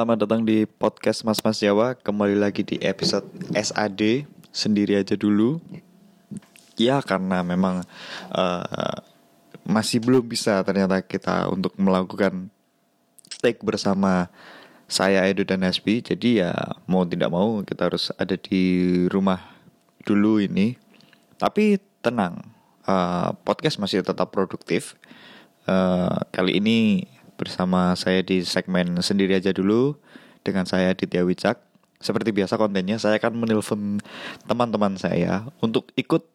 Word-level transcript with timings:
selamat 0.00 0.24
datang 0.24 0.48
di 0.48 0.64
podcast 0.64 1.28
Mas 1.28 1.44
Mas 1.44 1.60
Jawa. 1.60 1.92
Kembali 1.92 2.32
lagi 2.32 2.64
di 2.64 2.80
episode 2.80 3.28
SAD 3.52 4.24
sendiri 4.48 4.96
aja 4.96 5.12
dulu. 5.12 5.60
Ya 6.80 7.04
karena 7.04 7.44
memang 7.44 7.84
uh, 8.32 8.96
masih 9.68 10.00
belum 10.00 10.24
bisa 10.24 10.64
ternyata 10.64 11.04
kita 11.04 11.52
untuk 11.52 11.76
melakukan 11.76 12.48
take 13.44 13.60
bersama 13.60 14.32
saya 14.88 15.28
Edu 15.28 15.44
dan 15.44 15.68
Hasbi. 15.68 16.00
Jadi 16.00 16.40
ya 16.40 16.56
mau 16.88 17.04
tidak 17.04 17.28
mau 17.28 17.60
kita 17.60 17.92
harus 17.92 18.08
ada 18.16 18.40
di 18.40 19.04
rumah 19.12 19.52
dulu 20.08 20.40
ini. 20.40 20.80
Tapi 21.36 21.76
tenang, 22.00 22.40
uh, 22.88 23.36
podcast 23.44 23.76
masih 23.76 24.00
tetap 24.00 24.32
produktif. 24.32 24.96
Uh, 25.68 26.24
kali 26.32 26.56
ini 26.56 27.04
bersama 27.40 27.96
saya 27.96 28.20
di 28.20 28.44
segmen 28.44 29.00
sendiri 29.00 29.40
aja 29.40 29.56
dulu 29.56 29.96
dengan 30.44 30.68
saya 30.68 30.92
Ditya 30.92 31.24
Wicak. 31.24 31.56
Seperti 31.96 32.36
biasa 32.36 32.60
kontennya 32.60 33.00
saya 33.00 33.16
akan 33.16 33.40
menelpon 33.40 34.04
teman-teman 34.44 35.00
saya 35.00 35.48
untuk 35.64 35.88
ikut 35.96 36.28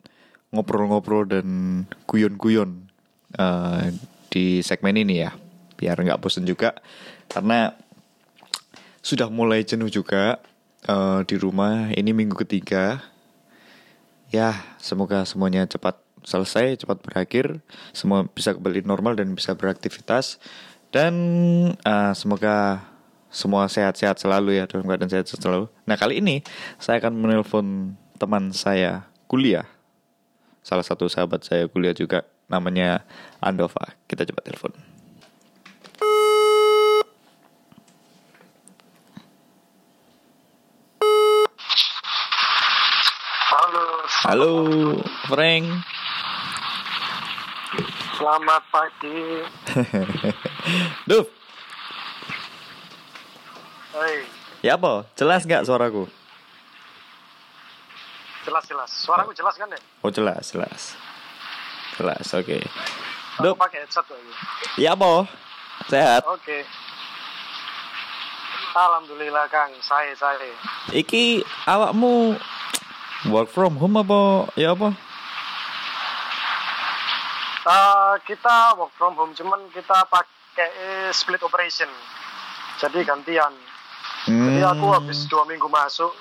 ngobrol-ngobrol 0.50 1.30
dan 1.30 1.46
guyon-guyon 2.10 2.90
uh, 3.38 3.94
di 4.34 4.66
segmen 4.66 4.98
ini 4.98 5.26
ya, 5.26 5.38
biar 5.78 6.02
nggak 6.02 6.22
bosen 6.22 6.46
juga 6.46 6.74
karena 7.30 7.74
sudah 9.06 9.30
mulai 9.30 9.62
jenuh 9.62 9.90
juga 9.94 10.42
uh, 10.90 11.22
di 11.22 11.38
rumah. 11.38 11.94
Ini 11.94 12.10
minggu 12.14 12.34
ketiga. 12.46 13.06
Ya, 14.34 14.58
semoga 14.82 15.22
semuanya 15.30 15.70
cepat 15.70 16.02
selesai, 16.26 16.82
cepat 16.82 16.98
berakhir, 17.06 17.62
semua 17.94 18.26
bisa 18.26 18.58
kembali 18.58 18.82
normal 18.84 19.14
dan 19.14 19.38
bisa 19.38 19.54
beraktivitas. 19.54 20.42
Dan 20.96 21.16
uh, 21.84 22.16
semoga 22.16 22.80
semua 23.28 23.68
sehat-sehat 23.68 24.16
selalu 24.16 24.56
ya 24.56 24.64
dalam 24.64 24.88
keadaan 24.88 25.12
sehat 25.12 25.28
selalu. 25.28 25.68
Nah 25.84 26.00
kali 26.00 26.24
ini 26.24 26.40
saya 26.80 27.04
akan 27.04 27.20
menelpon 27.20 28.00
teman 28.16 28.56
saya 28.56 29.04
kuliah. 29.28 29.68
Salah 30.64 30.88
satu 30.88 31.12
sahabat 31.12 31.44
saya 31.44 31.68
kuliah 31.68 31.92
juga 31.92 32.24
namanya 32.48 33.04
Andova. 33.44 33.92
Kita 34.08 34.24
coba 34.24 34.40
telepon. 34.40 34.72
Halo. 43.52 43.84
Halo, 44.24 44.54
Frank. 45.28 45.95
Selamat 48.26 48.64
pagi. 48.74 49.22
Duh, 51.14 51.30
Hei, 53.94 54.26
ya 54.66 54.82
apa? 54.82 55.06
Jelas 55.14 55.46
nggak 55.46 55.62
suaraku? 55.62 56.10
jelas 58.42 58.66
jelas. 58.66 58.90
Suaraku 58.90 59.30
jelas 59.30 59.54
kan 59.54 59.70
ya? 59.70 59.78
Oh 60.02 60.10
jelas, 60.10 60.42
jelas. 60.50 60.98
Jelas, 62.02 62.26
oke. 62.34 62.66
Aku 63.38 63.46
Duh, 63.46 63.54
pakai 63.54 63.86
headset 63.86 64.10
lagi. 64.10 64.34
ya 64.82 64.98
apa? 64.98 65.30
Sehat? 65.86 66.26
Oke. 66.26 66.66
Alhamdulillah 68.74 69.46
Kang, 69.54 69.70
saya 69.86 70.18
saya. 70.18 70.50
Iki 70.90 71.46
awakmu 71.70 72.42
work 73.30 73.54
from 73.54 73.78
home 73.78 74.02
apa? 74.02 74.50
Ya 74.58 74.74
apa? 74.74 74.98
Eh, 77.66 78.16
kita 78.24 78.78
work 78.78 78.94
from 78.94 79.14
home, 79.14 79.34
cuman 79.34 79.58
kita 79.70 80.06
pakai 80.06 80.70
split 81.10 81.42
operation. 81.42 81.90
Jadi 82.78 83.02
gantian. 83.02 83.50
Jadi 84.24 84.62
aku 84.62 84.86
Hmm. 84.86 84.96
habis 84.96 85.26
dua 85.26 85.44
minggu 85.44 85.66
masuk, 85.66 86.14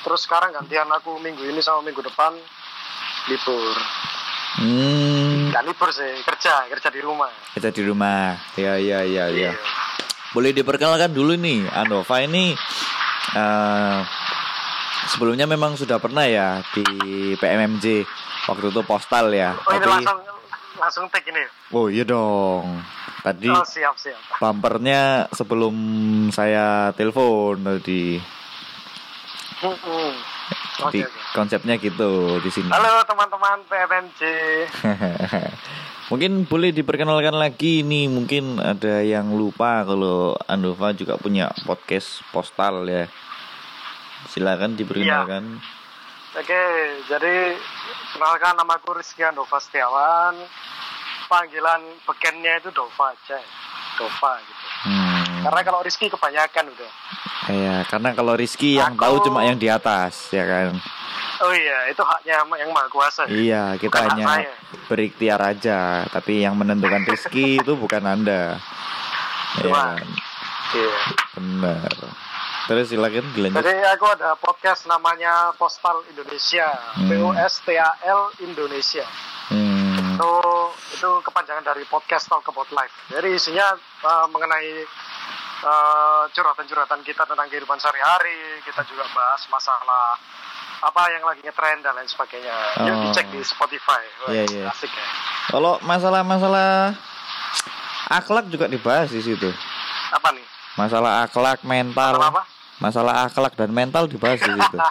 terus 0.00 0.24
sekarang 0.24 0.52
gantian 0.52 0.88
aku 0.88 1.16
minggu 1.18 1.40
ini 1.42 1.60
sama 1.60 1.80
minggu 1.80 2.00
depan 2.00 2.32
libur. 3.26 3.76
Hmm, 4.52 5.48
Gak 5.48 5.62
libur 5.62 5.88
sih, 5.90 6.20
kerja, 6.20 6.64
kerja 6.66 6.88
di 6.90 7.00
rumah. 7.00 7.30
kita 7.52 7.70
di 7.70 7.82
rumah. 7.82 8.34
Ya, 8.54 8.76
ya, 8.76 9.00
ya, 9.00 9.28
ya. 9.28 9.50
Iya. 9.50 9.52
Boleh 10.30 10.50
diperkenalkan 10.50 11.10
dulu 11.10 11.34
nih, 11.34 11.68
Andova 11.70 12.18
ini 12.18 12.56
eh 13.30 13.98
sebelumnya 15.08 15.44
memang 15.44 15.74
sudah 15.74 15.96
pernah 15.96 16.24
ya 16.24 16.64
di 16.72 16.84
PMMJ 17.36 18.04
waktu 18.46 18.66
itu 18.66 18.80
postal 18.82 19.28
ya. 19.30 19.54
Oh 19.60 19.70
ini 19.70 19.80
Tapi, 19.80 19.90
langsung 20.02 20.18
langsung 20.80 21.04
take 21.06 21.28
ini. 21.28 21.44
oh 21.70 21.86
iya 21.86 22.02
dong. 22.02 22.80
Tadi 23.20 23.46
Oh 23.46 23.60
siap 23.62 23.94
siap. 23.94 24.16
bumpernya 24.40 25.28
sebelum 25.30 25.76
saya 26.30 26.90
telepon 26.90 27.60
tadi. 27.60 28.16
Mm-mm. 29.60 30.12
Jadi 30.80 31.04
Oke, 31.04 31.04
oke. 31.04 31.36
konsepnya 31.36 31.76
gitu 31.76 32.40
di 32.40 32.48
sini. 32.48 32.72
Halo 32.72 33.04
teman-teman 33.04 33.60
PMMJ. 33.68 34.20
mungkin 36.10 36.48
boleh 36.48 36.72
diperkenalkan 36.72 37.36
lagi 37.36 37.84
nih, 37.84 38.08
mungkin 38.08 38.56
ada 38.56 39.04
yang 39.04 39.30
lupa 39.30 39.84
kalau 39.84 40.32
Andova 40.48 40.96
juga 40.96 41.20
punya 41.20 41.52
podcast 41.62 42.24
postal 42.32 42.88
ya. 42.88 43.04
Silakan 44.26 44.74
diperkenalkan. 44.74 45.60
Oke, 46.30 46.62
jadi 47.10 47.58
kenalkan 48.12 48.54
nama 48.54 48.78
aku 48.78 48.94
Rizky 48.94 49.26
Andova 49.26 49.58
Setiawan. 49.58 50.38
Panggilan 51.26 51.82
bekennya 52.02 52.58
itu 52.58 52.70
Dova 52.70 53.10
aja. 53.10 53.38
Dova 53.98 54.38
gitu. 54.38 54.64
Hmm. 54.86 55.42
Karena 55.42 55.60
kalau 55.62 55.80
Rizky 55.82 56.06
kebanyakan 56.06 56.70
udah. 56.70 56.92
Ya, 57.50 57.76
karena 57.84 58.14
kalau 58.14 58.38
Rizky 58.38 58.78
yang 58.78 58.94
Aku- 58.94 59.02
tahu 59.02 59.14
cuma 59.26 59.42
yang 59.42 59.58
di 59.58 59.66
atas, 59.66 60.30
ya 60.30 60.46
kan. 60.46 60.78
Oh 61.40 61.50
iya, 61.50 61.88
itu 61.88 62.02
haknya 62.04 62.44
yang 62.54 62.70
maha 62.70 62.86
kuasa. 62.86 63.24
Iya, 63.26 63.74
kita 63.74 63.90
Bukan 63.96 64.22
hanya 64.22 64.54
berikhtiar 64.86 65.40
aja, 65.40 66.04
tapi 66.06 66.44
yang 66.44 66.54
menentukan 66.54 67.02
Rizky 67.02 67.56
itu 67.62 67.74
bukan 67.74 68.06
Anda. 68.06 68.60
Ya, 69.58 69.62
Cuma- 69.66 69.98
kan? 69.98 70.06
Iya. 70.70 70.94
benar. 71.34 71.90
Terus 72.68 72.92
silakan 72.92 73.24
dilanjut. 73.32 73.56
Jadi 73.56 73.72
aku 73.88 74.06
ada 74.10 74.36
podcast 74.36 74.84
namanya 74.84 75.54
Postal 75.56 76.04
Indonesia. 76.12 76.68
Hmm. 76.98 77.08
POSTAL 77.08 78.20
Indonesia. 78.42 79.06
Hmm. 79.50 80.14
itu 80.14 80.32
itu 80.94 81.10
kepanjangan 81.24 81.64
dari 81.64 81.82
podcast 81.88 82.28
Talk 82.28 82.44
About 82.44 82.68
Life. 82.70 82.92
Jadi 83.08 83.32
isinya 83.32 83.72
uh, 84.04 84.28
mengenai 84.28 84.84
uh, 85.64 86.28
curhatan-curhatan 86.30 87.00
kita 87.02 87.24
tentang 87.24 87.48
kehidupan 87.48 87.80
sehari-hari. 87.80 88.60
Kita 88.62 88.84
juga 88.84 89.08
bahas 89.10 89.40
masalah 89.48 90.20
apa 90.80 91.02
yang 91.12 91.24
lagi 91.24 91.40
ngetrend 91.40 91.80
dan 91.82 91.96
lain 91.96 92.06
sebagainya. 92.06 92.52
Yuk 92.84 92.94
Oh. 92.94 93.02
dicek 93.08 93.26
di 93.32 93.40
Spotify. 93.40 94.02
Wah, 94.22 94.30
Iya, 94.30 94.44
iya. 94.48 94.64
Asik 94.68 94.92
ya. 94.92 95.06
Kalau 95.50 95.80
masalah-masalah 95.82 96.94
akhlak 98.08 98.46
juga 98.52 98.68
dibahas 98.68 99.08
di 99.08 99.24
situ. 99.24 99.48
Apa 100.12 100.36
nih? 100.36 100.44
Masalah 100.74 101.24
akhlak, 101.24 101.62
mental, 101.62 102.14
Masalah 102.14 102.30
apa? 102.30 102.42
masalah 102.78 103.14
akhlak 103.24 103.54
dan 103.54 103.70
mental 103.70 104.06
dibahas 104.06 104.38
di 104.38 104.50
situ. 104.50 104.78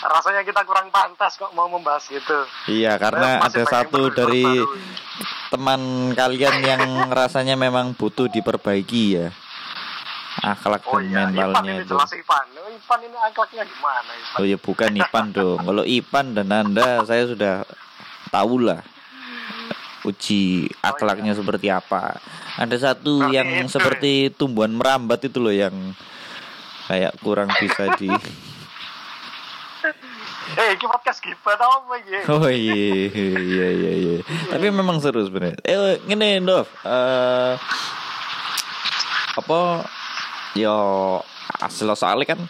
Rasanya 0.00 0.42
kita 0.42 0.64
kurang 0.64 0.88
pantas 0.88 1.36
kok 1.36 1.52
mau 1.52 1.68
membahas 1.68 2.08
gitu. 2.08 2.38
Iya, 2.66 2.96
karena 2.96 3.44
Masih 3.44 3.62
ada 3.62 3.62
satu 3.68 4.08
dari 4.08 4.42
teman 5.48 5.80
kalian 6.14 6.56
yang 6.62 6.82
rasanya 7.20 7.52
memang 7.54 7.92
butuh 7.92 8.26
diperbaiki 8.26 9.04
ya. 9.14 9.28
Akhlak 10.40 10.88
Oh 10.88 10.96
dan 10.96 11.04
iya, 11.04 11.20
Ipan 11.28 11.52
mentalnya 11.52 11.72
ini 11.74 11.84
itu. 11.84 11.92
jelas 11.92 12.10
Ipan. 12.16 12.46
Oh, 12.56 12.70
Ipan 12.72 12.98
ini 13.04 13.16
akhlaknya 13.18 13.62
gimana 13.68 14.10
Ipan? 14.16 14.38
Oh 14.40 14.44
ya 14.48 14.56
bukan 14.56 14.90
Ipan 14.96 15.26
dong. 15.36 15.58
Kalau 15.60 15.84
Ipan 15.84 16.26
dan 16.32 16.48
Anda 16.48 17.04
saya 17.04 17.28
sudah 17.28 17.54
tahu 18.32 18.64
lah 18.64 18.80
uji 20.02 20.68
akhlaknya 20.80 21.32
seperti 21.32 21.68
apa. 21.68 22.16
Ada 22.56 22.92
satu 22.92 23.20
Berarti 23.20 23.36
yang 23.36 23.48
itu. 23.64 23.70
seperti 23.70 24.12
tumbuhan 24.32 24.72
merambat 24.72 25.20
itu 25.22 25.38
loh 25.38 25.52
yang 25.52 25.74
kayak 26.86 27.14
kurang 27.20 27.48
bisa 27.56 27.92
di 27.96 28.08
Eh, 30.50 30.74
ini 30.74 30.82
podcast 30.82 31.22
gibah 31.22 31.54
tau 31.54 31.70
apa 31.78 31.94
ini? 32.02 32.20
Oh 32.26 32.50
iya 32.50 33.06
iya 33.06 33.68
iya 33.70 33.92
iya. 33.94 34.16
Tapi 34.50 34.66
memang 34.68 34.98
seru 34.98 35.22
sebenarnya. 35.22 35.54
Eh 35.62 36.02
ngene 36.04 36.42
Dov. 36.42 36.66
Eh 36.82 37.54
apa 39.30 39.86
yo 40.58 40.76
asal 41.62 41.94
soalnya 41.94 42.34
kan 42.34 42.40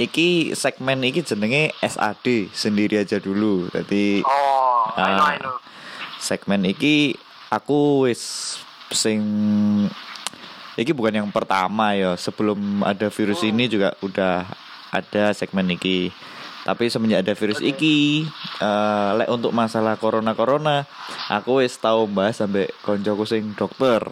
iki 0.00 0.56
segmen 0.56 1.04
iki 1.04 1.20
jenenge 1.20 1.76
SAD 1.78 2.48
sendiri 2.50 3.04
aja 3.04 3.20
dulu. 3.20 3.68
Jadi 3.68 4.24
Oh, 4.24 4.88
I 4.96 5.12
know. 5.12 5.26
I 5.26 5.36
know. 5.36 5.56
Segmen 6.26 6.66
iki 6.66 7.14
aku 7.54 8.10
wis 8.10 8.58
sing 8.90 9.22
iki 10.74 10.90
bukan 10.90 11.22
yang 11.22 11.30
pertama 11.30 11.94
ya. 11.94 12.18
Sebelum 12.18 12.82
ada 12.82 13.06
virus 13.06 13.46
Hmm. 13.46 13.54
ini 13.54 13.70
juga 13.70 13.94
udah 14.02 14.42
ada 14.90 15.30
segmen 15.30 15.70
iki. 15.70 16.10
Tapi 16.66 16.90
semenjak 16.90 17.22
ada 17.22 17.34
virus 17.38 17.62
iki 17.62 18.26
eh 18.58 19.10
lek 19.14 19.30
untuk 19.30 19.54
masalah 19.54 19.94
corona 19.94 20.34
corona 20.34 20.82
aku 21.30 21.62
wis 21.62 21.78
tau 21.78 22.10
mbahas 22.10 22.42
sampai 22.42 22.66
koncoku 22.82 23.22
sing 23.22 23.54
dokter. 23.54 24.02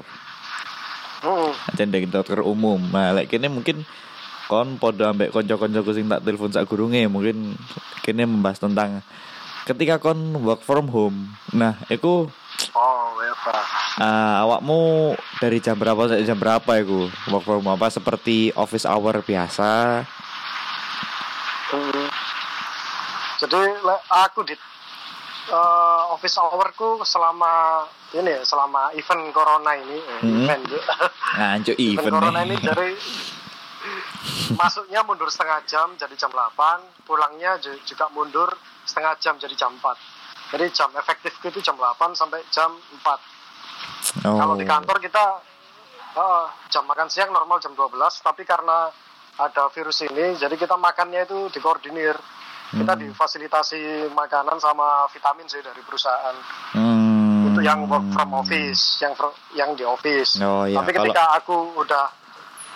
Aja 1.25 1.83
ndek 1.83 2.15
dokter 2.15 2.39
umum 2.47 2.79
nah 2.95 3.11
lek 3.11 3.27
kene 3.27 3.51
mungkin 3.51 3.83
kon 4.45 4.77
podo 4.77 5.09
ambek 5.09 5.33
konco-konco 5.33 5.91
sing 5.97 6.05
tak 6.05 6.21
telepon 6.21 6.53
sak 6.53 6.69
gurunge 6.69 7.09
mungkin 7.09 7.57
kene 8.05 8.29
membahas 8.29 8.61
tentang 8.61 9.01
ketika 9.65 9.97
kon 9.97 10.17
work 10.41 10.61
from 10.61 10.89
home 10.89 11.33
nah 11.51 11.77
iku 11.89 12.29
Oh, 12.71 13.19
ya 13.19 13.35
uh, 13.99 14.35
awakmu 14.47 15.15
dari 15.39 15.59
jam 15.59 15.75
berapa 15.75 16.07
sampai 16.07 16.23
jam 16.23 16.39
berapa 16.39 16.73
iku 16.79 17.07
work 17.29 17.43
from 17.43 17.61
home 17.61 17.73
apa 17.73 17.87
seperti 17.89 18.51
office 18.55 18.85
hour 18.85 19.21
biasa 19.21 20.03
Hmm. 21.65 22.07
Jadi 23.35 23.59
aku 24.15 24.47
di 24.47 24.55
eh, 25.51 26.03
office 26.07 26.39
hourku 26.39 27.03
selama 27.03 27.83
ini 28.15 28.31
ya, 28.31 28.47
selama 28.47 28.95
event 28.95 29.35
corona 29.35 29.75
ini, 29.75 29.99
eh, 29.99 30.19
Hmm. 30.23 30.47
event, 30.47 30.63
ngancuk 31.35 31.75
event 31.75 31.99
event 31.99 32.15
corona 32.15 32.41
nih. 32.41 32.47
ini 32.47 32.57
dari 32.63 32.91
masuknya 34.61 35.03
mundur 35.03 35.27
setengah 35.27 35.67
jam 35.67 35.99
jadi 35.99 36.15
jam 36.15 36.31
8, 36.31 36.55
pulangnya 37.03 37.59
ju- 37.59 37.83
juga 37.83 38.07
mundur 38.09 38.55
setengah 38.85 39.17
jam 39.19 39.35
jadi 39.37 39.55
jam 39.55 39.73
4. 39.75 40.53
Jadi 40.53 40.65
jam 40.71 40.91
efektifku 40.95 41.51
itu 41.51 41.61
jam 41.61 41.75
8 41.75 42.15
sampai 42.15 42.45
jam 42.49 42.71
4. 42.71 44.29
oh. 44.29 44.39
Kalau 44.39 44.55
di 44.55 44.65
kantor 44.65 44.97
kita 45.01 45.25
eh, 46.15 46.45
jam 46.71 46.85
makan 46.87 47.11
siang 47.11 47.35
normal 47.35 47.59
jam 47.59 47.75
12, 47.75 47.91
tapi 48.23 48.47
karena 48.47 48.87
ada 49.35 49.67
virus 49.75 50.07
ini, 50.07 50.39
jadi 50.39 50.55
kita 50.55 50.79
makannya 50.79 51.27
itu 51.27 51.51
dikoordinir. 51.51 52.15
Kita 52.71 52.95
Hmm. 52.95 53.03
difasilitasi 53.07 54.11
makanan 54.11 54.59
sama 54.59 55.07
vitamin 55.11 55.47
sih 55.47 55.63
dari 55.63 55.79
perusahaan. 55.83 56.35
Hmm. 56.75 57.51
Untuk 57.51 57.63
yang 57.63 57.87
work 57.87 58.03
from 58.11 58.31
office, 58.35 58.99
yang 58.99 59.15
yang 59.55 59.71
di 59.75 59.85
office. 59.87 60.39
Oh, 60.39 60.67
iya. 60.67 60.79
Tapi 60.79 60.91
ketika 60.91 61.39
aku 61.39 61.55
udah 61.77 62.24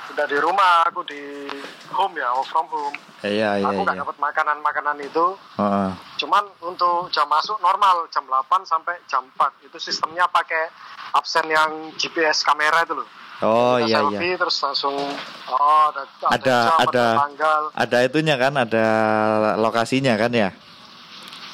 udah 0.09 0.27
di 0.27 0.39
rumah, 0.39 0.85
aku 0.85 1.01
di 1.05 1.49
home 1.89 2.17
ya, 2.17 2.29
work 2.33 2.49
from 2.49 2.67
home. 2.67 2.97
iya 3.21 3.59
iya 3.59 3.67
aku 3.67 3.83
nggak 3.83 3.97
iya 3.97 4.03
dapat 4.03 4.17
makanan-makanan 4.17 4.97
itu. 5.01 5.27
Heeh. 5.57 5.91
Cuman 6.17 6.45
untuk 6.61 7.11
jam 7.11 7.27
masuk 7.27 7.59
normal 7.59 8.07
jam 8.09 8.25
8 8.25 8.35
sampai 8.65 8.97
jam 9.05 9.27
4 9.35 9.67
itu 9.67 9.77
sistemnya 9.79 10.25
pakai 10.27 10.71
absen 11.13 11.47
yang 11.47 11.71
GPS 11.95 12.43
kamera 12.43 12.83
itu 12.83 12.95
loh. 12.95 13.09
oh 13.39 13.79
Kita 13.79 13.87
iya 13.87 13.99
iya 13.99 14.19
selfie 14.19 14.35
terus 14.35 14.57
langsung 14.61 14.95
oh 15.47 15.83
ada 15.89 16.03
ada 16.29 16.57
jam, 16.59 16.79
ada 16.85 17.07
tanggal. 17.17 17.61
ada 17.71 17.99
itunya 18.03 18.35
kan 18.35 18.53
ada 18.55 18.87
lokasinya 19.57 20.15
kan 20.15 20.31
ya 20.31 20.51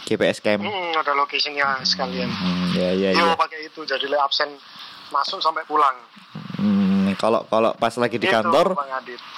GPS 0.04 0.40
cam 0.40 0.60
Hmm, 0.60 0.92
ada 0.94 1.12
location-nya 1.12 1.80
sekalian. 1.82 2.28
Hmm, 2.28 2.72
ya 2.72 2.92
ya 2.92 3.10
Yo 3.12 3.24
ya 3.24 3.34
pakai 3.34 3.64
itu 3.64 3.80
jadi 3.82 4.04
absen 4.16 4.52
masuk 5.08 5.40
sampai 5.40 5.64
pulang. 5.64 5.96
Hmm, 6.56 6.93
kalau 7.24 7.40
kalau 7.48 7.72
pas 7.80 7.96
lagi 7.96 8.20
di 8.20 8.28
Itu, 8.28 8.36
kantor 8.36 8.76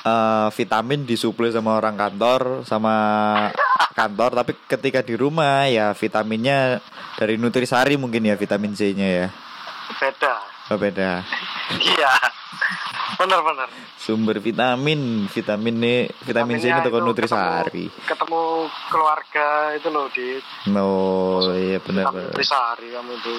eh, 0.02 0.48
vitamin 0.50 1.06
disuplai 1.06 1.54
sama 1.54 1.78
orang 1.78 1.94
kantor 1.94 2.66
sama 2.66 2.94
kantor 3.94 4.42
tapi 4.42 4.52
ketika 4.66 5.06
di 5.06 5.14
rumah 5.14 5.70
ya 5.70 5.94
vitaminnya 5.94 6.82
dari 7.14 7.38
nutrisari 7.38 7.94
mungkin 7.94 8.26
ya 8.26 8.34
vitamin 8.34 8.74
C-nya 8.74 9.08
ya 9.22 9.26
Beda. 10.02 10.34
oh, 10.74 10.76
beda 10.76 11.22
Iya. 11.78 12.14
Benar-benar. 13.16 13.68
sumber 13.96 14.36
vitamin 14.38 15.24
vitamin 15.26 15.74
nih 15.76 15.98
vitamin 16.22 16.60
C 16.60 16.68
ini 16.68 16.78
tuh 16.78 16.92
itu 16.92 17.00
nutrisari 17.00 17.84
Ketemu, 17.88 18.06
ketemu 18.06 18.42
keluarga 18.86 19.48
itu 19.72 19.88
loh 19.88 20.06
di 20.12 20.28
no 20.68 20.90
iya 21.56 21.80
benar 21.80 22.12
benar. 22.12 22.30
Nutrisari 22.30 22.92
kamu 22.92 23.12
itu. 23.16 23.34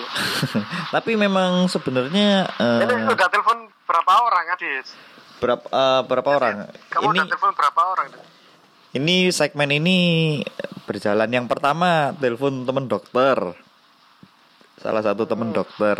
tapi 0.97 1.11
memang 1.13 1.69
sebenarnya 1.69 2.49
eh, 2.57 2.79
Ini 2.83 3.05
udah 3.05 3.29
telepon 3.29 3.57
berapa 3.85 4.11
orang 4.17 4.45
Adit? 4.51 4.85
berapa 5.37 5.65
eh, 5.69 6.01
berapa 6.03 6.29
orang 6.33 6.55
Kamu 6.89 7.05
ini 7.07 7.17
udah 7.21 7.25
telepon 7.29 7.51
berapa 7.53 7.81
orang? 7.85 8.07
Adit? 8.11 8.25
ini 8.95 9.29
segmen 9.29 9.69
ini 9.69 9.97
berjalan 10.83 11.29
yang 11.29 11.45
pertama 11.45 12.15
telepon 12.17 12.65
temen 12.65 12.89
dokter 12.89 13.37
salah 14.77 15.01
satu 15.01 15.25
temen 15.25 15.51
dokter 15.51 15.97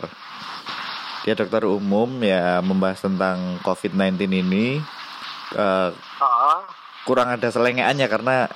dia 1.27 1.35
dokter 1.35 1.59
umum 1.61 2.23
ya 2.23 2.63
membahas 2.63 3.03
tentang 3.03 3.59
COVID-19 3.61 4.15
ini 4.31 4.79
Ah, 5.49 5.91
kurang 7.03 7.27
ada 7.29 7.47
selengeannya 7.47 8.03
karena 8.05 8.47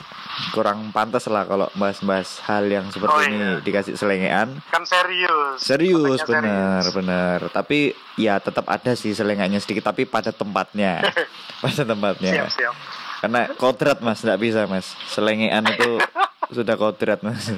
kurang 0.49 0.91
pantas 0.91 1.23
lah 1.25 1.43
kalau 1.43 1.67
bahas-bahas 1.73 2.39
hal 2.41 2.63
yang 2.65 2.87
seperti 2.87 3.11
Oh, 3.13 3.19
ini 3.21 3.35
iya. 3.37 3.51
dikasih 3.59 3.95
selengean 3.95 4.59
kan 4.65 4.83
serius. 4.83 5.55
serius 5.57 6.19
Topiknya 6.19 6.39
benar 6.41 6.79
serius. 6.81 6.93
benar 6.93 7.39
tapi 7.49 7.79
ya 8.15 8.39
tetap 8.39 8.67
ada 8.67 8.91
sih 8.93 9.11
selengeannya 9.11 9.55
sedikit 9.57 9.83
tapi 9.85 10.03
pada 10.03 10.31
tempatnya 10.31 10.99
pada 11.63 11.83
tempatnya 11.85 12.31
Siap, 12.33 12.47
siap. 12.49 12.75
karena 13.21 13.41
kodrat 13.55 13.99
mas 13.99 14.19
nggak 14.19 14.39
bisa 14.41 14.63
mas 14.65 14.87
selengean 15.07 15.63
itu 15.65 15.99
sudah 16.55 16.75
kodrat 16.75 17.19
mas 17.21 17.51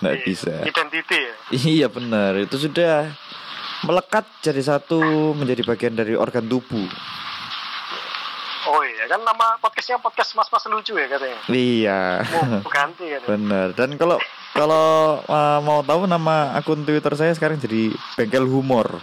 nggak 0.00 0.14
Iya, 0.16 0.24
bisa 0.24 0.54
Identity 0.62 1.18
ya. 1.20 1.34
iya 1.52 1.86
benar 1.86 2.34
itu 2.36 2.58
sudah 2.60 3.06
melekat 3.84 4.24
jadi 4.40 4.60
satu 4.60 4.98
menjadi 5.32 5.62
bagian 5.62 5.92
dari 5.92 6.14
organ 6.14 6.44
tubuh 6.44 6.88
Oh 8.64 8.80
iya, 8.80 9.04
kan 9.06 9.20
nama 9.20 9.60
podcastnya 9.60 10.00
podcast 10.00 10.32
mas-mas 10.32 10.64
lucu 10.64 10.92
ya 10.94 11.04
katanya. 11.06 11.36
iya 11.52 12.24
Mau 12.24 12.64
ganti 12.66 13.04
kan. 13.06 13.20
benar 13.28 13.68
dan 13.70 13.92
kalau 13.94 14.16
kalau 14.50 14.86
uh, 15.22 15.60
mau 15.60 15.80
tahu 15.80 16.06
nama 16.06 16.52
akun 16.54 16.80
twitter 16.80 17.12
saya 17.12 17.32
sekarang 17.32 17.56
jadi 17.56 17.92
bengkel 18.14 18.44
humor 18.44 18.88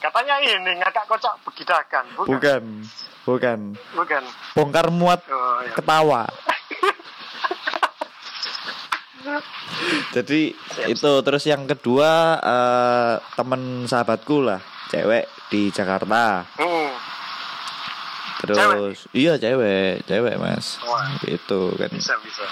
Katanya 0.00 0.40
ini 0.40 0.72
ngakak 0.76 1.04
kocak 1.06 1.34
begidakan. 1.42 2.04
Bukan. 2.16 2.30
bukan 2.30 2.62
bukan 3.20 3.60
Bukan. 3.92 4.22
bongkar 4.54 4.86
muat 4.88 5.20
Oh, 5.26 5.36
iya. 5.60 5.74
ketawa 5.74 6.22
jadi 10.16 10.40
itu. 10.88 11.12
Terus 11.22 11.44
yang 11.46 11.64
kedua 11.68 12.40
eh, 12.40 13.14
temen 13.36 13.84
sahabatku 13.86 14.42
lah 14.42 14.60
cewek 14.90 15.24
di 15.50 15.70
Jakarta. 15.70 16.44
Hmm. 16.58 16.92
terus 18.40 19.04
iya 19.12 19.36
cewek 19.36 20.08
cewek 20.08 20.40
mas. 20.40 20.80
Wah. 20.88 21.12
itu 21.28 21.60
kan. 21.76 21.92
Bisa, 21.92 22.16
bisa. 22.24 22.44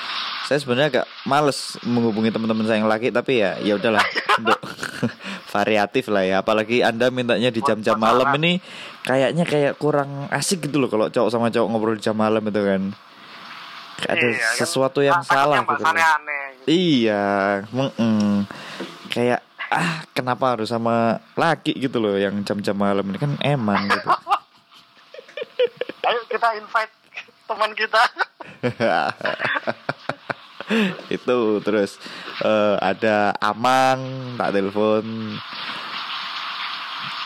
saya 0.44 0.60
sebenarnya 0.60 0.88
agak 1.00 1.06
males 1.24 1.80
menghubungi 1.84 2.28
teman-teman 2.28 2.68
saya 2.68 2.84
yang 2.84 2.88
laki 2.88 3.08
tapi 3.08 3.40
ya 3.40 3.56
ya 3.60 3.80
udahlah 3.80 4.04
untuk 4.44 4.60
variatif 5.56 6.12
lah 6.12 6.28
ya. 6.28 6.36
Apalagi 6.44 6.84
anda 6.84 7.08
mintanya 7.08 7.48
di 7.48 7.64
jam-jam 7.64 7.96
malam 7.96 8.28
ini 8.36 8.60
kayaknya 9.00 9.48
kayak 9.48 9.80
kurang 9.80 10.28
asik 10.28 10.68
gitu 10.68 10.76
loh 10.76 10.92
kalau 10.92 11.08
cowok 11.08 11.32
sama 11.32 11.48
cowok 11.48 11.68
ngobrol 11.72 11.96
di 11.96 12.04
jam 12.04 12.16
malam 12.20 12.44
itu 12.44 12.60
kan. 12.60 12.82
Ada 13.98 14.14
Iya, 14.30 14.38
kan 14.38 14.54
sesuatu 14.62 15.00
yang 15.02 15.24
salah 15.26 15.58
gitu 15.64 15.74
bahasannya 15.74 16.06
aneh. 16.06 16.47
Iya 16.68 17.64
mm-mm. 17.72 18.44
kayak 19.08 19.48
ah 19.68 20.04
kenapa 20.16 20.56
harus 20.56 20.72
sama 20.72 21.20
laki 21.36 21.76
gitu 21.76 22.00
loh 22.00 22.16
yang 22.16 22.40
jam-jam 22.44 22.76
malam 22.76 23.04
ini? 23.08 23.18
Kan 23.20 23.36
eman 23.40 23.88
gitu. 23.88 24.08
Ayo 26.08 26.20
kita 26.28 26.48
invite 26.56 26.94
teman 27.44 27.70
kita. 27.76 28.02
itu 31.16 31.38
terus 31.64 31.96
eh, 32.44 32.76
ada 32.80 33.36
Amang 33.40 34.00
tak 34.40 34.56
telepon. 34.56 35.36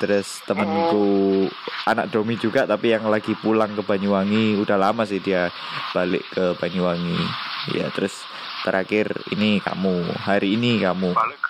Terus 0.02 0.42
temenku 0.50 1.46
anak 1.86 2.10
Domi 2.10 2.34
juga 2.34 2.66
tapi 2.66 2.90
yang 2.90 3.06
lagi 3.06 3.38
pulang 3.38 3.70
ke 3.78 3.86
Banyuwangi. 3.86 4.58
Udah 4.58 4.74
lama 4.74 5.06
sih 5.06 5.22
dia 5.22 5.46
balik 5.94 6.26
ke 6.26 6.58
Banyuwangi. 6.58 7.22
Ya 7.70 7.86
terus 7.94 8.26
terakhir 8.62 9.10
ini 9.34 9.58
kamu 9.58 10.06
hari 10.22 10.54
ini 10.54 10.78
kamu 10.80 11.12
Balik. 11.14 11.42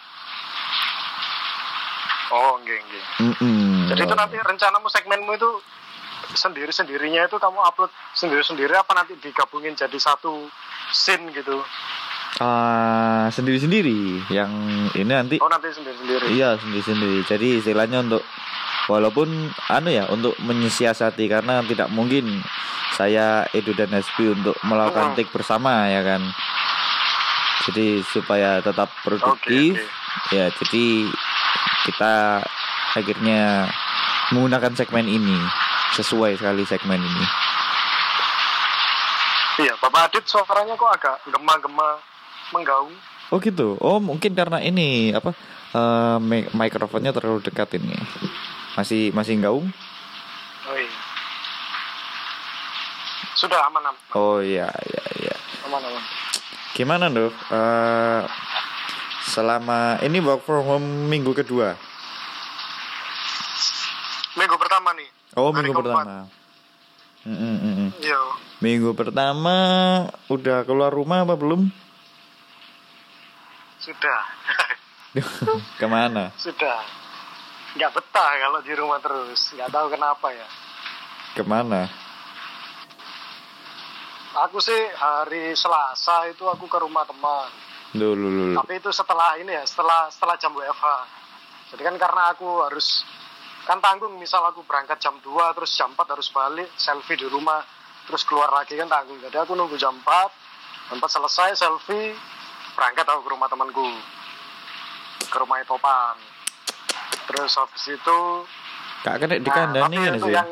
Oh, 2.33 2.57
enggak, 2.57 2.81
enggak. 2.81 3.04
Mm-mm. 3.21 3.92
Jadi 3.92 4.00
itu 4.09 4.14
nanti 4.16 4.37
rencanamu 4.40 4.88
segmenmu 4.88 5.37
itu 5.37 5.50
sendiri-sendirinya 6.33 7.28
itu 7.28 7.37
kamu 7.37 7.61
upload 7.61 7.92
sendiri-sendiri 8.16 8.73
apa 8.73 8.97
nanti 8.97 9.12
digabungin 9.21 9.76
jadi 9.76 9.99
satu 10.00 10.49
scene 10.88 11.28
gitu? 11.37 11.61
Ah, 12.40 13.28
sendiri-sendiri 13.28 14.25
yang 14.33 14.49
ini 14.97 15.12
nanti 15.12 15.37
Oh 15.45 15.52
nanti 15.52 15.69
sendiri-sendiri. 15.76 16.33
Iya 16.33 16.57
sendiri-sendiri. 16.57 17.28
Jadi 17.28 17.61
istilahnya 17.61 18.00
untuk 18.00 18.25
walaupun 18.88 19.28
anu 19.69 19.92
ya 19.92 20.09
untuk 20.09 20.33
menyiasati 20.40 21.28
karena 21.28 21.61
tidak 21.69 21.92
mungkin 21.92 22.40
saya 22.97 23.45
Edu 23.52 23.76
dan 23.76 23.92
Hasbi 23.92 24.33
untuk 24.33 24.57
melakukan 24.64 25.12
Hmm. 25.12 25.16
take 25.21 25.28
bersama 25.28 25.92
ya 25.92 26.00
kan. 26.00 26.25
Jadi 27.68 28.02
supaya 28.02 28.59
tetap 28.59 28.90
produktif 29.06 29.76
oke. 29.78 30.35
ya 30.35 30.50
jadi 30.50 30.85
kita 31.87 32.42
akhirnya 32.92 33.71
menggunakan 34.35 34.73
segmen 34.75 35.06
ini 35.06 35.38
sesuai 35.92 36.40
sekali 36.40 36.64
segmen 36.64 36.99
ini. 36.99 37.25
Iya, 39.61 39.76
Bapak 39.78 40.09
Adit 40.09 40.25
suaranya 40.25 40.73
kok 40.75 40.90
agak 40.97 41.16
gema-gema 41.28 42.00
menggaung. 42.56 42.92
Oh 43.28 43.38
gitu. 43.38 43.76
Oh 43.80 44.00
mungkin 44.00 44.32
karena 44.32 44.61
ini 44.61 45.12
apa 45.12 45.37
eh, 45.76 46.16
mi- 46.21 46.49
mikrofonnya 46.52 47.12
terlalu 47.12 47.44
dekat 47.44 47.76
ini. 47.76 47.92
Masih 48.76 49.12
masih 49.12 49.37
gaung? 49.40 49.68
Oh 50.68 50.76
iya. 50.76 50.92
Sudah 53.37 53.59
aman 53.66 53.82
aman 53.82 54.02
Oh 54.14 54.38
iya 54.38 54.71
iya 54.71 55.02
iya. 55.18 55.35
aman 55.66 55.82
aman. 55.82 56.02
Gimana 56.72 57.12
dok? 57.12 57.32
Eh, 57.52 58.22
selama 59.28 60.00
ini 60.00 60.18
work 60.24 60.42
from 60.42 60.64
home 60.64 60.88
minggu 61.08 61.36
kedua. 61.36 61.76
Minggu 64.32 64.56
pertama 64.56 64.96
nih. 64.96 65.08
Oh 65.36 65.52
Hari 65.52 65.68
minggu 65.68 65.80
keempat. 65.84 66.04
pertama. 66.04 66.16
Mm, 67.22 67.36
mm, 67.38 67.56
mm, 67.60 67.74
mm. 67.76 67.90
Iya. 68.02 68.20
Minggu 68.58 68.90
pertama 68.96 69.56
udah 70.26 70.64
keluar 70.64 70.90
rumah 70.90 71.22
apa 71.22 71.36
belum? 71.36 71.68
Sudah. 73.78 74.20
Ke 75.80 75.86
mana? 75.86 76.32
Sudah. 76.40 76.80
Nggak 77.76 77.92
betah 77.92 78.30
kalau 78.40 78.60
di 78.64 78.72
rumah 78.72 78.98
terus. 79.04 79.52
Nggak 79.52 79.68
tahu 79.68 79.86
kenapa 79.92 80.26
ya. 80.32 80.46
Ke 81.36 81.42
mana? 81.44 81.88
Aku 84.32 84.64
sih 84.64 84.80
hari 84.96 85.52
Selasa 85.52 86.24
itu 86.32 86.48
aku 86.48 86.64
ke 86.64 86.80
rumah 86.80 87.04
teman. 87.04 87.52
Dulu 87.92 88.16
dulu. 88.16 88.56
Tapi 88.56 88.80
itu 88.80 88.88
setelah 88.88 89.36
ini 89.36 89.52
ya, 89.52 89.64
setelah 89.68 90.08
setelah 90.08 90.40
jam 90.40 90.56
WFH. 90.56 90.88
Jadi 91.76 91.82
kan 91.84 91.96
karena 92.00 92.32
aku 92.32 92.64
harus 92.64 93.04
kan 93.68 93.76
tanggung 93.84 94.16
misal 94.16 94.40
aku 94.48 94.64
berangkat 94.64 94.96
jam 94.98 95.20
2 95.20 95.28
terus 95.56 95.76
jam 95.76 95.92
4 95.92 96.00
harus 96.16 96.28
balik 96.32 96.66
selfie 96.74 97.14
di 97.14 97.28
rumah 97.28 97.62
terus 98.08 98.24
keluar 98.24 98.48
lagi 98.48 98.72
kan 98.80 98.88
tanggung. 98.88 99.20
Jadi 99.20 99.36
aku 99.36 99.52
nunggu 99.52 99.76
jam 99.76 99.92
4 100.00 100.92
jam 100.92 100.96
4 100.96 101.04
selesai 101.04 101.52
selfie 101.60 102.16
berangkat 102.72 103.04
aku 103.04 103.20
ke 103.28 103.30
rumah 103.36 103.48
temanku 103.52 103.84
ke 105.28 105.36
rumah 105.36 105.60
Topan. 105.68 106.16
Terus 107.28 107.52
habis 107.60 107.84
itu 107.84 108.18
Kak 109.02 109.18
kena 109.18 109.34
di 109.36 109.50
nah, 109.50 109.54
kandani 109.54 109.96
tapi 109.98 109.98
kan 109.98 110.14
itu 110.14 110.28
sih. 110.30 110.34
yang 110.34 110.50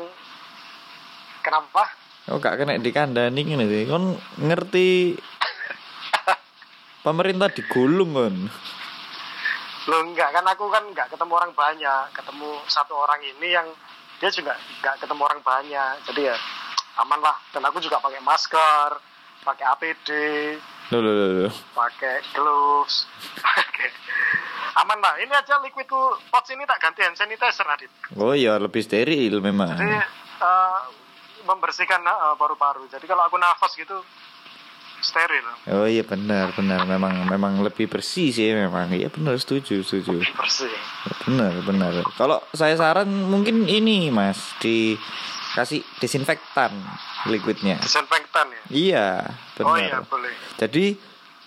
kenapa? 1.41 2.00
Oh 2.29 2.37
kak 2.37 2.53
kena 2.55 2.77
di 2.77 2.91
kandani 2.91 3.41
kan 3.41 3.65
sih. 3.65 3.83
Kon 3.85 4.13
ngerti 4.37 5.17
pemerintah 7.05 7.49
digulung 7.49 8.13
kon. 8.13 8.35
Loh 9.89 10.01
enggak 10.05 10.29
kan 10.29 10.45
aku 10.45 10.69
kan 10.69 10.85
enggak 10.85 11.09
ketemu 11.09 11.33
orang 11.33 11.51
banyak, 11.51 12.13
ketemu 12.13 12.49
satu 12.69 12.93
orang 12.93 13.17
ini 13.19 13.49
yang 13.49 13.65
dia 14.21 14.29
juga 14.29 14.53
enggak 14.77 15.01
ketemu 15.01 15.21
orang 15.25 15.41
banyak. 15.41 15.93
Jadi 16.05 16.21
ya 16.29 16.37
aman 17.01 17.19
lah. 17.19 17.33
Dan 17.49 17.65
aku 17.65 17.81
juga 17.81 17.97
pakai 17.97 18.21
masker, 18.21 18.89
pakai 19.41 19.65
APD, 19.67 20.09
Loh, 20.91 20.99
loh, 20.99 21.13
loh, 21.15 21.29
loh. 21.41 21.53
pakai 21.73 22.21
gloves, 22.31 23.09
pakai 23.41 23.89
aman 24.77 25.01
lah. 25.01 25.17
Ini 25.17 25.33
aja 25.33 25.57
liquidku 25.57 25.99
pot 26.29 26.45
ini 26.53 26.69
tak 26.69 26.77
ganti 26.79 27.01
hand 27.01 27.17
sanitizer 27.17 27.65
Adit. 27.65 27.89
Oh 28.13 28.37
iya 28.37 28.61
lebih 28.61 28.85
steril 28.85 29.41
memang. 29.41 29.73
Jadi 29.73 29.89
eh, 29.89 30.79
membersihkan 31.43 32.01
eh, 32.01 32.35
paru-paru. 32.35 32.85
Jadi 32.87 33.05
kalau 33.05 33.25
aku 33.25 33.37
nafas 33.37 33.73
gitu 33.73 34.01
steril, 35.01 35.41
Oh 35.65 35.89
iya 35.89 36.05
benar 36.05 36.53
benar 36.53 36.85
memang 36.85 37.25
memang 37.25 37.65
lebih 37.65 37.89
bersih 37.89 38.29
sih 38.29 38.53
memang. 38.53 38.85
Iya 38.93 39.09
benar 39.09 39.33
setuju 39.37 39.81
setuju. 39.81 40.21
bersih. 40.37 40.69
Benar 41.25 41.57
benar. 41.65 42.05
Kalau 42.13 42.37
saya 42.53 42.77
saran 42.77 43.09
mungkin 43.09 43.65
ini 43.65 44.13
Mas 44.13 44.37
dikasih 44.61 45.81
desinfektan 45.97 46.69
liquidnya. 47.25 47.81
Disinfektan 47.81 48.45
ya. 48.53 48.61
Iya 48.69 49.07
Oh 49.65 49.73
iya 49.73 49.97
benar. 49.97 50.05
boleh. 50.05 50.33
Jadi 50.57 50.85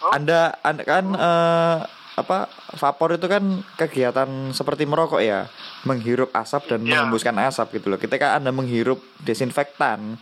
Oh. 0.04 0.12
anda, 0.12 0.52
anda 0.60 0.84
kan 0.84 1.04
eh, 1.16 1.78
apa 2.14 2.46
vapor 2.78 3.18
itu 3.18 3.26
kan 3.26 3.42
kegiatan 3.74 4.54
seperti 4.54 4.86
merokok 4.86 5.18
ya, 5.18 5.50
menghirup 5.82 6.30
asap 6.30 6.70
dan 6.70 6.86
Iya. 6.86 7.02
mengembuskan 7.02 7.34
asap 7.42 7.82
gitu 7.82 7.90
loh. 7.90 7.98
Ketika 7.98 8.38
anda 8.38 8.54
menghirup 8.54 9.02
desinfektan, 9.18 10.14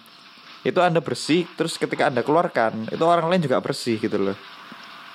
itu 0.65 0.79
anda 0.81 1.05
bersih, 1.05 1.45
terus 1.53 1.77
ketika 1.77 2.09
anda 2.09 2.25
keluarkan, 2.25 2.89
itu 2.89 3.05
orang 3.05 3.29
lain 3.29 3.45
juga 3.45 3.61
bersih 3.61 4.01
gitu 4.01 4.17
loh. 4.17 4.37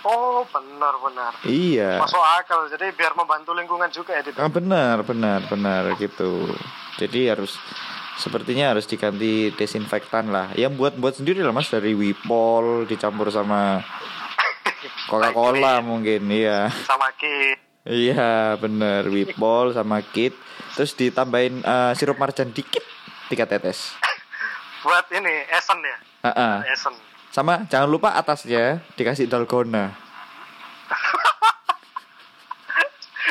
Oh 0.05 0.45
benar-benar. 0.47 1.35
Iya. 1.43 1.99
Masuk 1.99 2.21
akal. 2.39 2.69
Jadi 2.71 2.95
biar 2.95 3.11
membantu 3.17 3.51
lingkungan 3.51 3.89
juga 3.91 4.15
ya. 4.15 4.21
Dit. 4.23 4.37
Ah, 4.39 4.47
benar, 4.47 5.03
benar, 5.03 5.43
benar 5.51 5.97
gitu. 5.99 6.47
Jadi 6.95 7.27
harus 7.27 7.59
sepertinya 8.15 8.71
harus 8.71 8.87
diganti 8.87 9.51
desinfektan 9.51 10.31
lah. 10.31 10.53
Yang 10.55 10.79
buat 10.79 10.93
buat 10.95 11.13
sendiri 11.19 11.43
lah 11.43 11.51
mas 11.51 11.67
dari 11.67 11.91
Wipol 11.91 12.87
dicampur 12.87 13.27
sama 13.33 13.83
Coca-Cola 15.07 15.79
mungkin, 15.83 16.27
iya. 16.31 16.71
sama 16.87 17.11
Ki. 17.15 17.67
Iya 17.87 18.59
bener. 18.59 19.07
Wipol 19.13 19.71
sama 19.71 20.03
Kit 20.03 20.35
Terus 20.75 20.91
ditambahin 20.93 21.63
eh, 21.63 21.91
sirup 21.95 22.19
marjan 22.19 22.51
dikit 22.51 22.83
Tiga 23.31 23.47
tetes. 23.47 23.95
Buat 24.83 25.07
ini 25.15 25.47
Esen 25.51 25.79
ya? 25.79 25.97
Ah, 26.27 26.29
ah. 26.35 26.55
Esen 26.67 26.93
Sama 27.31 27.63
jangan 27.71 27.87
lupa 27.87 28.11
atasnya 28.19 28.83
Dikasih 28.99 29.31
dalgona. 29.31 29.95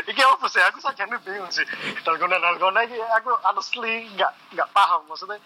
Iki 0.06 0.22
apa 0.22 0.46
sih? 0.46 0.62
Aku 0.62 0.78
saja 0.78 1.02
bingung 1.08 1.50
sih. 1.50 1.66
Dalgona 2.06 2.38
dalgona 2.38 2.86
ini 2.86 3.00
aku 3.00 3.34
honestly 3.42 4.06
nggak 4.14 4.32
nggak 4.54 4.68
paham 4.70 5.02
maksudnya 5.10 5.40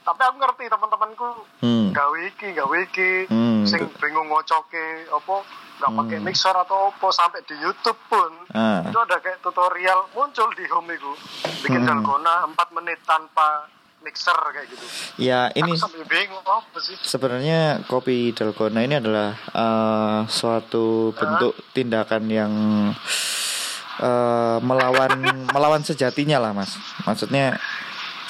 tapi 0.00 0.20
aku 0.22 0.36
ngerti 0.36 0.64
teman-temanku 0.66 1.28
Hmm. 1.58 1.90
gawe 1.90 2.18
iki 2.26 2.48
gawe 2.52 2.76
iki 2.82 3.10
Hmm, 3.26 3.62
sing 3.62 3.84
bingung 3.96 4.26
ngocoke 4.26 4.86
apa 5.06 5.36
nggak 5.76 5.92
pakai 5.94 6.16
Hmm. 6.16 6.26
mixer 6.26 6.52
atau 6.54 6.88
apa 6.88 7.06
sampai 7.10 7.40
di 7.42 7.56
YouTube 7.56 8.00
pun 8.06 8.30
Ah. 8.50 8.80
itu 8.82 8.96
ada 8.96 9.16
kayak 9.16 9.40
tutorial 9.40 10.08
muncul 10.10 10.48
di 10.52 10.64
home 10.66 10.90
itu 10.90 11.12
bikin 11.60 11.82
Hmm. 11.82 11.88
dalgona 12.00 12.44
4 12.46 12.68
menit 12.72 13.00
tanpa 13.02 13.68
mixer 14.00 14.32
kayak 14.32 14.64
gitu 14.66 14.84
Ya 15.18 15.52
ini 15.52 15.76
bingung 16.06 16.40
apa 16.42 16.76
sih 16.78 16.96
sebenarnya 16.98 17.84
kopi 17.84 18.32
dalgona 18.32 18.80
ini 18.80 18.96
adalah 18.96 19.36
eh, 19.36 20.20
suatu 20.26 21.12
bentuk 21.12 21.52
tindakan 21.70 22.24
yang 22.26 22.52
eh, 23.98 24.58
melawan 24.60 25.12
melawan 25.54 25.82
sejatinya 25.82 26.40
lah 26.40 26.52
mas 26.52 26.76
Maksudnya 27.04 27.60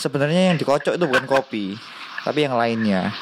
sebenarnya 0.01 0.51
yang 0.51 0.57
dikocok 0.57 0.97
itu 0.97 1.05
bukan 1.05 1.29
kopi 1.29 1.77
Tapi 2.25 2.49
yang 2.49 2.57
lainnya. 2.57 3.13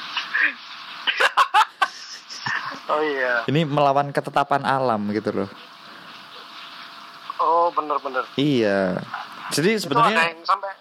Oh 2.89 3.05
iya. 3.05 3.45
Ini 3.45 3.69
melawan 3.69 4.09
ketetapan 4.17 4.65
alam 4.65 5.13
gitu 5.13 5.29
loh. 5.31 5.51
Oh 7.37 7.69
bener-bener. 7.71 8.25
Iya. 8.41 8.97
Jadi 9.53 9.77
sebenarnya 9.77 10.41
sampai 10.43 10.73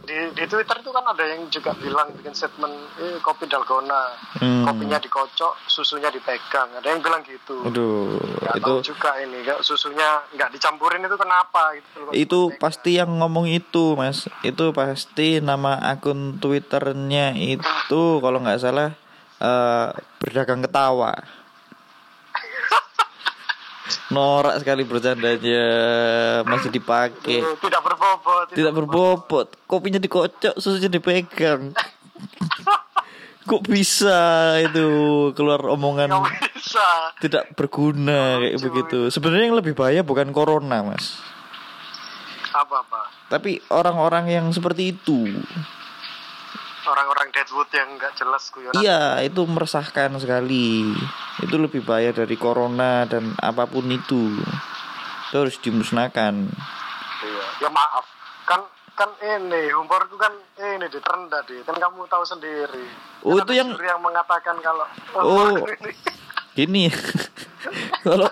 di 0.00 0.16
di 0.32 0.44
Twitter 0.44 0.76
itu 0.76 0.90
kan 0.90 1.04
ada 1.04 1.22
yang 1.22 1.44
juga 1.46 1.70
bilang 1.74 2.08
bikin 2.12 2.32
statement 2.32 2.72
eh 2.98 3.20
kopi 3.20 3.44
dalgona 3.44 4.16
Hmm. 4.40 4.64
kopinya 4.64 4.96
dikocok 4.96 5.68
susunya 5.68 6.08
dipegang 6.08 6.72
ada 6.72 6.86
yang 6.86 7.00
bilang 7.00 7.20
gitu 7.20 7.60
aduh 7.60 8.16
nggak 8.40 8.56
itu 8.56 8.64
tahu 8.64 8.80
juga 8.80 9.10
ini 9.20 9.44
nggak 9.44 9.60
susunya 9.60 10.08
nggak 10.32 10.50
dicampurin 10.50 11.04
itu 11.04 11.12
kenapa 11.14 11.76
gitu 11.76 12.00
itu 12.10 12.40
Dipegang. 12.48 12.56
pasti 12.56 12.90
yang 12.96 13.10
ngomong 13.20 13.44
itu 13.46 13.92
mas 13.94 14.24
itu 14.40 14.72
pasti 14.72 15.44
nama 15.44 15.76
akun 15.84 16.40
twitternya 16.40 17.36
itu 17.36 18.02
kalau 18.18 18.40
nggak 18.40 18.58
salah 18.58 18.96
eh, 19.36 19.88
berdagang 20.16 20.64
ketawa 20.64 21.12
norak 24.10 24.60
sekali 24.60 24.82
bercandanya. 24.84 25.64
Masih 26.44 26.70
dipakai. 26.70 27.42
Tidak 27.42 27.82
berbobot. 27.82 28.46
Tidak 28.52 28.72
berbobot. 28.72 29.46
Kopinya 29.66 29.98
dikocok 29.98 30.58
susunya 30.58 30.90
dipegang. 30.90 31.72
Kok 33.50 33.66
bisa 33.66 34.54
itu 34.62 34.86
keluar 35.34 35.58
omongan 35.64 36.12
bisa. 36.54 37.16
tidak 37.18 37.50
berguna 37.56 38.38
kayak 38.38 38.56
Lucu, 38.60 38.66
begitu. 38.68 38.98
Sebenarnya 39.10 39.50
yang 39.50 39.58
lebih 39.58 39.74
bahaya 39.74 40.06
bukan 40.06 40.30
corona, 40.30 40.84
Mas. 40.86 41.18
apa 42.54 42.84
apa? 42.84 43.00
Tapi 43.32 43.58
orang-orang 43.72 44.30
yang 44.30 44.46
seperti 44.54 44.94
itu. 44.94 45.40
Orang-orang 46.82 47.28
Deadwood 47.30 47.68
yang 47.70 47.94
nggak 47.94 48.12
jelas 48.14 48.48
guyonan 48.48 48.78
Iya, 48.78 49.00
itu 49.22 49.42
meresahkan 49.42 50.10
sekali. 50.16 50.96
Itu 51.38 51.56
lebih 51.56 51.80
bahaya 51.80 52.10
dari 52.10 52.34
corona 52.34 53.04
dan 53.04 53.36
apa 53.36 53.64
pun 53.64 53.84
itu. 53.86 54.32
Itu 55.26 55.36
harus 55.36 55.56
dimusnahkan. 55.58 56.34
Iya. 57.20 57.44
ya 57.58 57.68
maaf 57.68 58.08
kan 58.42 58.64
kan 58.90 59.12
ini 59.20 59.68
humorku 59.70 60.16
kan 60.16 60.32
ini 60.56 60.86
di 60.86 60.96
terendah 60.96 61.44
di 61.44 61.60
kan 61.60 61.72
kamu 61.72 62.04
tahu 62.06 62.24
sendiri 62.24 62.84
Oh, 63.20 63.36
Kan 63.36 63.44
itu 63.44 63.52
yang- 63.54 63.76
yang 63.76 64.00
mengatakan 64.00 64.56
kalau 64.58 64.88
Oh. 65.14 65.52
ini 65.68 65.92
Gini. 66.50 66.84
Kalau 68.04 68.26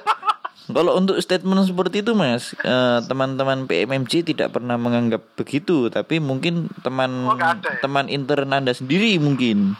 kalau 0.69 0.93
untuk 0.95 1.17
statement 1.19 1.65
seperti 1.65 2.01
itu, 2.01 2.13
Mas, 2.13 2.53
eh, 2.55 2.99
teman-teman 3.05 3.65
PMMJ 3.65 4.23
tidak 4.23 4.53
pernah 4.53 4.77
menganggap 4.77 5.25
begitu, 5.35 5.89
tapi 5.89 6.21
mungkin 6.21 6.69
teman 6.81 7.25
Oh, 7.25 7.35
ada 7.35 7.59
ya? 7.59 7.81
teman 7.81 8.07
intern 8.07 8.53
Anda 8.53 8.73
sendiri 8.73 9.17
mungkin. 9.17 9.75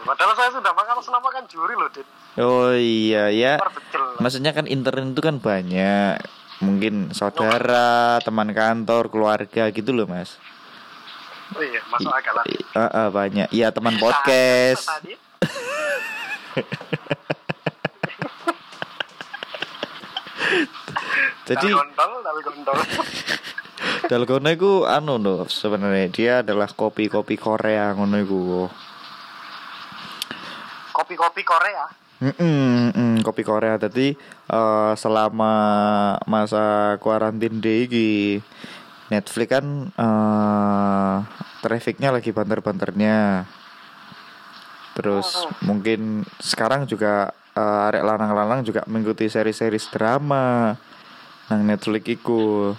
Padahal 0.00 0.34
saya 0.34 0.50
sudah 0.50 0.72
makan 0.74 0.96
senama 1.04 1.28
kan 1.30 1.44
juri 1.46 1.78
loh, 1.78 1.86
Dit. 1.86 2.02
Oh 2.34 2.74
iya 2.74 3.30
ya. 3.30 3.62
Maksudnya 4.18 4.50
kan 4.50 4.66
intern 4.66 5.14
itu 5.14 5.22
kan 5.22 5.38
banyak. 5.38 6.18
Mungkin 6.60 7.14
saudara, 7.14 8.18
teman 8.20 8.50
kantor, 8.50 9.08
keluarga 9.08 9.70
gitu 9.70 9.94
loh, 9.94 10.04
Mas. 10.04 10.36
Oh 11.50 11.62
iya, 11.62 11.80
masuk 11.88 12.10
akal 12.10 12.34
lah. 12.36 12.44
Ah, 12.74 12.90
ah, 12.90 13.06
banyak. 13.08 13.48
Iya, 13.50 13.70
teman 13.70 13.96
podcast. 13.96 14.84
Jadi 21.50 21.74
dalgona 24.06 24.50
itu 24.56 24.86
anu 24.86 25.18
loh 25.18 25.50
sebenarnya 25.50 26.06
dia 26.06 26.32
adalah 26.46 26.70
kopi-kopi 26.70 27.34
Korea 27.34 27.90
ngono 27.90 28.16
iku. 28.22 28.70
Kopi-kopi 30.94 31.42
Korea. 31.42 31.84
Mm-mm, 32.22 32.94
mm, 32.94 33.14
kopi 33.26 33.42
Korea. 33.42 33.82
Tadi 33.82 34.14
eh, 34.46 34.92
selama 34.94 35.54
masa 36.30 36.94
kuarantin 37.02 37.58
day 37.58 37.90
iki 37.90 38.38
Netflix 39.10 39.48
kan 39.50 39.66
eh 39.90 41.16
trafficnya 41.66 42.14
lagi 42.14 42.30
banter-banternya. 42.30 43.42
Terus 44.94 45.50
mungkin 45.66 46.22
sekarang 46.38 46.86
juga 46.86 47.34
eh, 47.58 47.86
arek 47.90 48.06
lanang-lanang 48.06 48.62
juga 48.62 48.86
mengikuti 48.86 49.26
seri-seri 49.26 49.82
drama 49.90 50.78
nang 51.50 51.66
Netflix 51.66 52.06
iku 52.08 52.72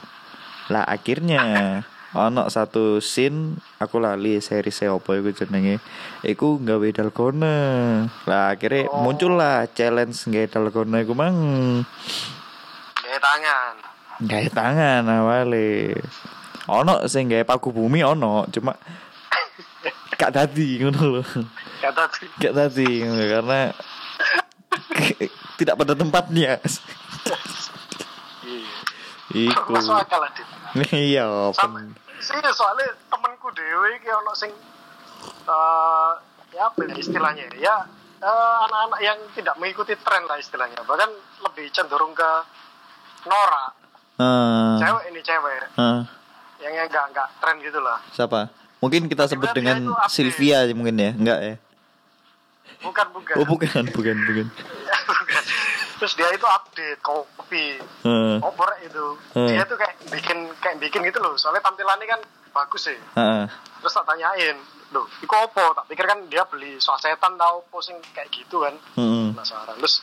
lah 0.71 0.87
akhirnya 0.87 1.43
ono 2.11 2.47
satu 2.47 2.99
scene 2.99 3.55
aku 3.77 3.99
lali 3.99 4.39
seri 4.39 4.67
opo 4.87 5.11
iku 5.11 5.31
jenenge 5.31 5.79
iku 6.23 6.55
nggawe 6.57 6.87
dalgona 6.91 7.55
lah 8.23 8.51
akhirnya 8.51 8.87
Oh. 8.87 9.03
muncul 9.03 9.35
lah 9.35 9.67
challenge 9.69 10.23
nggawe 10.23 10.47
dalgona 10.47 11.03
iku 11.03 11.11
mang 11.11 11.35
Gaya 12.95 13.19
tangan. 13.19 13.73
nggawe 14.21 14.47
tangan 14.49 15.03
awale 15.03 15.95
ono 16.67 17.03
sing 17.07 17.27
nggawe 17.27 17.43
paku 17.43 17.71
bumi 17.71 17.99
ono 18.01 18.47
cuma 18.47 18.71
gak 20.15 20.31
dadi 20.31 20.79
ngono 20.79 20.99
lho 21.09 21.23
Kata 21.81 22.05
tuh. 22.07 22.29
gak 22.37 22.53
ngono, 23.01 23.25
karena 23.25 23.59
tidak 25.57 25.75
pada 25.75 25.93
tempatnya. 25.93 26.61
Iku 29.31 29.71
Masuk 29.71 29.95
akal 29.95 30.21
Dit. 30.31 30.47
iya 31.11 31.25
pen- 31.53 31.95
sih 32.21 32.37
soalnya 32.53 32.87
temanku 33.09 33.49
dewe 33.51 33.97
iki 33.97 34.07
ono 34.07 34.31
sing 34.31 34.51
eh 35.47 36.11
ya 36.51 36.67
apa 36.67 36.79
ya 36.85 36.95
istilahnya 36.95 37.45
ya 37.57 37.75
eh, 38.21 38.55
anak-anak 38.69 38.99
yang 39.01 39.17
tidak 39.33 39.55
mengikuti 39.57 39.95
tren 39.99 40.23
lah 40.27 40.37
istilahnya 40.37 40.83
bahkan 40.85 41.09
lebih 41.41 41.71
cenderung 41.71 42.13
ke 42.13 42.29
Nora 43.25 43.65
Ah, 44.21 44.77
cewek 44.77 45.03
ini 45.09 45.21
cewek 45.25 45.65
ah. 45.81 46.05
yang 46.61 46.73
yang 46.77 46.85
enggak 46.85 47.05
enggak 47.09 47.27
tren 47.41 47.57
gitu 47.57 47.81
lah 47.81 47.97
Siapa? 48.13 48.53
Mungkin 48.81 49.05
kita 49.09 49.29
sebut 49.29 49.53
dengan. 49.53 49.93
Sylvia 50.09 50.65
mungkin 50.73 50.97
ya? 50.97 51.13
Enggak 51.13 51.39
ya? 51.41 51.55
Bukan 52.81 53.07
bukan 53.11 53.35
Oh 53.37 53.45
bukan, 53.45 53.83
bukan, 53.87 54.15
bukan. 54.17 54.17
Bukan. 54.25 54.47
terus 56.01 56.17
dia 56.17 56.27
itu 56.29 56.43
update 56.43 56.97
kopi 56.99 57.77
Heeh. 58.01 58.35
opor 58.41 58.73
itu 58.81 59.05
Hmm. 59.31 59.47
dia 59.47 59.61
tuh 59.63 59.77
kayak 59.77 59.95
bikin 60.09 60.49
kayak 60.57 60.81
bikin 60.81 61.05
gitu 61.05 61.21
loh 61.21 61.37
soalnya 61.37 61.61
tampilannya 61.61 62.03
kan 62.05 62.19
bagus 62.51 62.89
sih 62.89 62.97
Heeh. 63.15 63.45
terus 63.79 63.93
tak 63.93 64.05
tanyain 64.05 64.57
loh 64.91 65.05
itu 65.15 65.29
opo 65.29 65.61
tak 65.71 65.85
pikir 65.87 66.03
kan 66.03 66.19
dia 66.27 66.43
beli 66.43 66.75
sasetan 66.77 67.37
tau 67.37 67.63
posing 67.69 67.95
kayak 68.11 68.27
gitu 68.29 68.59
kan 68.59 68.73
Heeh. 68.97 69.29
penasaran 69.31 69.77
terus 69.77 70.01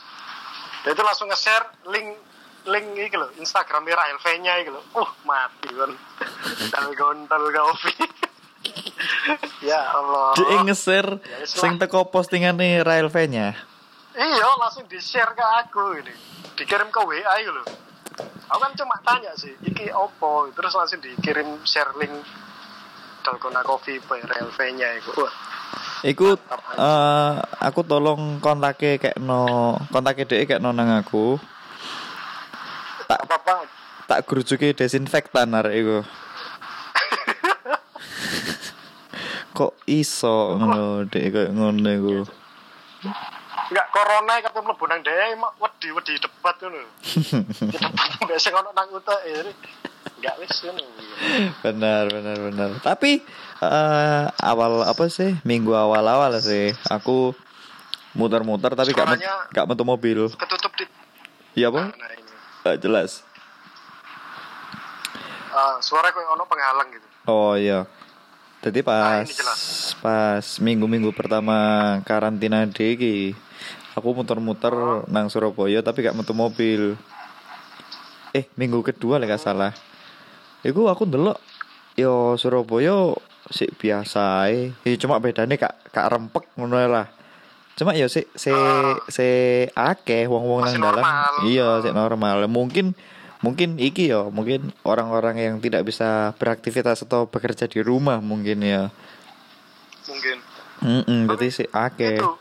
dia 0.81 0.95
itu 0.95 1.03
langsung 1.03 1.27
nge-share 1.27 1.67
link 1.85 2.15
link 2.63 2.85
ini 2.95 3.11
loh 3.13 3.29
Instagram 3.35 3.83
Rahel 3.83 4.17
V 4.17 4.25
nya 4.39 4.55
gitu 4.63 4.71
loh 4.71 4.83
uh 4.95 5.09
mati 5.23 5.67
kan 5.69 5.91
dalgon 6.73 7.27
dalgovi 7.27 7.95
ya 9.63 9.79
Allah. 9.93 10.35
Dia 10.35 10.59
nge-share 10.63 11.19
Ya, 11.21 11.45
sing 11.45 11.77
teko 11.77 12.07
postingannya 12.07 12.83
Rael 12.83 13.07
V-nya. 13.07 13.55
iya 14.19 14.47
langsung 14.59 14.83
di 14.85 14.99
share 14.99 15.31
ke 15.31 15.45
aku 15.63 15.95
ini. 15.99 16.13
Dikirim 16.59 16.91
ke 16.91 16.99
WA 16.99 17.33
gitu 17.39 17.55
loh. 17.55 17.67
Aku 18.49 18.59
kan 18.59 18.73
cuma 18.75 18.99
tanya 18.99 19.31
sih 19.37 19.55
iki 19.63 19.87
opo? 19.93 20.49
Terus 20.51 20.75
langsung 20.75 20.99
dikirim 20.99 21.63
share 21.63 21.95
link 21.95 22.11
dalgona 23.23 23.63
coffee 23.63 24.01
by 24.03 24.19
Rahel 24.19 24.49
V 24.51 24.59
nya 24.75 24.89
itu. 24.97 25.11
Wah. 25.15 25.31
Iku 26.01 26.35
eh 26.75 27.33
aku 27.61 27.85
tolong 27.85 28.39
kontake 28.39 28.97
kayak 28.97 29.19
no 29.21 29.75
kontake 29.87 30.25
dhek 30.25 30.47
kayak 30.49 30.61
no 30.63 30.75
nang 30.75 30.91
aku. 30.91 31.39
Tak 33.07 33.19
apa 33.23 33.35
apa 33.37 33.53
tak 34.09 34.25
gerujuki 34.25 34.73
desinfektan 34.73 35.53
arek 35.53 35.75
iku. 35.77 35.97
Kok 39.59 39.73
iso 39.91 40.55
ngono 40.55 41.03
dek 41.05 41.23
kayak 41.29 41.51
ngono 41.51 41.89
iku. 41.91 42.15
Enggak 43.69 43.87
corona 43.91 44.39
kata 44.39 44.63
mlebu 44.63 44.85
nang 44.87 45.03
dhewe 45.03 45.35
mak 45.35 45.59
wedi-wedi 45.59 46.15
debat 46.15 46.55
ngono. 46.57 46.79
debat 47.75 48.09
biasa 48.23 48.47
ono 48.55 48.71
nang 48.71 48.87
utek 48.89 49.19
ini. 49.27 49.51
Enggak 50.15 50.35
wis 50.39 50.55
ngono. 50.63 50.83
benar 51.59 52.07
benar 52.07 52.37
benar 52.39 52.69
tapi 52.79 53.19
eh, 53.59 54.23
awal 54.39 54.87
apa 54.87 55.11
sih 55.11 55.35
minggu 55.43 55.75
awal 55.75 56.07
awal 56.07 56.31
sih 56.39 56.71
aku 56.87 57.35
muter-muter 58.15 58.71
tapi 58.71 58.95
gak 58.95 59.19
gak 59.51 59.67
metu 59.67 59.83
mobil 59.83 60.31
Ketutup 60.31 60.71
di 60.79 60.87
iya 61.53 61.67
apa 61.67 61.91
Nah. 61.91 62.15
Gak 62.63 62.79
jelas 62.79 63.27
Ah, 65.49 65.75
suara 65.83 66.07
kayak 66.07 66.29
ono 66.29 66.47
penghalang 66.47 66.87
gitu. 66.87 67.07
oh 67.27 67.59
iya 67.59 67.83
jadi 68.59 68.79
pas 68.81 69.23
Ah, 69.23 69.23
jelas. 69.23 69.95
pas 69.97 70.43
minggu-minggu 70.59 71.11
pertama 71.11 71.55
karantina 72.03 72.65
deki 72.65 73.31
aku 73.93 74.07
muter-muter 74.13 74.71
Oh. 74.71 75.03
nang 75.07 75.27
Surabaya 75.27 75.79
tapi 75.79 76.01
gak 76.01 76.13
metu 76.13 76.31
mobil 76.31 76.95
eh 78.31 78.45
minggu 78.53 78.83
kedua 78.83 79.17
lah 79.17 79.27
gak 79.27 79.41
salah 79.41 79.73
Iku 80.59 80.85
aku 80.85 81.07
ndelok 81.07 81.39
yo 81.95 82.35
Surabaya 82.35 83.15
sik 83.47 83.79
biasa 83.79 84.43
ae. 84.43 84.75
Ya, 84.83 84.93
cuma 84.99 85.15
bedane 85.17 85.55
kak 85.55 85.87
kak 85.89 86.11
rempek 86.11 86.51
ngono 86.53 86.75
ae 86.75 86.85
lah. 86.85 87.07
Cuma 87.73 87.95
sik 87.95 88.27
se 88.35 88.51
Ah. 88.51 88.99
se 89.07 89.27
akeh 89.71 90.27
wong-wong 90.27 90.67
nang 90.67 90.83
dalam. 90.83 91.03
Iya, 91.47 91.79
sik 91.79 91.95
normal. 91.95 92.43
Mungkin 92.45 92.91
mungkin 93.39 93.79
iki 93.79 94.11
yo, 94.11 94.27
mungkin 94.29 94.71
orang-orang 94.83 95.39
yang 95.39 95.55
tidak 95.59 95.87
bisa 95.87 96.35
beraktivitas 96.35 97.03
atau 97.03 97.25
bekerja 97.25 97.65
di 97.65 97.79
rumah 97.79 98.19
mungkin 98.19 98.59
ya. 98.61 98.91
Mungkin. 100.07 100.37
Heeh, 100.79 101.19
berarti 101.27 101.47
sik 101.51 101.69
akeh. 101.71 102.19
Itu 102.19 102.39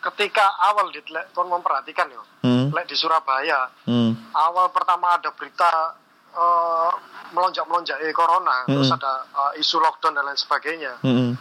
ketika 0.00 0.56
awal 0.64 0.88
di 0.88 1.00
kon 1.36 1.48
memperhatikan 1.48 2.08
yo. 2.08 2.24
Hmm. 2.40 2.72
Lek 2.72 2.88
di 2.88 2.96
Surabaya, 2.96 3.68
Hmm. 3.84 4.16
awal 4.32 4.72
pertama 4.72 5.16
ada 5.16 5.28
berita 5.32 5.96
eh, 6.30 6.90
melonjak-melonjak 7.34 8.00
eh, 8.00 8.14
corona, 8.14 8.62
terus 8.64 8.86
Mm-mm. 8.86 8.98
ada 9.02 9.12
eh, 9.26 9.60
isu 9.60 9.76
lockdown 9.76 10.14
dan 10.14 10.24
lain 10.24 10.38
sebagainya. 10.38 10.94
Heeh. 11.02 11.32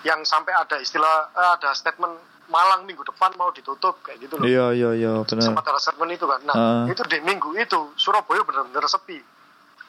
yang 0.00 0.24
sampai 0.24 0.56
ada 0.56 0.80
istilah 0.80 1.28
eh, 1.30 1.50
ada 1.60 1.76
statement 1.76 2.16
Malang 2.50 2.82
minggu 2.82 3.00
depan 3.02 3.30
mau 3.34 3.48
ditutup 3.48 4.02
kayak 4.02 4.18
gitu 4.20 4.34
loh. 4.34 4.42
Iya, 4.42 4.66
iya, 4.74 4.90
iya, 4.92 5.12
benar. 5.22 5.46
Sempat 5.46 5.64
ada 5.64 5.78
statement 5.78 6.10
itu 6.10 6.26
kan. 6.26 6.40
Nah, 6.42 6.54
Ah. 6.54 6.84
itu 6.84 6.98
di 7.06 7.18
minggu 7.20 7.54
itu 7.54 7.94
Surabaya 7.94 8.42
benar-benar 8.42 8.84
sepi. 8.84 9.22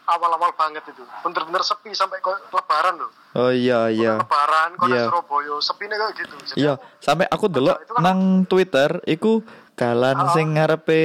Awal-awal 0.03 0.53
banget 0.53 0.85
itu. 0.85 1.01
Benar-benar 1.21 1.61
sepi 1.61 1.89
sampai 1.91 2.19
ke 2.19 2.29
lebaran 2.49 2.97
loh. 2.97 3.11
Oh 3.33 3.49
iya, 3.49 3.87
iya. 3.87 4.17
Lebaran 4.17 4.75
kok 4.75 4.85
Iya. 4.87 5.07
Surabaya 5.07 5.55
sepi 5.57 5.83
nih 5.83 5.97
kayak 5.97 6.13
gitu. 6.15 6.35
Jadi 6.43 6.57
Iya, 6.59 6.73
sampai 6.97 7.25
aku 7.27 7.45
delok 7.47 7.77
Itu 7.79 7.93
kan- 7.93 8.03
nang 8.03 8.19
Twitter 8.45 8.89
iku 9.05 9.41
dalan 9.73 10.17
Ah. 10.19 10.29
sing 10.29 10.53
ngarepe 10.53 11.01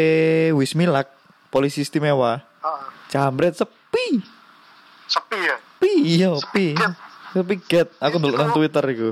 Wismilak 0.53 1.09
polisi 1.49 1.81
istimewa. 1.81 2.45
ah, 2.59 2.85
Jambret 3.07 3.55
sepi. 3.55 4.21
sepi 5.07 5.39
ya. 5.39 5.57
Pi, 5.79 5.93
iya, 6.03 6.31
pi. 6.51 6.75
get. 6.75 6.93
Sepi 7.33 7.55
get. 7.63 7.89
Aku 7.99 8.17
delok 8.19 8.37
nang 8.37 8.53
Twitter 8.53 8.85
iku. 8.87 9.11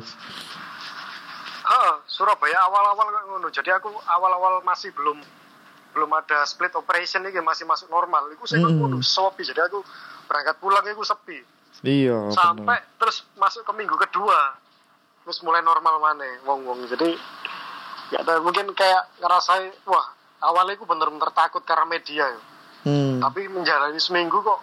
Surabaya 2.15 2.63
awal-awal 2.63 3.07
ngono. 3.27 3.51
Jadi 3.51 3.69
aku 3.69 3.91
awal-awal 4.07 4.63
masih 4.63 4.95
belum 4.95 5.19
belum 5.91 6.11
ada 6.13 6.43
split 6.45 6.71
operation 6.73 7.23
ini 7.23 7.39
masih 7.41 7.65
masuk 7.65 7.87
normal. 7.89 8.31
Iku 8.31 8.47
saya 8.47 8.63
Mm. 8.63 8.79
ngono 8.79 8.99
sepi. 9.01 9.43
Jadi 9.43 9.59
aku 9.61 9.83
berangkat 10.25 10.57
pulang 10.57 10.87
iku 10.87 11.03
sepi. 11.03 11.43
Iya, 11.83 12.31
sampai 12.31 12.79
bener. 12.79 12.97
terus 12.97 13.27
masuk 13.35 13.61
ke 13.61 13.73
minggu 13.75 13.99
kedua 13.99 14.55
terus 15.21 15.43
mulai 15.43 15.59
normal 15.61 15.99
mana 15.99 16.23
wong 16.43 16.63
wong 16.63 16.79
jadi 16.87 17.19
ya 18.09 18.23
ada 18.23 18.39
mungkin 18.39 18.71
kayak 18.71 19.19
ngerasain 19.19 19.69
wah 19.83 20.07
awalnya 20.41 20.79
aku 20.79 20.87
bener-bener 20.87 21.29
takut 21.35 21.61
karena 21.61 21.85
media 21.85 22.25
ya. 22.25 22.41
Hmm. 22.85 23.19
tapi 23.19 23.49
menjalani 23.49 23.99
seminggu 23.99 24.39
kok 24.39 24.61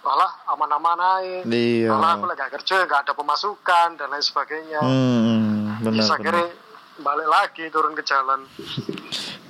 malah 0.00 0.32
aman-aman 0.46 0.96
aja 1.18 1.42
Iya. 1.42 1.90
malah 1.90 2.14
aku 2.14 2.24
lagi 2.26 2.46
kerja 2.52 2.86
nggak 2.86 3.00
ada 3.02 3.12
pemasukan 3.12 3.88
dan 3.96 4.06
lain 4.06 4.22
sebagainya 4.22 4.80
Hmm, 4.80 5.82
benar 5.82 5.92
bisa 5.98 6.14
benar. 6.14 6.46
Balik 6.98 7.24
lagi 7.26 7.64
turun 7.68 7.94
ke 7.94 8.02
jalan 8.02 8.44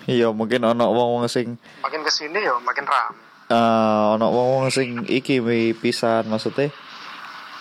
Iya, 0.03 0.31
mungkin 0.31 0.63
ono 0.63 0.83
wong-wong 0.85 1.27
sing 1.27 1.59
makin 1.79 2.03
ke 2.03 2.11
sini 2.11 2.39
ya 2.39 2.55
makin 2.59 2.85
ram 2.85 3.15
eh 3.45 4.03
ono 4.13 4.27
wong 4.29 4.67
sing 4.69 5.03
iki 5.05 5.43
pisan 5.75 6.27
maksudnya 6.27 6.71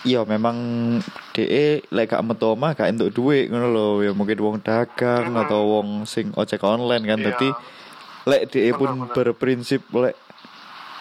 Iya 0.02 0.26
memang 0.26 0.58
DE 1.30 1.86
lek 1.86 2.10
gak 2.10 2.26
metu 2.26 2.50
omah 2.50 2.74
gak 2.74 2.90
entuk 2.90 3.14
duit 3.14 3.46
ngono 3.46 3.70
lho 3.70 3.86
ya 4.02 4.10
mungkin 4.10 4.34
wong 4.36 4.58
dagang 4.58 5.30
Hmm. 5.30 5.38
atau 5.38 5.62
wong 5.72 6.02
sing 6.02 6.34
ojek 6.34 6.58
online 6.60 7.06
kan 7.06 7.18
Iya. 7.18 7.26
dadi 7.30 7.48
lek 8.24 8.42
DE 8.50 8.70
pun 8.72 8.90
Bener-bener. 8.98 9.14
berprinsip 9.14 9.86
lek 9.92 10.18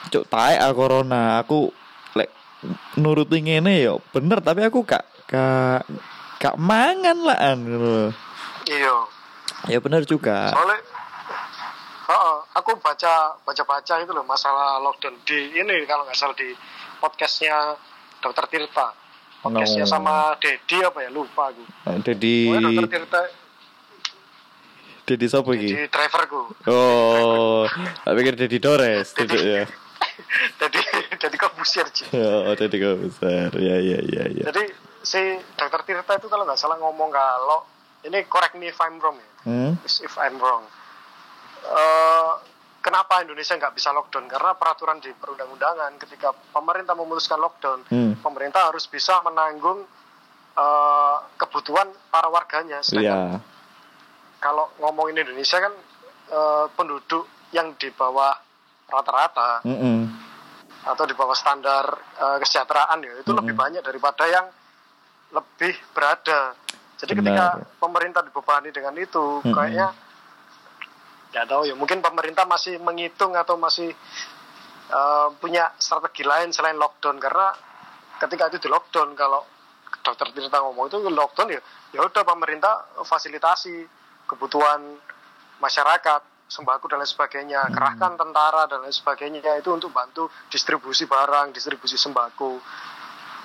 cuk 0.09 0.29
taek 0.29 0.61
corona 0.71 1.41
aku 1.41 1.73
lek 2.13 2.29
nuruti 2.95 3.41
ngene 3.41 3.73
ya 3.81 3.97
bener 4.07 4.37
tapi 4.37 4.61
aku 4.61 4.85
gak 4.85 5.01
gak 5.25 5.81
gak 6.37 6.55
mangan 6.61 7.17
lah 7.21 7.37
an 7.41 7.57
ngono. 7.63 8.13
Iya 8.65 8.95
Ya 9.63 9.77
bener 9.77 10.03
juga. 10.03 10.49
soalnya 10.49 10.81
Heeh, 12.01 12.37
aku 12.53 12.75
baca 12.75 13.13
baca 13.39 13.63
baca 13.63 13.93
itu 13.97 14.11
loh 14.11 14.23
masalah 14.23 14.77
lockdown 14.79 15.15
di 15.23 15.53
ini 15.53 15.85
kalau 15.85 16.03
nggak 16.03 16.13
salah 16.13 16.33
di 16.33 16.51
podcastnya 16.97 17.77
dokter 18.19 18.45
Tirta 18.47 18.91
podcastnya 19.39 19.85
No. 19.85 19.89
sama 19.89 20.15
Dedi 20.35 20.81
apa 20.81 20.99
ya 20.99 21.09
lupa 21.09 21.49
aku 21.49 21.63
Jadi 22.01 22.35
Pokoknya 22.43 22.67
dokter 22.67 22.87
Tirta 22.91 23.21
Dedi 25.03 25.25
sapa 25.25 25.49
iki? 25.51 25.67
di 25.67 25.79
driverku 25.87 26.41
Oh, 26.67 27.63
tak 28.03 28.13
pikir 28.13 28.33
Dedi 28.35 28.57
Dores, 28.57 29.11
tidak 29.13 29.39
ya. 29.39 29.63
jadi 30.61 30.79
jadi 31.15 31.35
kebusir 31.37 31.85
Ci. 31.89 32.05
Oh, 32.13 32.53
Dedi 32.53 32.75
kau 32.75 32.97
besar. 32.97 33.49
Ya, 33.55 33.75
ya, 33.77 33.97
ya, 33.99 34.23
ya. 34.27 34.43
jadi 34.45 34.63
si 35.01 35.21
dokter 35.53 35.81
Tirta 35.85 36.11
itu 36.13 36.27
kalau 36.27 36.43
nggak 36.43 36.55
salah 36.55 36.75
ngomong 36.75 37.09
kalau 37.09 37.65
ini 38.03 38.25
correct 38.25 38.55
me 38.55 38.67
if 38.67 38.77
I'm 38.77 38.97
wrong 38.97 39.15
ya 39.15 39.29
Hmm? 39.41 39.73
if 39.81 40.15
I'm 40.15 40.37
wrong 40.37 40.65
Eh, 41.61 42.31
kenapa 42.79 43.21
Indonesia 43.21 43.53
nggak 43.53 43.73
bisa 43.73 43.89
lockdown 43.89 44.25
karena 44.25 44.53
peraturan 44.53 44.97
di 44.97 45.13
perundang-undangan 45.13 45.93
ketika 45.99 46.33
pemerintah 46.49 46.93
memutuskan 46.93 47.37
lockdown 47.37 47.85
Hmm. 47.85 48.17
pemerintah 48.17 48.67
harus 48.67 48.85
bisa 48.85 49.21
menanggung 49.21 49.85
eh, 50.51 51.17
kebutuhan 51.37 51.85
para 52.07 52.27
warganya 52.27 52.81
sedangkan 52.81 53.37
Iya. 53.37 53.39
kalau 54.37 54.73
ngomongin 54.77 55.21
Indonesia 55.21 55.57
kan 55.59 55.73
eh, 56.27 56.65
penduduk 56.73 57.23
yang 57.51 57.73
di 57.75 57.87
bawah 57.89 58.33
rata-rata 58.85 59.61
Mm-mm. 59.61 60.09
atau 60.83 61.05
di 61.05 61.13
bawah 61.13 61.33
standar 61.33 61.85
eh, 62.15 62.37
kesejahteraan 62.37 62.99
ya 62.99 63.13
itu 63.15 63.25
Mm-mm. 63.27 63.37
lebih 63.37 63.53
banyak 63.53 63.81
daripada 63.81 64.25
yang 64.25 64.49
lebih 65.29 65.71
berada. 65.91 66.57
Jadi 67.01 67.17
Benar. 67.17 67.25
ketika 67.25 67.45
pemerintah 67.81 68.21
dibebani 68.21 68.69
dengan 68.69 68.93
itu, 68.93 69.41
Mm-mm. 69.41 69.53
kayaknya 69.57 69.89
nggak 71.31 71.45
tahu 71.47 71.63
ya 71.63 71.75
mungkin 71.79 72.03
pemerintah 72.03 72.43
masih 72.43 72.75
menghitung 72.83 73.33
atau 73.39 73.55
masih 73.55 73.89
eh, 74.91 75.27
punya 75.39 75.71
strategi 75.79 76.27
lain 76.27 76.51
selain 76.51 76.75
lockdown 76.75 77.17
karena 77.23 77.55
ketika 78.19 78.51
itu 78.51 78.67
di 78.67 78.69
lockdown 78.69 79.15
kalau 79.15 79.47
dokter 80.03 80.27
Tirta 80.35 80.59
ngomong 80.59 80.91
itu 80.91 80.99
lockdown 80.99 81.49
ya 81.55 81.61
ya 81.95 81.99
udah 82.03 82.23
pemerintah 82.27 82.99
fasilitasi 83.07 83.87
kebutuhan 84.27 84.99
masyarakat 85.63 86.21
sembako 86.51 86.91
dan 86.91 86.99
lain 86.99 87.07
sebagainya 87.07 87.63
kerahkan 87.71 88.19
tentara 88.19 88.67
dan 88.67 88.83
lain 88.83 88.91
sebagainya 88.91 89.55
itu 89.55 89.71
untuk 89.71 89.95
bantu 89.95 90.27
distribusi 90.51 91.07
barang 91.07 91.55
distribusi 91.55 91.95
sembako 91.95 92.59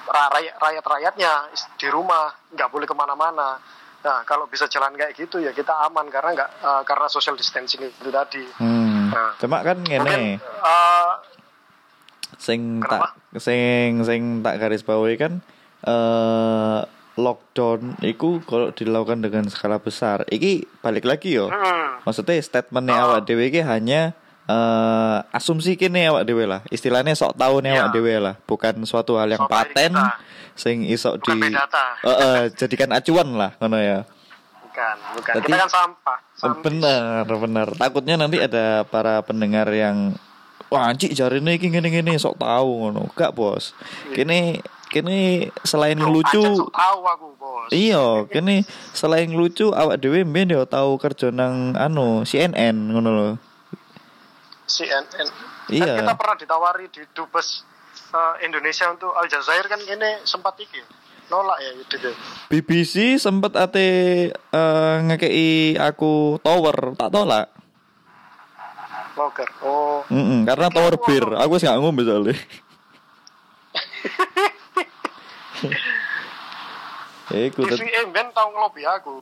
Ra- 0.06 0.30
rakyat 0.30 0.54
rakyat 0.56 0.84
rakyatnya 0.84 1.32
di 1.74 1.88
rumah 1.88 2.24
nggak 2.48 2.68
boleh 2.68 2.84
ke 2.84 2.94
mana-mana 2.94 3.58
nah 3.98 4.22
kalau 4.22 4.46
bisa 4.46 4.66
jalan 4.66 4.94
kayak 4.94 5.14
gitu 5.14 5.36
ya 5.36 5.50
kita 5.50 5.74
aman 5.82 6.06
karena 6.06 6.30
nggak 6.32 6.50
eh, 6.60 6.82
karena 6.82 7.06
social 7.06 7.34
distancing 7.34 7.82
itu 7.82 8.08
tadi 8.08 8.44
Hmm. 8.56 9.08
Nah. 9.08 9.32
Cuma 9.36 9.62
kan 9.62 9.78
mungkin 9.78 10.02
ngene, 10.02 10.38
eh, 10.42 11.10
sing 12.36 12.80
Kenapa? 12.80 13.14
tak 13.14 13.40
sing 13.40 14.02
sing 14.02 14.22
tak 14.40 14.58
garis 14.58 14.82
bawahi 14.82 15.16
kan 15.16 15.32
eh 15.82 16.80
lockdown 17.16 17.96
itu 18.02 18.44
kalau 18.44 18.68
dilakukan 18.70 19.24
dengan 19.24 19.48
skala 19.48 19.78
besar. 19.78 20.28
Iki 20.28 20.82
balik 20.84 21.02
lagi 21.02 21.32
yo. 21.32 21.48
hmm, 21.48 22.04
Maksudnya 22.04 22.36
statementnya 22.38 22.92
Oh. 22.94 23.04
awak 23.10 23.24
dhewe 23.24 23.48
iki 23.48 23.64
hanya 23.64 24.12
eh 24.46 25.18
asumsi 25.30 25.74
kene 25.74 26.06
awak 26.06 26.22
dhewe 26.22 26.46
lah. 26.46 26.62
Istilahnya 26.68 27.12
sok 27.12 27.34
tahu 27.34 27.58
nih 27.60 27.74
Iya. 27.74 27.78
awak 27.82 27.90
dhewe 27.92 28.14
lah, 28.16 28.34
bukan 28.42 28.74
suatu 28.82 29.18
hal 29.18 29.26
yang 29.28 29.42
Sok 29.42 29.50
paten 29.50 29.92
sing 30.54 30.86
iso 30.86 31.18
Bukan 31.18 31.36
di 31.36 31.52
eh, 31.52 32.42
jadikan 32.54 32.90
acuan 32.90 33.28
lah 33.34 33.52
ngono 33.58 33.76
ya. 33.76 34.00
bukan 34.62 34.96
bukan 35.14 35.32
Berarti- 35.34 35.48
kita 35.48 35.56
kan 35.58 35.70
sampah. 35.70 36.18
Bener, 36.60 37.24
bener. 37.26 37.68
Takutnya 37.74 38.14
nanti 38.14 38.36
ada 38.38 38.84
para 38.84 39.20
pendengar 39.20 39.66
yang 39.68 40.12
wah 40.68 40.86
anjing 40.86 41.10
jari 41.10 41.38
ini 41.38 41.56
gini 41.56 41.80
gini 41.82 42.12
sok 42.14 42.36
tahu 42.36 42.86
ngono. 42.86 43.08
Gak 43.12 43.32
bos. 43.32 43.72
Kini 44.12 44.60
kini 44.86 45.48
selain 45.60 45.98
Loh, 45.98 46.22
lucu, 46.22 46.38
tahu 46.70 46.98
aku 47.02 47.28
bos 47.34 47.68
iya, 47.74 48.22
kini 48.30 48.62
selain 48.92 49.26
lucu 49.28 49.74
awak 49.74 49.98
dewe 49.98 50.22
mbien 50.22 50.46
yo 50.46 50.62
tahu 50.62 50.94
kerja 50.94 51.34
nang 51.34 51.74
anu 51.74 52.22
CNN 52.22 52.94
ngono 52.94 53.10
loh. 53.10 53.32
CNN 54.66 55.28
Iya. 55.66 55.82
kan 55.82 55.96
kita 55.96 56.12
pernah 56.14 56.36
ditawari 56.36 56.86
di 56.88 57.02
dubes 57.10 57.62
eh, 58.08 58.34
Indonesia 58.42 58.86
untuk 58.88 59.10
Al 59.10 59.26
Jazair 59.26 59.64
kan 59.64 59.78
ini 59.78 60.22
sempat 60.22 60.54
iki 60.56 60.78
nolak 61.26 61.58
ya 61.58 61.70
itu 61.74 61.94
deh. 61.98 62.14
BBC 62.46 62.94
sempet 63.16 63.50
ate 63.52 63.88
eh, 64.30 64.96
ngekei 65.02 65.74
aku 65.74 66.38
tower 66.38 66.94
tak 66.94 67.10
tolak. 67.10 67.50
Vlogger 69.12 69.48
oh 69.60 70.04
Mm 70.06 70.44
karena 70.44 70.68
tower 70.68 70.94
bir, 71.00 71.24
aku 71.34 71.50
wis 71.52 71.64
gak 71.64 71.78
ngombe 71.78 72.04
soalnya. 72.04 72.36
Eh, 77.28 77.50
ku 77.50 77.66
tet- 77.66 77.74
TVA 77.74 78.06
ben 78.06 78.30
tau 78.30 78.48
ngelobi 78.48 78.86
aku 78.86 79.18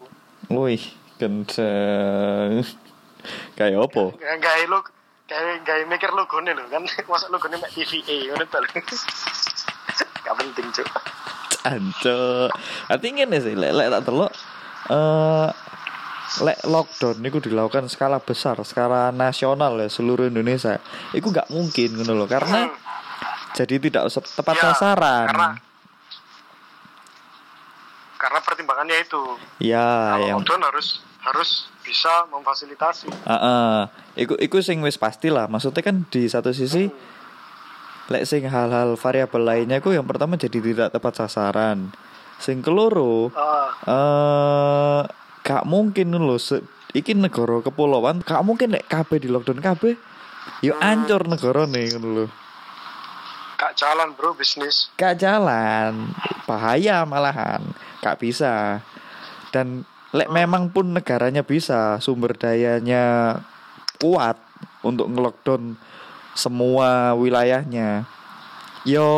Wih, 0.52 0.82
kenceng. 1.16 2.60
Kayak 3.56 3.80
apa? 3.80 4.12
gaya 4.36 4.68
lu 4.68 4.76
gaya 5.34 5.58
gaya 5.66 5.82
mikir 5.84 6.10
logone 6.10 6.54
lho 6.54 6.62
kan 6.70 6.86
masa 7.10 7.26
logone 7.26 7.58
mek 7.58 7.74
TVA 7.74 8.30
ngono 8.30 8.46
to 8.46 8.58
gak 10.24 10.34
penting 10.38 10.66
cuk 10.70 10.88
Anco. 11.64 12.52
Artinya 12.86 13.24
ngene 13.24 13.40
sih, 13.40 13.56
lek 13.56 13.72
lek 13.72 13.88
tak 13.88 14.02
delok 14.04 14.32
eh 14.92 15.48
lek 16.44 16.58
lockdown 16.62 17.18
itu 17.18 17.40
dilakukan 17.40 17.88
skala 17.88 18.20
besar, 18.20 18.60
skala 18.62 19.08
nasional 19.08 19.80
ya 19.80 19.88
seluruh 19.88 20.28
Indonesia. 20.28 20.76
Itu 21.10 21.32
nggak 21.32 21.48
mungkin 21.48 21.96
ngono 21.96 22.12
loh, 22.14 22.28
karena 22.28 22.68
Hmm. 22.68 22.76
jadi 23.56 23.80
tidak 23.80 24.12
tepat 24.12 24.54
Ya, 24.54 24.62
sasaran. 24.70 25.24
karena- 25.24 25.56
karena 28.14 28.38
pertimbangannya 28.40 28.96
itu 29.00 29.22
Ya, 29.60 29.88
kalau 30.16 30.26
yang 30.26 30.38
lockdown 30.40 30.62
harus 30.64 31.00
harus 31.24 31.72
bisa 31.80 32.28
memfasilitasi 32.28 33.08
Heeh. 33.08 33.76
Iku 34.14 34.36
iku 34.38 34.60
sing 34.60 34.84
wis 34.84 35.00
pasti 35.00 35.32
lah. 35.32 35.48
Maksudnya 35.48 35.80
kan 35.80 36.04
di 36.08 36.28
satu 36.28 36.52
sisi 36.52 36.88
lek 38.12 38.28
sing 38.28 38.44
hal-hal 38.44 39.00
variabel 39.00 39.42
lainnya 39.42 39.80
ku 39.80 39.88
yang 39.88 40.04
pertama 40.04 40.36
jadi 40.36 40.60
tidak 40.60 40.92
tepat 40.92 41.24
sasaran. 41.24 41.92
Sing 42.36 42.60
keloro 42.60 43.32
Ah, 43.32 43.68
eh 43.88 45.02
gak 45.44 45.64
mungkin 45.68 46.12
lho 46.16 46.36
iki 46.96 47.12
negara 47.12 47.60
kepulauan 47.60 48.24
gak 48.24 48.40
mungkin 48.40 48.72
lek 48.72 48.88
kabeh 48.88 49.20
di 49.20 49.28
lockdown 49.28 49.60
kabeh 49.60 49.92
yo 50.64 50.72
ancur 50.80 51.28
negara 51.28 51.68
nih 51.68 51.92
ngono 51.96 52.08
lho. 52.08 52.26
gak 53.60 53.76
jalan 53.76 54.16
bro 54.16 54.32
bisnis 54.36 54.88
Gak 54.96 55.20
jalan, 55.20 56.12
bahaya 56.44 57.06
malahan, 57.08 57.62
gak 58.02 58.20
bisa. 58.20 58.82
Dan 59.54 59.86
lek 60.14 60.30
memang 60.30 60.70
pun 60.70 60.94
negaranya 60.94 61.42
bisa, 61.42 61.98
sumber 61.98 62.38
dayanya 62.38 63.34
kuat 63.98 64.38
untuk 64.86 65.10
ngelockdown 65.10 65.74
semua 66.38 67.18
wilayahnya. 67.18 68.06
Yo, 68.86 69.10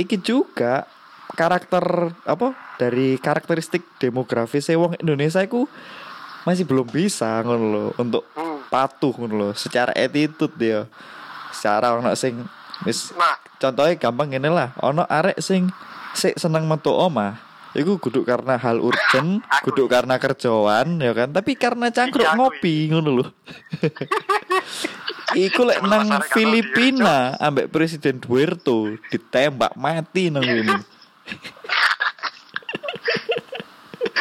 iki 0.00 0.16
juga 0.16 0.88
karakter 1.36 2.14
apa 2.24 2.56
dari 2.80 3.20
karakteristik 3.20 3.84
demografis 4.00 4.70
wong 4.72 4.96
Indonesia 4.96 5.44
iku 5.44 5.68
masih 6.48 6.64
belum 6.64 6.88
bisa 6.88 7.40
ngono 7.42 7.64
lho 7.68 7.84
untuk 7.96 8.24
Hmm. 8.36 8.60
patuh 8.68 9.12
ngono 9.16 9.34
lho 9.34 9.50
secara 9.52 9.92
attitude 9.92 10.54
dia. 10.56 10.88
Secara 11.52 12.00
ono 12.00 12.16
sing 12.16 12.40
wis 12.82 13.12
nah 13.14 13.38
contohnya 13.60 13.94
gampang 13.96 14.34
gini 14.34 14.50
lah 14.50 14.74
ono 14.82 15.06
arek 15.06 15.38
sing 15.38 15.70
sik 16.12 16.36
seneng 16.36 16.66
metu 16.66 16.90
omah 16.90 17.53
Iku 17.74 17.98
kudu 17.98 18.22
karena 18.22 18.54
hal 18.54 18.78
urgent, 18.78 19.42
Aku 19.58 19.74
kudu 19.74 19.90
karena 19.90 20.14
kerjaan 20.14 21.02
ya 21.02 21.10
kan, 21.10 21.34
tapi 21.34 21.58
karena 21.58 21.90
cangkruk 21.90 22.22
Iya, 22.22 22.38
ngopi 22.38 22.94
ngono 22.94 23.10
lho. 23.18 23.26
Iku 25.50 25.66
lek 25.66 25.82
nang 25.82 26.06
Filipina 26.30 27.34
ambek 27.42 27.74
Presiden 27.74 28.22
Duerto 28.22 28.94
ditembak 29.10 29.74
mati 29.74 30.30
nang 30.30 30.46
ini. 30.46 30.70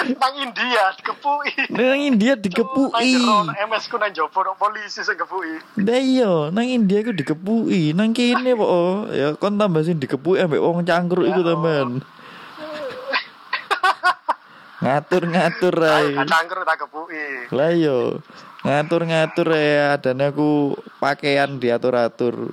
nang 0.04 0.34
India 0.36 0.84
dikepui 0.98 1.54
Nang 1.70 2.02
India 2.02 2.34
dikepui. 2.34 3.22
MS 3.54 3.86
ku 3.86 4.02
nang 4.02 4.10
jopo 4.10 4.42
nang 4.42 4.58
polisi 4.58 5.06
sing 5.06 5.14
kepui 5.14 5.62
Lah 5.78 6.02
iya, 6.02 6.50
nang 6.50 6.66
India 6.66 7.06
iku 7.06 7.14
dikepui, 7.14 7.94
nang 7.94 8.18
kene 8.18 8.58
oh. 8.58 9.06
ya 9.14 9.38
kon 9.38 9.62
tambah 9.62 9.86
sing 9.86 10.02
dikepui 10.02 10.42
ambek 10.42 10.58
wong 10.58 10.82
cangkruk 10.82 11.30
iku 11.30 11.46
Ya 11.46 11.54
teman. 11.54 12.02
Ngatur-ngatur 14.84 15.76
ae. 15.80 16.12
cangker 16.28 16.60
tak 16.62 16.84
Lah 17.56 17.72
iya, 17.72 18.20
ngatur-ngatur 18.64 19.48
ya 19.52 19.96
dan 19.96 20.20
aku 20.20 20.76
pakaian 21.00 21.56
diatur-atur. 21.56 22.52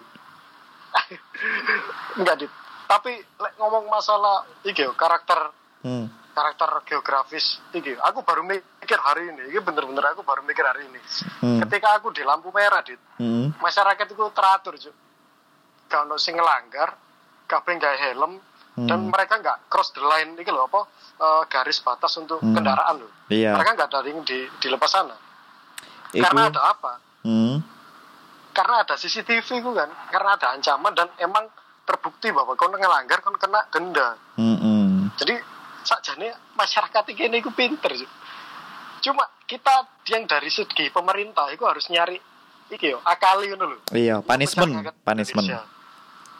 enggak 2.18 2.36
dit 2.38 2.52
tapi 2.86 3.14
ngomong 3.56 3.86
masalah 3.86 4.42
iki 4.62 4.82
yo, 4.82 4.92
karakter 4.94 5.54
Hmm. 5.80 6.12
karakter 6.36 6.68
geografis 6.84 7.56
iki 7.72 7.96
aku 7.96 8.20
baru 8.20 8.44
mikir 8.44 9.00
hari 9.00 9.32
ini 9.32 9.48
iki 9.48 9.64
bener-bener 9.64 10.12
aku 10.12 10.20
baru 10.20 10.44
mikir 10.44 10.60
hari 10.60 10.84
ini 10.84 11.00
Hmm. 11.40 11.56
ketika 11.64 11.96
aku 11.96 12.12
di 12.12 12.20
lampu 12.20 12.52
merah 12.52 12.84
dit 12.84 13.00
Hmm. 13.16 13.54
masyarakat 13.56 14.04
itu 14.04 14.24
teratur 14.36 14.76
Cuk. 14.76 14.92
gak 15.88 16.04
ono 16.04 16.20
sing 16.20 16.36
ngelanggar 16.36 17.00
kabeh 17.48 17.72
nggak 17.72 17.96
helm 17.96 18.36
dan 18.76 18.98
Hmm. 18.98 19.08
mereka 19.08 19.40
nggak 19.40 19.72
cross 19.72 19.88
the 19.96 20.04
line 20.04 20.36
iki 20.36 20.52
loh 20.52 20.68
apa 20.68 20.84
eh, 21.20 21.42
garis 21.46 21.78
batas 21.78 22.16
untuk 22.16 22.40
Hmm. 22.40 22.56
kendaraan 22.56 22.96
loh 22.98 23.12
Iya. 23.28 23.52
mereka 23.52 23.76
nggak 23.76 23.88
ada 23.88 24.00
yang 24.02 24.24
di 24.24 24.48
dilepas 24.58 24.88
sana 24.88 25.14
Iku. 26.10 26.24
karena 26.24 26.48
ada 26.48 26.60
apa 26.66 26.92
Hmm. 27.20 27.60
karena 28.50 28.82
ada 28.82 28.96
CCTV 28.96 29.60
ku 29.60 29.70
kan 29.70 29.90
karena 30.08 30.34
ada 30.34 30.56
ancaman 30.56 30.92
dan 30.92 31.08
emang 31.16 31.44
terbukti 31.84 32.30
bahwa 32.30 32.54
kau 32.54 32.66
ngelanggar 32.66 33.20
kau 33.20 33.30
kena 33.34 33.68
denda 33.68 34.16
Hmm. 34.34 35.12
jadi 35.14 35.36
sakjane 35.80 36.28
masyarakat 36.56 37.04
ini 37.10 37.38
ku 37.38 37.50
pinter 37.50 37.92
cuma 39.00 39.24
kita 39.44 39.74
yang 40.06 40.24
dari 40.24 40.48
segi 40.48 40.88
pemerintah 40.88 41.48
itu 41.48 41.64
harus 41.64 41.88
nyari 41.88 42.20
iki 42.68 42.86
yo 42.88 43.00
akali 43.02 43.48
ngono 43.48 43.64
lho 43.66 43.78
Iya, 43.90 44.20
punishment, 44.20 44.70
punishment. 45.00 45.48
Indonesia. 45.48 45.79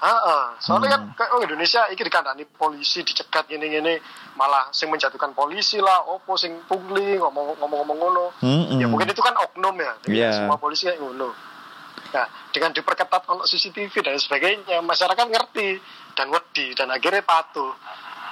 Heeh, 0.00 0.42
soalnya 0.58 0.96
kan 0.96 1.02
Hmm. 1.04 1.12
kayak 1.12 1.30
orang 1.30 1.44
Indonesia 1.44 1.84
iki 1.92 2.00
dikandani 2.00 2.48
polisi 2.48 3.04
dicegat 3.04 3.44
gini-gini 3.44 4.00
malah 4.32 4.72
sing 4.72 4.88
menjatuhkan 4.88 5.30
polisi 5.30 5.76
lah, 5.76 6.08
opo 6.08 6.40
sing 6.40 6.64
pungli 6.64 7.20
ngomong-ngomong 7.20 7.98
ngono. 8.00 8.32
Hmm. 8.40 8.80
Ya 8.80 8.88
mungkin 8.88 9.06
itu 9.06 9.20
kan 9.20 9.36
oknum 9.36 9.76
ya, 9.76 9.92
Iya. 10.08 10.32
semua 10.32 10.56
polisi 10.56 10.88
kayak 10.88 10.98
ngono. 10.98 11.36
Nah, 12.10 12.26
dengan 12.50 12.72
diperketat 12.72 13.22
ono 13.28 13.44
CCTV 13.44 13.92
dan 14.00 14.16
sebagainya, 14.16 14.80
masyarakat 14.80 15.26
ngerti 15.28 15.78
dan 16.16 16.32
wedi 16.32 16.72
dan 16.72 16.88
akhirnya 16.88 17.20
patuh. 17.20 17.70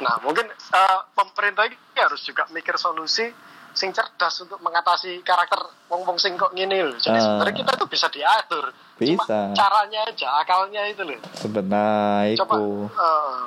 Nah, 0.00 0.18
mungkin 0.24 0.48
eh, 0.48 0.98
pemerintah 1.12 1.68
ini 1.68 1.76
harus 1.94 2.24
juga 2.24 2.48
mikir 2.48 2.74
solusi 2.74 3.28
sing 3.70 3.90
cerdas 3.90 4.34
untuk 4.40 4.58
mengatasi 4.58 5.20
karakter 5.20 5.58
wong-wong 5.86 6.16
sing 6.16 6.34
kok 6.34 6.50
ngene 6.50 6.82
loh. 6.84 6.96
Jadi 6.96 7.14
Ah. 7.14 7.22
sebenarnya 7.22 7.56
kita 7.56 7.72
tuh 7.74 7.86
bisa 7.86 8.06
diatur. 8.08 8.64
Cuma 8.94 9.22
Bisa. 9.22 9.38
caranya 9.52 10.00
aja, 10.04 10.28
akalnya 10.36 10.82
itu 10.84 11.02
loh. 11.02 11.20
Sebenarnya 11.32 12.34
Coba 12.36 12.54
iku. 12.54 12.66
eh, 12.88 13.38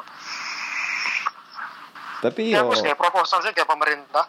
Tapi 2.21 2.41
ya 2.47 2.61
yo 2.61 2.69
aku 2.69 2.79
kayak 2.79 2.95
proposal 2.95 3.41
sih 3.41 3.51
kayak 3.51 3.67
pemerintah. 3.67 4.25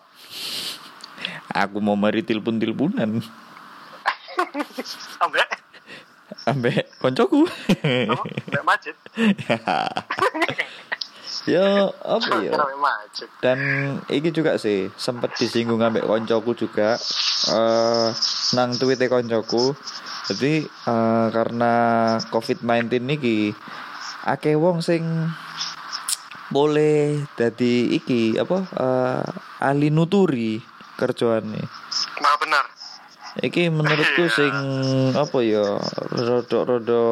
aku 1.55 1.79
mau 1.79 1.95
mari 1.95 2.21
tilpun-tilpunan 2.21 3.21
Ambek 5.23 5.49
ambek 6.43 6.89
koncoku. 6.97 7.45
apa? 7.45 8.25
Ambek 8.49 8.65
macet. 8.65 8.97
yo 11.45 11.91
apa 12.17 12.33
ya? 12.41 12.53
Ambek 12.55 12.79
macet. 12.79 13.29
Dan 13.43 13.59
iki 14.07 14.31
juga 14.31 14.55
sih 14.57 14.87
sempat 14.95 15.35
disinggung 15.35 15.83
ambek 15.83 16.07
koncoku 16.07 16.55
juga 16.55 16.95
eh 17.51 18.09
nang 18.55 18.75
tweete 18.77 19.07
koncoku. 19.07 19.75
Jadi 20.31 20.63
eh, 20.65 21.27
karena 21.35 21.73
COVID-19 22.31 23.03
niki 23.03 23.51
akeh 24.23 24.55
wong 24.55 24.79
sing 24.79 25.03
boleh 26.53 27.25
dadi 27.35 27.91
iki 27.97 28.37
apa 28.37 28.59
eh, 28.77 29.25
ahli 29.59 29.89
nuturi 29.89 30.61
kerjaane. 30.95 31.63
Nah 32.23 32.35
benar. 32.39 32.65
Iki 33.33 33.73
menurutku 33.73 34.29
Iya. 34.29 34.37
sing 34.37 34.55
apa 35.17 35.39
ya 35.41 35.81
rada-rada 36.13 37.03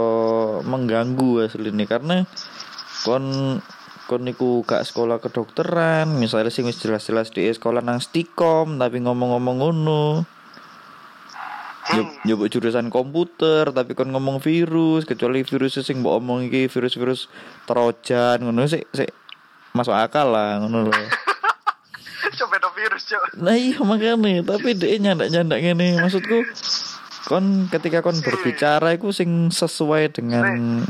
mengganggu 0.69 1.49
asli 1.49 1.73
ini 1.73 1.88
karena 1.88 2.29
kon 3.03 3.57
kon 4.11 4.27
niku 4.27 4.66
gak 4.66 4.83
sekolah 4.83 5.23
kedokteran 5.23 6.11
misalnya 6.18 6.51
sing 6.51 6.66
wis 6.66 6.83
jelas-jelas 6.83 7.31
di 7.31 7.46
sekolah 7.46 7.79
nang 7.79 8.03
stikom 8.03 8.83
tapi 8.83 8.99
ngomong-ngomong 8.99 9.57
ngono 9.62 10.03
Hmm. 11.90 12.07
Nyoba 12.23 12.46
jurusan 12.46 12.87
komputer 12.87 13.75
tapi 13.75 13.99
kon 13.99 14.14
ngomong 14.14 14.38
virus 14.38 15.03
kecuali 15.03 15.42
virus 15.42 15.83
sing 15.83 16.07
mbok 16.07 16.23
omong 16.23 16.46
iki 16.46 16.70
virus-virus 16.70 17.27
trojan 17.66 18.38
ngono 18.46 18.62
sik 18.70 18.87
sik 18.94 19.11
masuk 19.75 19.99
akal 19.99 20.31
lah 20.31 20.62
ngono 20.62 20.87
lho. 20.87 20.94
Coba 22.38 22.62
virus, 22.79 23.11
Cok. 23.11 23.42
Nah 23.42 23.57
iya 23.57 23.81
makanya 23.81 24.44
Tapi 24.44 24.77
dia 24.77 25.01
nyandak-nyandak 25.01 25.59
gini 25.64 25.99
Maksudku 25.99 26.46
Kon 27.27 27.66
ketika 27.73 28.05
kon 28.05 28.20
berbicara 28.20 28.92
Itu 28.92 29.11
sing 29.11 29.49
sesuai 29.49 30.12
dengan 30.14 30.85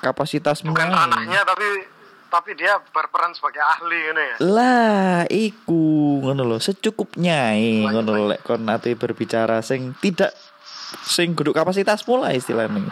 Kapasitasmu 0.00 0.72
Bukan 0.72 0.88
anaknya 0.88 1.46
tapi 1.46 1.91
tapi 2.32 2.56
dia 2.56 2.80
berperan 2.80 3.36
sebagai 3.36 3.60
ahli 3.60 4.00
ini 4.08 4.24
ya. 4.24 4.36
Lah 4.40 5.20
iku 5.28 6.24
Ngono 6.24 6.48
loh 6.48 6.56
Secukupnya 6.56 7.52
Ngono 7.92 8.08
lho 8.08 8.24
Lek 8.32 8.40
kon 8.40 8.64
ate 8.72 8.96
berbicara 8.96 9.60
Sing 9.60 9.92
tidak 10.00 10.32
Sing 11.04 11.36
guduk 11.36 11.52
kapasitasmu 11.52 12.24
lah 12.24 12.32
istilahnya 12.32 12.88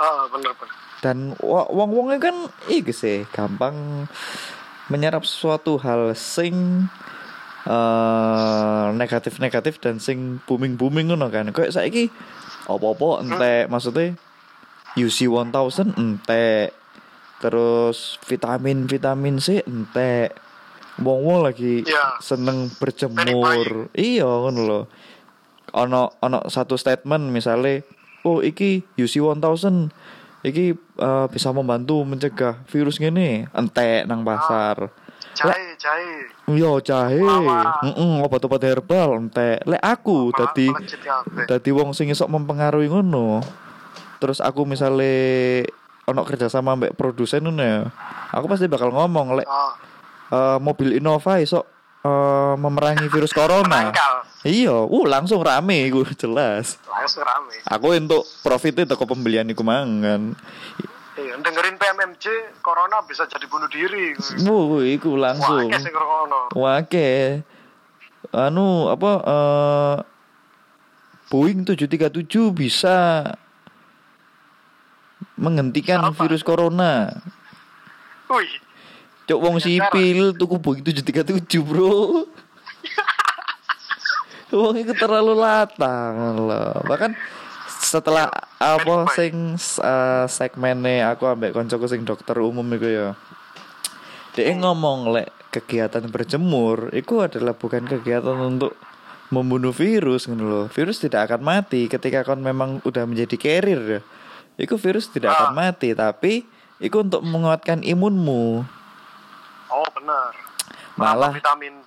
Oh, 0.00 0.28
bener 0.28 0.52
bener. 0.52 0.76
Dan 1.00 1.32
wong-wongnya 1.40 2.20
kan 2.20 2.36
Iki 2.68 2.92
sih 2.92 3.18
Gampang 3.32 4.04
Menyerap 4.92 5.24
suatu 5.24 5.80
hal 5.80 6.12
Sing 6.12 6.84
eh 7.60 8.86
negatif-negatif 8.96 9.84
dan 9.84 10.00
sing 10.00 10.40
booming-booming 10.48 11.12
ngono 11.12 11.28
kan. 11.28 11.52
Kayak 11.52 11.76
saiki 11.76 12.08
apa-apa 12.64 13.20
entek 13.20 13.68
maksudnya 13.68 14.16
UC 14.96 15.28
1000 15.28 15.92
entek. 16.00 16.79
Terus 17.40 18.20
vitamin-vitamin 18.22 19.40
C 19.40 19.64
entek. 19.64 20.36
Wong-wong 21.00 21.48
lagi 21.48 21.80
Iya. 21.82 22.20
seneng 22.20 22.68
berjemur. 22.76 23.88
Iya 23.96 24.28
ngono 24.28 24.60
lho. 24.62 24.80
Ono 25.72 26.12
ono 26.20 26.38
satu 26.46 26.76
statement 26.76 27.32
misalnya 27.32 27.80
oh 28.20 28.44
iki 28.44 28.84
UC 29.00 29.24
1000 29.24 29.88
iki 30.42 30.76
eh, 30.76 31.26
bisa 31.32 31.48
membantu 31.50 32.04
mencegah 32.04 32.60
virus 32.68 33.00
ngene 33.00 33.48
entek 33.50 34.04
nang 34.04 34.20
pasar. 34.20 34.92
Jahe, 35.32 35.72
jahe. 35.78 36.26
Yo 36.52 36.82
jahe, 36.82 37.22
Mawar. 37.22 37.80
heeh 37.86 38.14
obat-obat 38.20 38.60
herbal 38.60 39.16
entek. 39.16 39.62
Lek 39.64 39.80
aku 39.80 40.34
melejit 40.36 41.00
kabeh. 41.00 41.44
dadi 41.48 41.70
wong 41.72 41.96
sing 41.96 42.12
iso 42.12 42.28
mempengaruhi 42.28 42.92
ngono. 42.92 43.40
Terus 44.20 44.42
aku 44.44 44.68
misale 44.68 45.64
ono 46.10 46.26
kerja 46.26 46.50
sama 46.50 46.74
mbak 46.74 46.98
produsen 46.98 47.46
ya. 47.56 47.88
Aku 48.34 48.50
pasti 48.50 48.66
bakal 48.66 48.90
ngomong 48.90 49.38
lek 49.38 49.46
Oh, 49.46 49.72
eh, 50.30 50.58
mobil 50.58 50.98
Innova 50.98 51.38
iso 51.38 51.66
eh, 52.02 52.54
memerangi 52.58 53.06
virus 53.10 53.30
corona. 53.30 53.94
Iya, 54.40 54.72
uh 54.88 55.04
langsung 55.04 55.44
rame 55.44 55.84
iku 55.88 56.04
jelas. 56.16 56.80
Langsung 56.88 57.22
rame. 57.22 57.60
Aku 57.66 57.92
untuk 57.94 58.22
profitnya 58.40 58.88
toko 58.88 59.06
pembelian 59.06 59.48
iku 59.48 59.62
mangan. 59.62 60.34
Iya, 61.20 61.36
dengerin 61.36 61.76
PMMJ, 61.76 62.56
corona 62.64 63.04
bisa 63.04 63.28
jadi 63.28 63.44
bunuh 63.44 63.68
diri. 63.68 64.16
Wuh, 64.48 64.80
iku 64.80 65.20
langsung. 65.20 65.68
sing. 65.68 65.92
Wake. 66.56 67.44
Anu 68.30 68.88
apa 68.88 69.12
eh 69.26 69.96
Boeing 71.30 71.62
737 71.62 72.50
bisa 72.50 73.22
menghentikan 75.40 76.04
apa? 76.04 76.12
virus 76.20 76.44
corona. 76.44 77.08
Wih, 78.28 78.52
Cok 79.30 79.40
wong 79.46 79.56
sipil 79.62 80.34
tuku 80.34 80.58
Boeing 80.58 80.82
737, 80.82 81.62
Bro. 81.62 82.26
wong 84.50 84.74
itu 84.74 84.90
terlalu 84.98 85.38
latang 85.38 86.50
loh. 86.50 86.82
Bahkan 86.82 87.14
setelah 87.80 88.26
apa 88.58 89.06
baik. 89.06 89.14
sing 89.14 89.34
eh, 89.56 90.26
segmennya 90.26 91.14
aku 91.14 91.30
ambek 91.30 91.54
koncoku 91.54 91.86
sing 91.86 92.02
dokter 92.02 92.42
umum 92.42 92.66
iku 92.74 92.90
ya. 92.90 93.08
Dia 94.34 94.50
ngomong 94.58 95.14
lek 95.14 95.30
kegiatan 95.54 96.10
berjemur 96.10 96.90
itu 96.90 97.22
adalah 97.22 97.54
bukan 97.54 97.86
kegiatan 97.86 98.34
untuk 98.34 98.74
membunuh 99.30 99.70
virus 99.70 100.26
ngono 100.26 100.44
loh. 100.46 100.66
Virus 100.74 100.98
tidak 100.98 101.30
akan 101.30 101.46
mati 101.46 101.86
ketika 101.86 102.26
kon 102.26 102.42
memang 102.42 102.82
udah 102.82 103.06
menjadi 103.06 103.38
carrier 103.38 104.02
Iku 104.60 104.76
virus 104.76 105.08
tidak 105.08 105.32
akan 105.32 105.50
Ah. 105.50 105.56
mati 105.56 105.90
tapi 105.92 106.44
iku 106.78 107.00
untuk 107.00 107.24
menguatkan 107.24 107.80
imunmu. 107.80 108.60
Oh 109.68 109.86
benar. 109.96 110.32
Malah 110.94 111.32
vitamin 111.32 111.80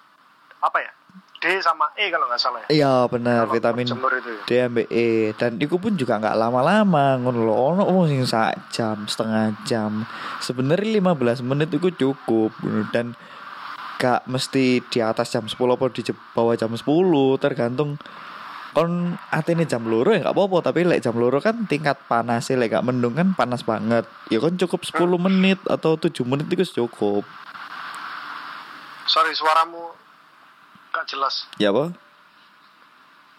apa 0.58 0.80
ya? 0.80 0.92
D 1.38 1.60
sama 1.60 1.92
E 2.00 2.08
kalau 2.08 2.24
nggak 2.32 2.40
salah 2.40 2.64
ya. 2.64 2.68
iya 2.72 2.96
benar 3.12 3.44
Kalau 3.46 3.54
vitamin 3.60 3.84
itu 3.84 4.00
ya. 4.32 4.42
D 4.48 4.52
sampai 4.64 4.86
E 4.88 5.08
dan 5.36 5.60
iku 5.60 5.76
pun 5.76 5.94
juga 5.94 6.16
nggak 6.16 6.40
lama-lama 6.40 7.20
ngono. 7.20 7.44
Ono 7.44 7.84
wong 7.84 8.08
sing 8.08 8.24
sak 8.24 8.72
jam, 8.72 9.04
setengah 9.06 9.52
jam. 9.68 10.08
Sebenarnya 10.40 11.04
15 11.04 11.44
menit 11.44 11.68
itu 11.70 11.92
cukup 11.92 12.56
dan 12.96 13.12
gak 14.00 14.24
mesti 14.28 14.84
di 14.84 15.00
atas 15.00 15.32
jam 15.32 15.48
10 15.48 15.56
apa 15.56 15.88
di 15.88 16.04
bawah 16.36 16.56
jam 16.56 16.72
10 16.72 16.84
tergantung 17.40 17.96
kon 18.74 18.92
atene 19.30 19.64
jam 19.64 19.84
loro 19.84 20.10
ya 20.10 20.22
gak 20.22 20.34
apa-apa 20.34 20.66
tapi 20.66 20.82
lek 20.82 21.00
jam 21.00 21.14
loro 21.14 21.38
kan 21.38 21.64
tingkat 21.64 21.96
panasnya 22.04 22.58
lek 22.58 22.74
gak 22.74 22.82
mendung 22.82 23.14
kan 23.14 23.32
panas 23.32 23.62
banget 23.62 24.04
ya 24.28 24.38
kan 24.38 24.54
cukup 24.56 24.82
10 24.82 24.98
menit 25.20 25.62
atau 25.64 25.94
7 25.96 26.10
menit 26.24 26.46
itu 26.48 26.66
cukup 26.76 27.22
Sorry 29.04 29.32
suaramu 29.32 29.94
gak 30.90 31.06
jelas. 31.06 31.46
ya 31.56 31.70
apa 31.70 31.94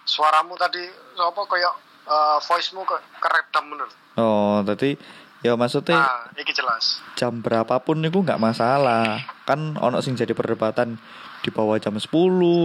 Suaramu 0.05 0.53
tadi 0.55 0.85
apa 1.17 1.43
kayak 1.43 1.75
eh, 2.05 2.39
voicemu 2.41 2.83
ke 2.85 2.97
keredam 3.19 3.65
bener. 3.67 3.89
oh 4.15 4.61
tadi 4.63 4.95
ya 5.41 5.57
maksudnya 5.57 5.97
Nah, 5.97 6.29
iki 6.37 6.53
jelas. 6.53 7.01
jam 7.15 7.41
berapapun 7.41 8.01
itu 8.01 8.17
nggak 8.17 8.39
masalah 8.39 9.19
kan 9.43 9.75
ono 9.75 9.99
sing 9.99 10.15
jadi 10.15 10.31
perdebatan 10.31 11.01
di 11.45 11.53
bawah 11.53 11.77
jam 11.77 11.93
10 11.93 12.09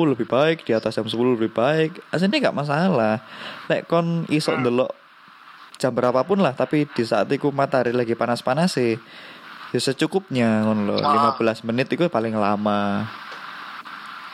lebih 0.08 0.24
baik 0.24 0.64
di 0.64 0.72
atas 0.72 0.96
jam 0.96 1.04
10 1.04 1.36
lebih 1.36 1.52
baik. 1.52 2.00
Aslinya 2.16 2.48
nggak 2.48 2.56
masalah. 2.56 3.20
Lek 3.68 3.92
kon 3.92 4.24
isok 4.32 4.56
Hmm. 4.56 4.64
ndelok 4.64 4.92
jam 5.76 5.92
berapapun 5.92 6.40
lah 6.40 6.56
tapi 6.56 6.88
di 6.88 7.04
saat 7.04 7.28
itu 7.28 7.52
matahari 7.52 7.92
lagi 7.92 8.16
panas-panas 8.16 8.76
sih 8.76 9.00
ya 9.72 9.80
secukupnya 9.80 10.68
ngono 10.68 10.92
loh 10.92 11.00
Ah. 11.00 11.36
15 11.36 11.68
menit 11.68 11.92
itu 11.92 12.08
paling 12.08 12.32
lama. 12.36 13.04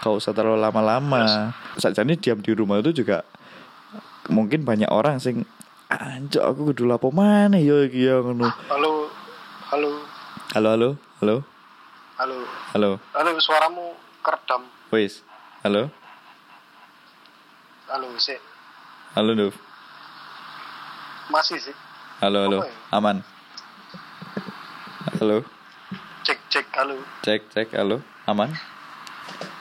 Kau 0.05 0.21
usah 0.21 0.38
terlalu 0.38 0.62
lama-lama. 0.62 1.49
Saja 1.81 2.05
diam 2.05 2.38
di 2.38 2.53
rumah 2.53 2.77
itu 2.77 3.01
juga 3.01 3.25
mungkin 4.29 4.62
banyak 4.62 4.89
orang 4.93 5.17
sing 5.17 5.41
anjok 5.89 6.41
aku 6.45 6.62
kudu 6.73 6.86
lapo 6.86 7.10
mana 7.10 7.58
yo 7.58 7.81
iki 7.81 8.05
ya 8.05 8.21
ngono. 8.21 8.45
Halo, 8.69 9.10
halo, 9.73 9.89
Halo, 10.53 10.69
halo, 10.69 10.89
halo, 11.21 11.36
halo, 12.21 12.38
halo, 12.73 12.89
halo. 13.17 14.05
Keredam. 14.26 14.62
wis, 14.90 15.22
halo, 15.62 15.86
Halo, 17.86 18.10
sih. 18.18 18.34
halo, 19.14 19.32
Duf, 19.38 19.54
Masih 21.30 21.62
sih. 21.62 21.76
halo, 22.20 22.40
halo, 22.42 22.58
ya? 22.66 22.74
aman, 22.92 23.22
halo, 25.22 25.46
Cek, 26.26 26.42
cek, 26.50 26.66
halo. 26.74 26.98
cek, 27.22 27.42
cek, 27.54 27.70
halo, 27.78 28.02
aman, 28.26 28.50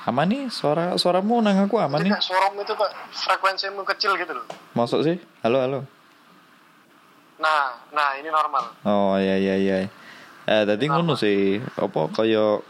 aman 0.08 0.26
nih, 0.26 0.48
suara 0.48 0.96
suaramu 0.96 1.44
nang 1.44 1.60
aku 1.60 1.76
aman 1.76 2.00
Ini 2.00 2.08
nih, 2.08 2.16
suaramu 2.18 2.64
itu 2.64 2.72
kak 2.72 2.88
frekuensimu 3.12 3.84
kecil 3.84 4.16
gitu 4.16 4.32
loh. 4.32 4.48
masuk 4.72 5.04
sih, 5.04 5.20
halo, 5.44 5.60
halo, 5.60 5.80
Nah, 7.36 7.76
nah 7.92 8.16
ini 8.16 8.32
normal. 8.32 8.64
oh 8.82 9.20
iya 9.20 9.36
iya 9.36 9.54
iya, 9.60 9.76
eh 10.48 10.62
tadi 10.64 10.88
ngono 10.88 11.12
sih, 11.12 11.60
apa 11.76 12.08
kaya, 12.08 12.64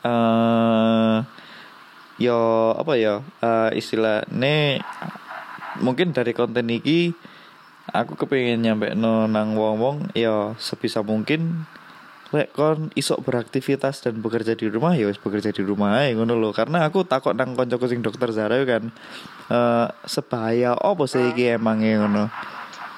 eh, 0.00 1.16
yo 2.20 2.38
apa 2.76 2.92
ya, 3.00 3.24
eh 3.40 3.70
istilahnya 3.74 4.84
mungkin 5.80 6.12
dari 6.12 6.34
konten 6.36 6.68
iki 6.68 7.14
aku 7.90 8.14
kepengen 8.14 8.62
nyampe 8.62 8.92
no 8.94 9.26
nang 9.26 9.56
wong 9.56 9.76
wong 9.80 9.96
ya 10.14 10.54
sebisa 10.60 11.00
mungkin 11.02 11.66
lek 12.30 12.54
kon 12.54 12.94
isok 12.94 13.26
beraktivitas 13.26 14.06
dan 14.06 14.22
bekerja 14.22 14.54
di 14.54 14.70
rumah 14.70 14.94
ya 14.94 15.10
wis 15.10 15.18
bekerja 15.18 15.50
di 15.50 15.66
rumah 15.66 15.98
ae 15.98 16.14
ngono 16.14 16.38
lho 16.38 16.54
karena 16.54 16.86
aku 16.86 17.02
takut 17.02 17.34
nang 17.34 17.58
koncoku 17.58 17.90
sing 17.90 18.06
dokter 18.06 18.30
Zara 18.30 18.54
yo 18.54 18.66
kan 18.70 18.94
eh 19.50 19.86
sebahaya 20.06 20.78
apa 20.78 21.02
sih 21.10 21.34
iki 21.34 21.58
emangnya 21.58 22.06
ngono 22.06 22.24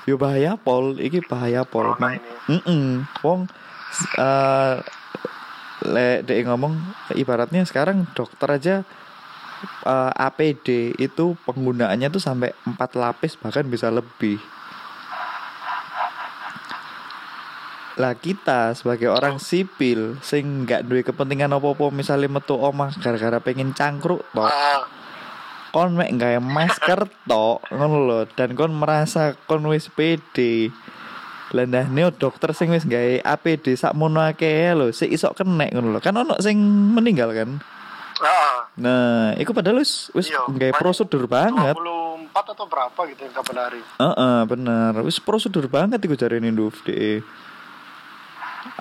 yo 0.05 0.21
bahaya 0.21 0.61
pol 0.61 1.01
iki 1.01 1.25
bahaya 1.25 1.65
pol 1.65 1.97
Mang- 1.97 2.21
ini. 2.21 2.61
Mm-mm. 2.61 2.85
wong 3.25 3.49
eh 4.21 4.77
lek 5.83 6.27
dek 6.27 6.47
ngomong 6.47 6.79
ibaratnya 7.19 7.67
sekarang 7.67 8.07
dokter 8.15 8.49
aja 8.49 8.77
eh, 9.87 10.13
APD 10.15 10.99
itu 10.99 11.35
penggunaannya 11.47 12.09
tuh 12.11 12.23
sampai 12.23 12.55
4 12.67 12.79
lapis 12.99 13.39
bahkan 13.39 13.67
bisa 13.67 13.91
lebih. 13.91 14.39
Lah 18.01 18.17
kita 18.17 18.73
sebagai 18.73 19.13
orang 19.13 19.37
sipil 19.37 20.17
sing 20.25 20.65
nggak 20.65 20.89
duwe 20.89 21.05
kepentingan 21.05 21.53
apa-apa 21.53 21.93
misalnya 21.93 22.41
metu 22.41 22.57
omah 22.57 22.97
gara-gara 22.97 23.37
pengen 23.37 23.77
cangkruk 23.77 24.25
tok 24.33 24.49
kon 25.73 25.97
mek 25.97 26.13
gawe 26.21 26.37
masker 26.37 27.09
tok 27.25 27.65
ngono 27.73 28.29
dan 28.37 28.53
kon 28.53 28.77
merasa 28.77 29.33
kon 29.49 29.65
wis 29.73 29.89
pede 29.89 30.69
lah 31.53 31.69
nah 31.69 31.85
neo 31.85 32.09
dokter 32.09 32.57
sing 32.57 32.73
wis 32.73 32.89
gawe 32.89 33.21
APD 33.23 33.77
sak 33.77 33.93
mono 33.93 34.25
akeh 34.25 34.73
lho. 34.73 34.89
Sik 34.91 35.13
iso 35.13 35.33
kenek 35.37 35.73
ngono 35.73 35.93
lho. 35.97 36.01
Kan 36.01 36.17
ono 36.17 36.37
sing 36.41 36.57
meninggal 36.97 37.33
kan? 37.37 37.51
Ah, 38.23 38.71
nah 38.79 39.35
iku 39.35 39.51
padahal 39.51 39.83
wis 39.83 40.09
wis 40.15 40.31
Iya, 40.31 40.47
gawe 40.47 40.73
prosedur 40.79 41.27
banget. 41.27 41.75
24 41.75 42.55
atau 42.55 42.67
berapa 42.71 43.01
gitu 43.11 43.21
yang 43.27 43.35
kapan 43.35 43.57
hari. 43.59 43.81
Heeh, 43.83 44.39
bener. 44.47 44.93
Wis 45.03 45.19
prosedur 45.19 45.67
banget 45.67 45.99
iku 46.01 46.15
jarene 46.15 46.49
Nduf 46.49 46.87
de 46.87 47.21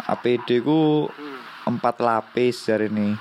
APD 0.08 0.62
ku 0.62 1.10
Hmm. 1.10 1.40
empat 1.76 2.00
lapis 2.00 2.70
jari 2.70 2.90
ini 2.90 3.18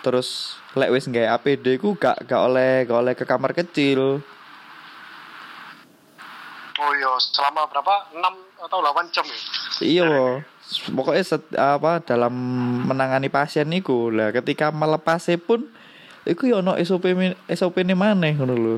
terus 0.00 0.56
lek 0.72 0.92
wis 0.92 1.08
gawe 1.08 1.36
APD 1.36 1.76
ku 1.76 1.92
gak 1.96 2.24
gak 2.24 2.40
oleh 2.40 2.84
gak 2.84 3.00
oleh 3.00 3.14
ke 3.16 3.24
kamar 3.24 3.52
kecil. 3.52 4.20
Oh 6.80 6.92
iya, 6.96 7.12
selama 7.20 7.68
berapa? 7.68 8.08
6 8.12 8.49
atau 8.60 8.78
8 8.84 9.08
jam 9.14 9.24
ya? 9.24 9.38
Iya, 9.80 10.10
pokoknya 10.92 11.24
set, 11.24 11.42
apa 11.56 12.04
dalam 12.04 12.32
menangani 12.84 13.32
pasien 13.32 13.66
niku 13.66 14.12
lah 14.12 14.30
ketika 14.30 14.68
melepasnya 14.70 15.40
pun 15.40 15.66
iku 16.28 16.46
ya 16.46 16.60
ono 16.60 16.76
SOP 16.76 17.08
SOP 17.48 17.80
ini 17.80 17.96
maneh 17.96 18.36
ngono 18.36 18.54
lho. 18.54 18.76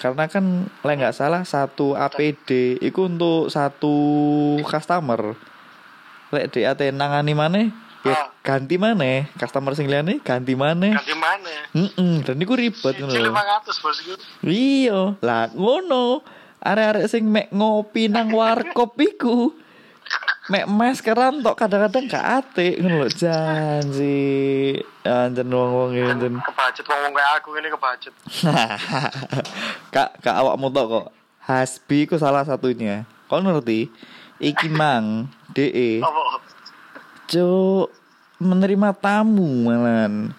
Karena 0.00 0.26
kan 0.32 0.64
lek 0.80 0.96
nggak 0.96 1.16
salah 1.16 1.44
satu 1.44 1.92
APD 1.92 2.80
iku 2.80 3.06
untuk 3.06 3.52
satu 3.52 3.94
customer. 4.64 5.36
Lek 6.32 6.50
DAT 6.56 6.90
nangani 6.94 7.34
maneh 7.36 7.66
ya 8.00 8.16
Ah. 8.16 8.26
ganti 8.40 8.80
maneh, 8.80 9.28
customer 9.36 9.76
sing 9.76 9.84
liyane 9.84 10.24
ganti 10.24 10.56
maneh. 10.56 10.96
Ganti 10.96 11.12
mana? 11.12 11.52
Heeh, 11.76 12.24
dan 12.24 12.40
niku 12.40 12.56
ribet 12.56 12.96
ngono 12.96 13.12
Cicil 13.12 13.28
lho. 13.28 13.36
500 13.36 13.84
bosku. 13.84 14.12
Iya, 14.48 15.00
lah 15.20 15.52
ngono. 15.52 16.24
Arek-arek 16.60 17.08
sing 17.08 17.24
mek 17.24 17.48
ngopi 17.48 18.12
nang 18.12 18.28
warkop 18.32 18.96
iku. 19.00 19.56
Mek 20.50 20.66
maskeran 20.66 21.40
tok 21.40 21.56
kadang-kadang 21.56 22.10
gak 22.10 22.26
ate 22.42 22.76
ngono 22.82 23.06
lho 23.06 23.08
janji. 23.08 24.76
Anjen 25.06 25.48
wong-wong 25.48 25.94
anjen. 25.96 26.34
Kebajet 26.42 26.84
wong-wong 26.84 27.12
kayak 27.16 27.32
aku 27.38 27.48
ini 27.56 27.68
kebajet. 27.70 28.14
kak 29.94 30.10
kak 30.20 30.36
awakmu 30.36 30.68
tok 30.74 30.86
kok. 30.90 31.06
Hasbi 31.46 32.04
ku 32.04 32.18
salah 32.18 32.42
satunya. 32.42 33.08
Kau 33.30 33.38
ngerti? 33.40 33.88
Iki 34.40 34.68
mang 34.72 35.28
DE 35.54 36.02
cuk 37.30 37.94
menerima 38.42 38.90
tamu 38.98 39.70
malan. 39.70 40.34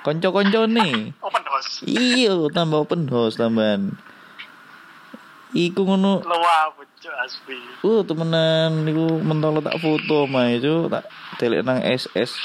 Konco-konco 0.00 0.64
nih. 0.64 1.12
Open 1.20 1.44
house. 1.44 1.84
Iya, 1.84 2.48
tambah 2.56 2.88
open 2.88 3.04
house 3.12 3.36
tambahan. 3.36 4.00
Iku 5.50 5.82
ngono. 5.82 6.22
Luar 6.22 6.70
bujuk 6.78 7.14
asbi. 7.26 7.58
Uh, 7.82 8.06
temenan 8.06 8.86
iku 8.86 9.18
mentolo 9.18 9.58
tak 9.58 9.82
foto 9.82 10.30
mah 10.30 10.46
itu 10.46 10.86
tak 10.86 11.10
delek 11.42 11.66
nang 11.66 11.82
SS. 11.82 12.38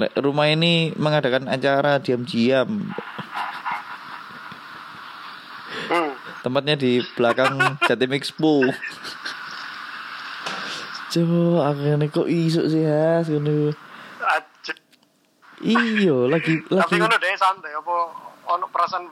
Lek 0.00 0.12
rumah 0.16 0.48
ini 0.48 0.96
mengadakan 0.96 1.48
acara 1.52 2.00
diam-diam. 2.00 2.92
Hmm. 5.88 6.12
Tempatnya 6.40 6.80
di 6.80 7.04
belakang 7.16 7.80
Jatim 7.84 8.12
Expo. 8.16 8.64
Coba 11.12 11.72
aku 11.72 11.80
ini 11.92 12.06
kok 12.12 12.28
isu 12.28 12.62
sih 12.68 12.84
ya, 12.84 13.20
ngono. 13.24 13.72
Ajik. 14.20 14.78
Iyo, 15.64 16.28
lagi 16.28 16.60
Tapi 16.64 16.76
lagi 16.76 16.94
ngono 17.00 17.16
deh 17.16 17.36
santai 17.36 17.72
apa 17.72 17.96
ono 18.52 18.64
perasaan 18.68 19.08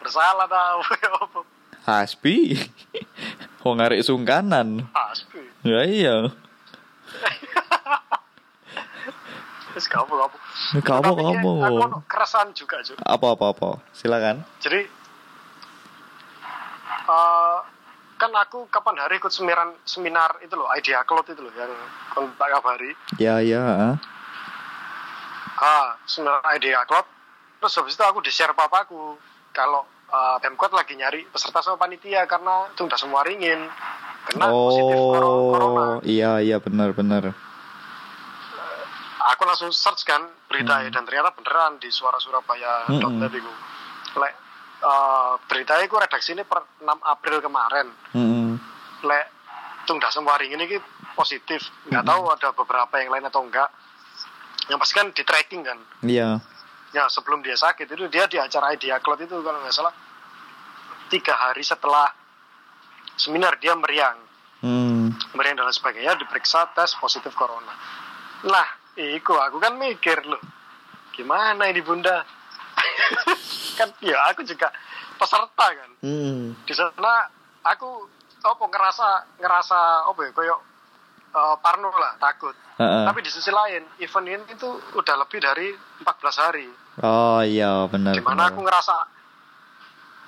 bersalah 0.00 0.44
tau 0.48 0.80
apa. 1.24 1.55
Hasbi. 1.86 2.58
Wong 3.62 3.78
arek 3.78 4.02
sungkanan. 4.02 4.82
Asbi. 4.90 5.42
Ya 5.62 5.80
iya. 5.86 6.16
Wis 9.74 9.86
gak 9.86 10.02
apa-apa. 10.02 10.36
Kamu 10.80 11.02
Tapi 11.04 11.22
kamu. 11.22 11.52
Aku 11.62 11.76
ono 11.78 11.98
keresahan 12.08 12.50
juga, 12.50 12.80
Cuk. 12.80 12.96
Apa 12.98 13.26
apa 13.36 13.44
apa. 13.52 13.70
Silakan. 13.92 14.40
Jadi 14.58 14.80
eh, 17.06 17.58
kan 18.16 18.32
aku 18.32 18.64
kapan 18.66 18.96
hari 18.96 19.20
ikut 19.20 19.28
seminar 19.28 19.76
seminar 19.84 20.40
itu 20.40 20.56
loh 20.56 20.66
Idea 20.72 21.04
Cloud 21.04 21.28
itu 21.28 21.38
loh 21.38 21.52
yang 21.52 21.68
kontak 22.08 22.48
kabari 22.48 22.96
Ya 23.20 23.44
ya. 23.44 23.92
ah 25.56 25.86
seminar 26.08 26.40
Idea 26.56 26.80
Cloud 26.88 27.04
terus 27.60 27.76
habis 27.76 27.92
itu 27.92 28.00
aku 28.00 28.24
di 28.24 28.32
share 28.32 28.56
papaku 28.56 29.20
kalau 29.52 29.84
eh, 30.06 30.36
Pemkot 30.38 30.70
lagi 30.70 30.94
nyari 30.94 31.24
peserta 31.24 31.60
sama 31.60 31.78
panitia 31.78 32.24
karena 32.24 32.68
itu 32.68 32.82
udah 32.82 32.96
semua 32.96 33.22
ringin. 33.22 33.66
Kena 34.24 34.50
positif 34.50 34.98
cor- 34.98 35.22
corona. 35.48 35.84
Oh 35.88 35.96
iya 36.02 36.38
iya 36.38 36.58
benar 36.58 36.90
benar. 36.90 37.30
aku 39.26 39.42
langsung 39.42 39.70
search 39.70 40.02
kan 40.02 40.22
berita 40.46 40.86
dan 40.86 41.02
ternyata 41.02 41.30
beneran 41.32 41.76
di 41.76 41.90
suara 41.90 42.14
Surabaya 42.16 42.86
Hmm. 42.86 43.18
.net 43.18 43.32
itu. 43.32 43.52
Lek 44.14 44.34
eh, 44.78 45.32
berita 45.44 45.74
itu 45.78 45.94
redaksi 45.94 46.30
ini 46.32 46.42
per 46.42 46.62
6 46.78 46.86
April 47.02 47.38
kemarin. 47.40 47.90
Mm-mm. 48.12 48.54
lek 49.02 49.26
tungdah 49.84 50.08
semua 50.08 50.34
ring 50.36 50.50
ini 50.50 50.78
positif. 51.12 51.58
Nggak 51.84 52.04
tahu 52.04 52.22
ada 52.28 52.48
beberapa 52.50 52.94
yang 52.96 53.10
lain 53.10 53.26
atau 53.26 53.42
enggak. 53.42 53.66
Yang 54.66 54.78
pasti 54.80 54.94
kan 54.94 55.06
di 55.10 55.22
tracking 55.22 55.62
kan. 55.62 55.78
Iya. 56.02 56.28
Ya 56.96 57.04
sebelum 57.12 57.44
dia 57.44 57.52
sakit 57.52 57.84
itu 57.84 58.08
dia 58.08 58.24
di 58.24 58.40
acara 58.40 58.72
Idea 58.72 58.96
Cloud 59.04 59.20
itu 59.20 59.36
kalau 59.44 59.60
nggak 59.60 59.76
salah. 59.76 59.92
Tiga 61.12 61.36
hari 61.36 61.60
setelah 61.60 62.08
seminar 63.20 63.60
dia 63.60 63.76
meriang. 63.76 64.24
Hmm. 64.56 65.12
meriang 65.36 65.60
dan 65.60 65.68
lain 65.68 65.76
sebagainya 65.76 66.16
diperiksa 66.16 66.72
tes 66.72 66.96
positif 66.96 67.36
corona. 67.36 67.76
Nah 68.48 68.68
iku 68.96 69.36
aku 69.36 69.60
kan 69.60 69.76
mikir 69.76 70.24
loh 70.24 70.40
gimana 71.12 71.68
ini 71.68 71.84
bunda? 71.84 72.24
Kan 73.76 73.92
ya 74.00 74.16
aku 74.32 74.40
juga 74.44 74.72
peserta 75.20 75.66
kan. 75.68 75.90
Hmm. 76.00 76.56
di 76.64 76.72
sana 76.72 77.28
aku 77.60 78.08
apa 78.40 78.64
ngerasa 78.68 79.08
ngerasa 79.36 80.08
apa 80.08 80.20
ya 80.24 80.30
kayak 80.32 80.58
eh, 81.36 81.56
parno 81.60 81.92
lah 81.92 82.16
takut 82.16 82.56
Heeh. 82.76 83.04
tapi 83.04 83.20
di 83.20 83.28
sisi 83.28 83.48
lain 83.48 83.84
event 83.98 84.26
ini 84.26 84.44
itu 84.50 84.68
udah 84.92 85.14
lebih 85.18 85.38
dari 85.38 85.68
14 86.00 86.08
hari 86.42 86.68
Oh 86.96 87.40
iya 87.40 87.84
benar. 87.86 88.12
di 88.12 88.20
mana 88.20 88.34
benar. 88.42 88.50
aku 88.50 88.60
ngerasa 88.62 88.96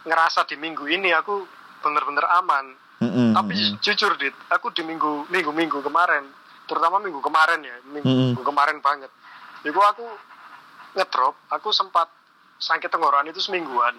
ngerasa 0.05 0.41
di 0.45 0.57
minggu 0.57 0.85
ini 0.87 1.11
aku 1.11 1.45
bener-bener 1.81 2.25
aman 2.35 2.65
Mm-mm. 2.99 3.31
tapi 3.33 3.55
jujur 3.79 4.13
dit 4.17 4.35
aku 4.49 4.69
di 4.71 4.83
minggu 4.83 5.29
minggu 5.29 5.51
minggu 5.51 5.79
kemarin 5.81 6.25
terutama 6.65 6.99
minggu 6.99 7.21
kemarin 7.21 7.61
ya 7.63 7.77
minggu, 7.87 8.05
Mm-mm. 8.05 8.27
minggu 8.33 8.43
kemarin 8.43 8.79
banget 8.79 9.11
itu 9.63 9.77
aku 9.77 10.05
ngedrop 10.95 11.37
aku 11.49 11.69
sempat 11.71 12.09
sakit 12.59 12.89
tenggorokan 12.89 13.29
itu 13.29 13.39
semingguan 13.39 13.95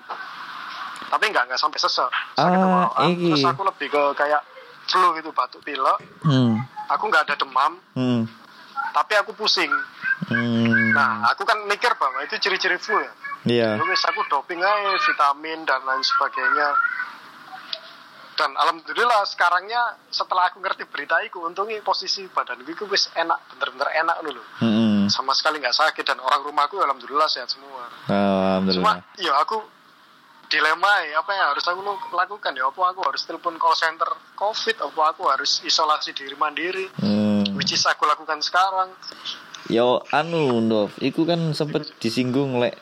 tapi 1.07 1.25
nggak 1.25 1.47
nggak 1.47 1.57
sampai 1.57 1.79
sesek 1.79 2.09
sakit 2.35 2.37
Ah, 2.37 2.59
tenggorokan 2.59 3.07
terus 3.15 3.45
aku 3.45 3.61
lebih 3.63 3.87
ke 3.87 4.01
kayak 4.15 4.41
flu 4.85 5.13
gitu 5.15 5.29
batuk 5.31 5.61
pilek 5.61 5.99
Hmm. 6.19 6.59
Aku 6.89 7.03
nggak 7.05 7.23
ada 7.23 7.35
demam 7.35 7.77
Hmm. 7.93 8.23
tapi 8.91 9.13
aku 9.15 9.31
pusing 9.33 9.71
Hmm. 10.25 10.91
nah 10.91 11.29
aku 11.29 11.41
kan 11.43 11.63
mikir 11.63 11.95
bahwa 11.95 12.19
itu 12.21 12.35
ciri-ciri 12.37 12.75
flu 12.75 12.97
ya 12.97 13.13
Iya. 13.39 13.79
Terus 13.79 14.03
aku 14.03 14.19
doping 14.27 14.59
aja 14.59 14.99
vitamin 14.99 15.63
dan 15.63 15.79
lain 15.79 16.03
sebagainya. 16.03 16.75
Dan 18.35 18.51
alhamdulillah 18.53 19.23
sekarangnya 19.23 19.79
setelah 20.07 20.47
aku 20.47 20.59
ngerti 20.59 20.83
berita 20.85 21.15
itu 21.19 21.39
untungnya 21.39 21.79
posisi 21.79 22.23
badan 22.25 22.59
gue 22.61 22.75
wis 22.87 23.07
enak 23.13 23.39
bener-bener 23.49 23.87
enak 23.95 24.17
dulu 24.23 24.43
Mm-mm. 24.59 25.07
sama 25.07 25.31
sekali 25.31 25.59
nggak 25.59 25.71
sakit 25.73 26.03
dan 26.03 26.19
orang 26.19 26.39
rumahku 26.41 26.79
alhamdulillah 26.79 27.27
sehat 27.27 27.47
semua 27.47 27.87
cuma 28.01 28.11
Alhamdulillah. 28.11 28.95
ya 29.15 29.35
aku 29.39 29.59
dilema 30.49 31.05
ya 31.05 31.21
apa 31.21 31.31
yang 31.31 31.47
harus 31.53 31.63
aku 31.63 31.81
lakukan 32.09 32.57
ya 32.57 32.65
apa 32.65 32.81
aku 32.89 33.05
harus 33.05 33.21
telepon 33.23 33.55
call 33.55 33.77
center 33.77 34.09
covid 34.33 34.73
apa 34.81 35.01
aku 35.13 35.29
harus 35.29 35.61
isolasi 35.61 36.11
diri 36.11 36.33
mandiri 36.33 36.89
Hmm. 36.97 37.45
which 37.53 37.69
is 37.69 37.85
aku 37.85 38.03
lakukan 38.03 38.41
sekarang 38.41 38.89
Yo 39.69 40.01
anu 40.09 40.65
Nov, 40.65 40.97
iku 40.97 41.29
kan 41.29 41.53
sempet 41.53 41.93
disinggung 42.01 42.57
lek 42.57 42.73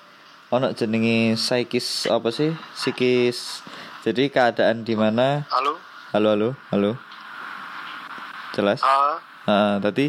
ono 0.47 0.71
jenenge 0.71 1.35
psikis 1.35 2.07
apa 2.07 2.31
sih? 2.31 2.55
Psikis. 2.79 3.59
Jadi 4.07 4.31
keadaan 4.31 4.87
di 4.87 4.95
mana 4.95 5.43
halo 5.51 5.75
Halo 6.15 6.27
halo 6.31 6.49
halo. 6.71 6.91
Jelas? 8.55 8.79
Ah, 8.79 9.19
Heeh, 9.43 9.73
tadi 9.83 10.05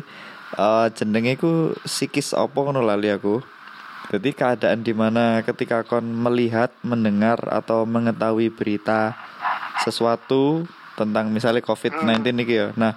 eh 0.55 0.87
jenenge 0.95 1.35
ku 1.35 1.75
psikis 1.83 2.31
apa 2.31 2.55
ngono 2.55 2.79
lali 2.79 3.11
aku. 3.11 3.43
Jadi 4.09 4.33
keadaan 4.33 4.81
di 4.81 4.93
mana 4.93 5.41
ketika 5.43 5.85
kon 5.85 6.03
melihat, 6.03 6.73
mendengar 6.81 7.37
atau 7.45 7.85
mengetahui 7.85 8.49
berita 8.49 9.13
sesuatu 9.79 10.65
tentang 10.95 11.29
misalnya 11.29 11.61
COVID-19 11.61 12.09
iki 12.41 12.55
ya. 12.57 12.69
Nah, 12.75 12.97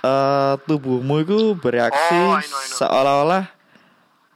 eh, 0.00 0.54
tubuhmu 0.64 1.20
itu 1.20 1.38
bereaksi 1.54 2.16
Oh, 2.16 2.40
seolah-olah 2.72 3.52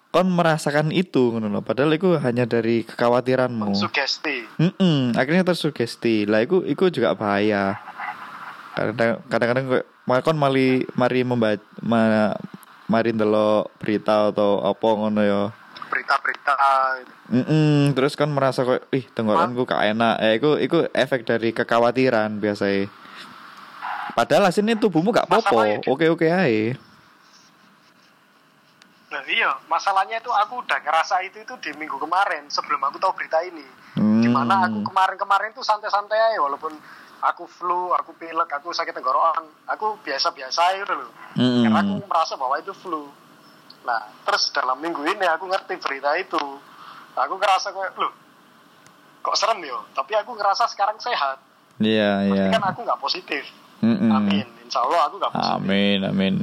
kon 0.08 0.28
merasakan 0.28 0.92
itu 0.92 1.32
ngono. 1.32 1.64
Padahal 1.64 1.96
itu 1.96 2.20
hanya 2.20 2.44
dari 2.44 2.84
kekhawatiranmu. 2.84 3.72
sugesti 3.72 4.44
Mm-mm, 4.60 5.16
akhirnya 5.16 5.40
tersugesti. 5.42 6.28
Lah 6.28 6.44
iku 6.44 6.60
iku 6.62 6.92
juga 6.92 7.16
bahaya. 7.16 7.80
Kadang- 8.76 9.24
Kadang-kadang 9.24 9.66
kon 10.20 10.36
mali 10.36 10.84
mari 10.92 11.24
membaca 11.24 11.64
ma, 11.80 12.36
mari 12.86 13.10
ndelok 13.10 13.72
berita 13.78 14.28
atau 14.28 14.60
apa 14.60 14.84
ngono 14.84 15.24
ya. 15.24 15.42
Berita-berita 16.02 16.56
gitu. 16.98 17.12
Mm-mm, 17.30 17.94
terus 17.94 18.18
kan 18.18 18.26
merasa 18.26 18.66
kok 18.66 18.90
ih 18.90 19.06
tenggorokanku 19.14 19.62
gak 19.62 19.94
enak. 19.94 20.14
Eh 20.18 20.32
iku 20.42 20.58
iku 20.58 20.78
efek 20.90 21.22
dari 21.22 21.54
kekhawatiran 21.54 22.42
biasanya. 22.42 22.90
Padahal 24.12 24.50
aslinya 24.50 24.76
tubuhmu 24.76 25.14
gak 25.14 25.30
Masalahnya 25.30 25.78
di- 25.80 25.88
oke-oke 25.88 26.26
aja. 26.26 26.74
Nah 29.12 29.22
iya, 29.28 29.50
masalahnya 29.70 30.18
itu 30.18 30.32
aku 30.32 30.64
udah 30.64 30.78
ngerasa 30.82 31.22
itu 31.22 31.38
itu 31.44 31.54
di 31.62 31.70
minggu 31.78 31.96
kemarin 32.00 32.50
sebelum 32.50 32.82
aku 32.82 32.98
tahu 32.98 33.14
berita 33.14 33.38
ini. 33.46 33.64
Hmm. 33.94 34.24
Di 34.24 34.28
mana 34.28 34.66
aku 34.66 34.82
kemarin-kemarin 34.82 35.54
tuh 35.54 35.62
santai-santai 35.62 36.16
aja 36.16 36.40
walaupun 36.40 36.72
aku 37.22 37.44
flu, 37.46 37.94
aku 37.94 38.16
pilek, 38.18 38.50
aku 38.50 38.74
sakit 38.74 38.90
tenggorokan, 38.96 39.46
aku 39.70 40.00
biasa-biasa 40.02 40.60
aja 40.74 40.82
loh. 40.90 41.12
Mm-mm. 41.38 41.62
Karena 41.62 41.78
aku 41.86 41.94
merasa 42.08 42.34
bahwa 42.34 42.56
itu 42.58 42.72
flu. 42.74 43.06
Nah, 43.82 44.00
terus 44.22 44.50
dalam 44.54 44.78
minggu 44.78 45.02
ini 45.02 45.26
aku 45.26 45.50
ngerti 45.50 45.74
berita 45.82 46.14
itu. 46.18 46.38
Aku 47.12 47.34
ngerasa 47.36 47.74
kayak, 47.74 47.92
loh, 47.98 48.12
kok 49.20 49.36
serem 49.36 49.60
ya? 49.62 49.78
Tapi 49.92 50.12
aku 50.16 50.32
ngerasa 50.38 50.64
sekarang 50.70 50.96
sehat. 51.02 51.42
Iya, 51.82 52.30
Berarti 52.30 52.48
iya. 52.48 52.54
kan 52.54 52.64
aku 52.70 52.80
nggak 52.86 53.00
positif. 53.02 53.44
Mm-mm. 53.82 54.10
Amin. 54.14 54.46
Insya 54.62 54.86
Allah 54.86 55.10
aku 55.10 55.18
nggak 55.18 55.32
positif. 55.34 55.54
Amin, 55.58 55.98
amin. 56.06 56.34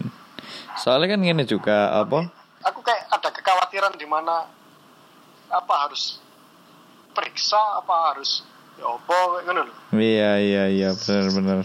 Soalnya 0.78 1.16
kan 1.16 1.20
gini 1.24 1.44
juga 1.48 1.96
apa? 1.96 2.30
aku 2.60 2.84
kayak 2.84 3.08
ada 3.08 3.30
kekhawatiran 3.32 3.96
di 3.96 4.04
mana 4.04 4.44
apa 5.48 5.74
harus 5.88 6.20
periksa 7.16 7.60
apa 7.80 8.14
harus 8.14 8.44
ya 8.76 8.86
apa 8.88 9.18
ngono 9.48 9.62
lho. 9.68 9.74
Iya 9.96 10.32
iya 10.40 10.64
iya 10.68 10.90
benar 10.96 11.28
benar. 11.34 11.58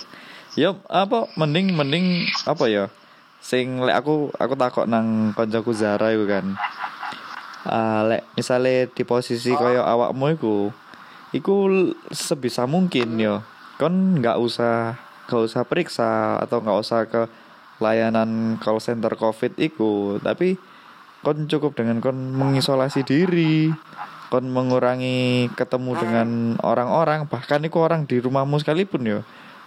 Yo 0.54 0.78
apa 0.86 1.26
mending 1.34 1.74
mending 1.74 2.30
apa 2.46 2.64
ya? 2.70 2.84
Sing 3.44 3.84
lek 3.84 4.00
aku 4.00 4.32
aku 4.32 4.56
takok 4.56 4.88
nang 4.88 5.36
koncoku 5.36 5.76
Zara 5.76 6.16
iku 6.16 6.24
kan. 6.24 6.56
Ah 7.68 8.08
lek 8.08 8.24
misale 8.32 8.88
di 8.88 9.04
posisi 9.04 9.52
kaya 9.52 9.84
awakmu 9.84 10.32
iku 10.32 10.72
iku 11.36 11.68
sebisa 12.08 12.64
mungkin 12.64 13.20
yo. 13.20 13.44
Kon 13.76 14.16
nggak 14.16 14.40
usah 14.40 14.96
nggak 15.28 15.42
usah 15.44 15.62
periksa 15.68 16.40
atau 16.40 16.64
nggak 16.64 16.78
usah 16.80 17.00
ke 17.04 17.28
layanan 17.84 18.56
call 18.62 18.80
center 18.80 19.12
covid 19.18 19.52
iku 19.58 20.22
tapi 20.22 20.54
kon 21.26 21.48
cukup 21.50 21.74
dengan 21.74 21.98
kon 21.98 22.16
mengisolasi 22.36 23.02
diri 23.02 23.72
kon 24.30 24.46
mengurangi 24.46 25.48
ketemu 25.58 25.90
dengan 25.98 26.28
orang-orang 26.62 27.26
bahkan 27.26 27.64
itu 27.64 27.80
orang 27.80 28.06
di 28.06 28.20
rumahmu 28.22 28.60
sekalipun 28.62 29.02
yo 29.02 29.20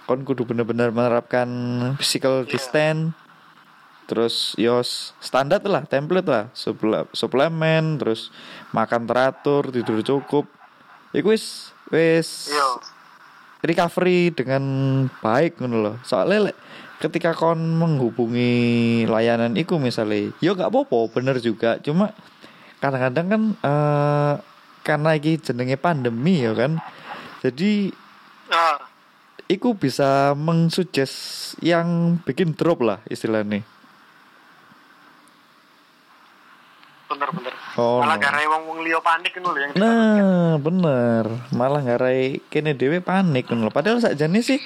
kon 0.07 0.23
kudu 0.23 0.47
bener-bener 0.47 0.93
menerapkan 0.93 1.49
physical 1.99 2.47
Iya. 2.47 2.49
distance 2.55 3.26
terus 4.08 4.55
yo 4.55 4.80
s- 4.80 5.12
standar 5.20 5.60
lah 5.68 5.84
template 5.84 6.26
lah 6.26 6.47
Suple- 6.55 7.12
suplemen 7.12 7.99
terus 7.99 8.32
makan 8.72 9.03
teratur 9.03 9.68
tidur 9.70 9.99
cukup 10.01 10.47
iku 11.12 11.36
wis 11.36 11.76
wis 11.91 12.47
recovery 13.64 14.32
dengan 14.32 14.64
baik 15.20 15.58
ngono 15.60 15.78
loh. 15.82 15.95
Soalnya 16.05 16.53
ketika 17.01 17.34
kon 17.34 17.58
menghubungi 17.58 19.03
layanan 19.10 19.58
iku 19.58 19.82
misalnya, 19.82 20.30
yo 20.39 20.53
nggak 20.53 20.70
apa-apa, 20.70 20.99
bener 21.12 21.38
juga. 21.41 21.82
Cuma 21.82 22.14
kadang-kadang 22.78 23.28
kan 23.28 23.41
eh 23.66 24.34
karena 24.86 25.10
iki 25.18 25.41
jenenge 25.41 25.76
pandemi 25.76 26.45
ya 26.45 26.53
kan. 26.53 26.80
Jadi 27.43 27.91
Nah, 28.47 28.80
iku 29.51 29.76
bisa 29.76 30.32
mengsuggest 30.32 31.51
yang 31.60 32.16
bikin 32.24 32.55
drop 32.55 32.80
lah 32.80 33.03
istilahnya. 33.12 33.60
Bener-bener 37.08 37.53
Oh, 37.78 38.01
malah 38.01 38.18
no. 38.18 38.24
gara 38.26 38.41
wong 38.41 38.64
wong 38.68 38.80
liya 38.82 38.97
panik 38.99 39.38
ngono 39.38 39.53
lho 39.53 39.60
yang 39.62 39.74
Nah, 39.78 40.58
bener. 40.58 41.24
Malah 41.53 41.82
ngarai 41.86 42.41
kene 42.49 42.74
dhewe 42.74 42.99
panik 42.99 43.47
ngono 43.47 43.70
lho. 43.70 43.74
Padahal 43.74 44.01
sakjane 44.01 44.41
sih 44.41 44.58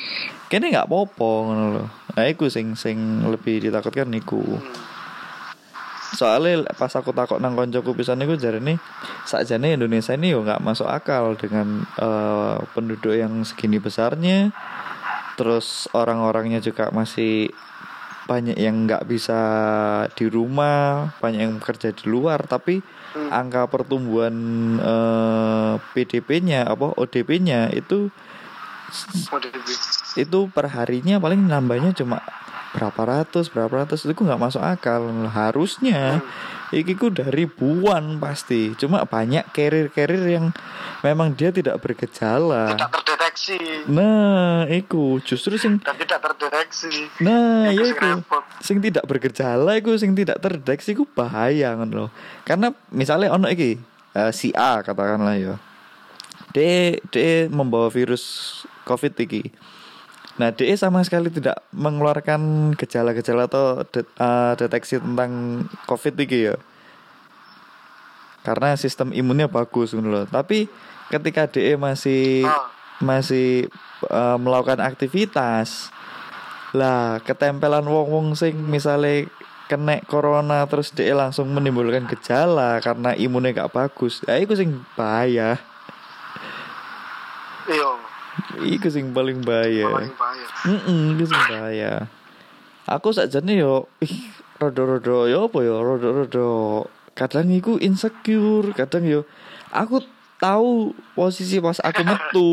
kene 0.48 0.72
nggak 0.72 0.88
popo 0.88 1.46
ngono 1.52 1.66
lho. 1.76 1.84
Nah, 2.16 2.26
iku 2.28 2.48
sing 2.48 2.80
sing 2.80 3.28
lebih 3.28 3.68
ditakutkan 3.68 4.08
niku. 4.08 4.39
Hmm. 4.39 4.74
Soalnya 6.12 6.68
pas 6.76 6.92
aku 6.92 7.16
takut 7.16 7.39
nang 7.39 7.56
koncoku 7.56 7.96
pisan 7.96 8.20
niku 8.20 8.36
jarene 8.36 8.76
sakjane 9.24 9.80
Indonesia 9.80 10.12
ini 10.12 10.36
yo 10.36 10.44
nggak 10.44 10.60
masuk 10.60 10.88
akal 10.88 11.39
dengan 11.39 11.88
eh, 12.00 12.58
penduduk 12.76 13.16
yang 13.16 13.44
segini 13.48 13.80
besarnya. 13.80 14.52
Terus 15.39 15.88
orang-orangnya 15.96 16.60
juga 16.60 16.92
masih 16.92 17.52
banyak 18.26 18.56
yang 18.56 18.86
nggak 18.86 19.06
bisa 19.06 19.40
di 20.14 20.26
rumah, 20.26 21.14
banyak 21.18 21.42
yang 21.42 21.58
kerja 21.58 21.90
di 21.92 22.06
luar, 22.06 22.46
tapi 22.46 22.82
Hmm. 23.12 23.28
angka 23.28 23.68
pertumbuhan 23.68 24.32
eh, 24.80 25.74
PDP-nya 25.92 26.64
apa 26.64 26.96
ODP-nya 26.96 27.68
itu 27.76 28.08
ODP. 29.28 29.68
itu 30.16 30.40
perharinya 30.48 31.20
paling 31.20 31.44
nambahnya 31.44 31.92
cuma 31.92 32.24
berapa 32.72 33.04
ratus 33.04 33.52
berapa 33.52 33.84
ratus 33.84 34.08
itu 34.08 34.16
nggak 34.16 34.40
masuk 34.40 34.64
akal 34.64 35.04
harusnya 35.28 36.24
iki 36.72 36.96
ku 36.96 37.12
udah 37.12 37.28
ribuan 37.30 38.18
pasti. 38.18 38.72
Cuma 38.80 39.04
banyak 39.04 39.52
carrier-carrier 39.52 40.40
yang 40.40 40.46
memang 41.04 41.36
dia 41.36 41.52
tidak 41.52 41.78
bergejala. 41.84 42.74
Tidak 42.74 42.90
terdeteksi. 42.90 43.60
Nah 43.92 44.66
iku. 44.72 45.20
Justru 45.22 45.60
sing 45.60 45.84
dan 45.84 45.96
tidak 46.00 46.24
terdeteksi. 46.24 47.12
Nah 47.20 47.70
ya 47.70 47.84
iku. 47.92 48.24
sing 48.64 48.80
tidak 48.80 49.04
bergejala 49.06 49.78
iku 49.78 49.94
sing 50.00 50.16
tidak 50.16 50.40
terdeteksi 50.40 50.96
iku 50.96 51.04
bahaya 51.06 51.76
ngono 51.76 52.08
loh 52.08 52.10
karena 52.48 52.72
misalnya 52.94 53.34
ono 53.34 53.50
iki 53.52 53.76
eh, 54.16 54.32
si 54.32 54.56
A 54.56 54.80
katakanlah 54.82 55.36
ya. 55.38 55.56
Dia 56.52 57.00
dia 57.12 57.48
membawa 57.48 57.88
virus 57.88 58.24
covid 58.84 59.16
iki 59.20 59.52
nah 60.40 60.50
dia 60.52 60.72
sama 60.80 61.04
sekali 61.04 61.28
tidak 61.28 61.60
mengeluarkan 61.76 62.72
gejala-gejala 62.80 63.46
atau 63.52 63.84
det- 63.88 64.08
eh, 64.16 64.54
deteksi 64.58 65.00
tentang 65.04 65.64
covid 65.86 66.16
iki 66.18 66.52
ya. 66.52 66.56
Karena 68.42 68.74
sistem 68.74 69.14
imunnya 69.14 69.46
bagus 69.46 69.94
loh 69.94 70.26
tapi 70.26 70.66
ketika 71.14 71.46
dia 71.46 71.78
masih 71.78 72.48
masih 73.04 73.68
eh, 74.10 74.38
melakukan 74.40 74.82
aktivitas 74.82 75.92
lah 76.72 77.20
ketempelan 77.22 77.84
wong-wong 77.84 78.32
sing 78.34 78.56
misalnya 78.56 79.28
kena 79.68 80.04
corona 80.08 80.68
terus 80.68 80.92
dia 80.92 81.16
langsung 81.16 81.48
menimbulkan 81.52 82.04
gejala 82.08 82.80
karena 82.84 83.16
imunnya 83.16 83.64
gak 83.64 83.72
bagus. 83.72 84.20
Ya 84.28 84.36
itu 84.40 84.56
sing 84.56 84.84
bahaya 85.00 85.60
itu 88.64 88.88
sing 88.93 89.12
paling 89.12 89.41
bahaya. 89.41 89.89
Paling 89.89 90.16
bahaya. 90.16 90.45
Mm 90.68 91.18
itu 91.18 91.26
sing 91.30 91.41
bahaya. 91.49 91.93
Aku 92.86 93.14
sakjane 93.14 93.57
yo 93.57 93.89
ih 94.01 94.30
rodo-rodo 94.62 95.26
yo 95.26 95.49
apa 95.49 95.59
yo 95.66 95.82
rodo-rodo 95.82 96.47
kadang 97.18 97.49
iku 97.49 97.78
insecure 97.82 98.74
kadang 98.78 99.05
yo. 99.05 99.26
Aku 99.74 100.03
tahu 100.41 100.97
posisi 101.14 101.62
pas 101.62 101.78
aku 101.82 102.01
metu 102.01 102.49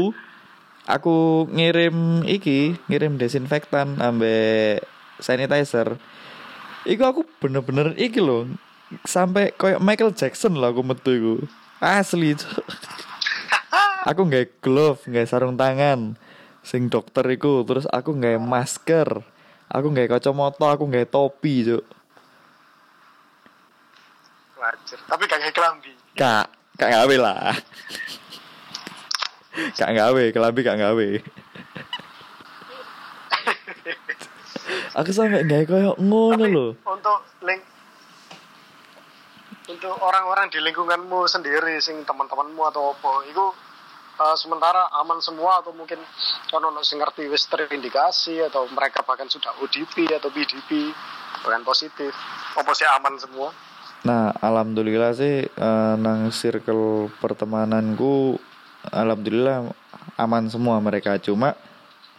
aku 0.94 1.48
ngirim 1.52 2.24
iki 2.24 2.76
ngirim 2.88 3.20
desinfektan 3.20 4.00
ambek 4.00 4.84
sanitizer. 5.20 6.00
Iku 6.88 7.02
aku 7.04 7.20
bener-bener 7.42 7.92
iki 8.00 8.22
loh 8.24 8.48
sampai 9.04 9.52
kayak 9.52 9.84
Michael 9.84 10.16
Jackson 10.16 10.56
lah 10.56 10.72
aku 10.72 10.80
metu 10.80 11.10
iku. 11.12 11.34
Asli. 11.78 12.34
aku 14.04 14.20
nggak 14.28 14.62
glove 14.62 15.00
nggak 15.08 15.26
sarung 15.26 15.56
tangan. 15.56 16.14
Sing 16.62 16.92
dokter 16.92 17.24
iku 17.32 17.64
terus 17.64 17.88
aku 17.90 18.14
nggak 18.14 18.38
masker. 18.38 19.24
Aku 19.72 19.90
nggak 19.90 20.18
kacamata 20.18 20.76
aku 20.76 20.84
nggak 20.86 21.10
topi 21.10 21.66
cuk. 21.66 21.84
Wajar. 24.58 24.98
Tapi 25.06 25.22
gak 25.30 25.38
kayak 25.38 25.54
kelambi. 25.54 25.92
Kak 26.18 26.46
kak 26.78 26.90
gawe 26.90 27.16
lah. 27.18 27.54
Kak 29.78 29.90
gawe 29.90 30.22
kelambi 30.30 30.60
kak 30.62 30.78
gawe 30.78 31.08
aku 34.98 35.10
sampai 35.14 35.46
nggak 35.46 35.70
kayak 35.70 35.94
ngono 36.02 36.44
loh 36.50 36.70
untuk 36.82 37.18
link 37.46 37.62
untuk 39.70 39.94
orang-orang 40.00 40.50
di 40.50 40.58
lingkunganmu 40.58 41.28
sendiri 41.28 41.78
sing 41.78 42.02
teman-temanmu 42.02 42.62
atau 42.66 42.96
apa 42.96 43.12
itu 43.30 43.44
eh, 44.18 44.36
sementara 44.36 44.90
aman 44.98 45.22
semua 45.22 45.62
atau 45.62 45.70
mungkin 45.70 45.98
kan 46.50 46.62
sing 46.82 46.98
ngerti 46.98 47.30
wis 47.30 47.46
terindikasi 47.46 48.42
atau 48.42 48.66
mereka 48.74 49.06
bahkan 49.06 49.30
sudah 49.30 49.54
ODP 49.62 50.10
atau 50.12 50.28
PDP 50.28 50.90
bahkan 51.46 51.62
positif 51.62 52.10
apa 52.58 52.70
sih 52.74 52.86
aman 52.86 53.16
semua 53.18 53.50
Nah, 53.98 54.30
alhamdulillah 54.38 55.10
sih 55.10 55.50
eh, 55.50 55.94
nang 55.98 56.30
circle 56.30 57.10
pertemananku 57.18 58.38
alhamdulillah 58.94 59.74
aman 60.14 60.46
semua 60.46 60.78
mereka 60.78 61.18
cuma 61.18 61.58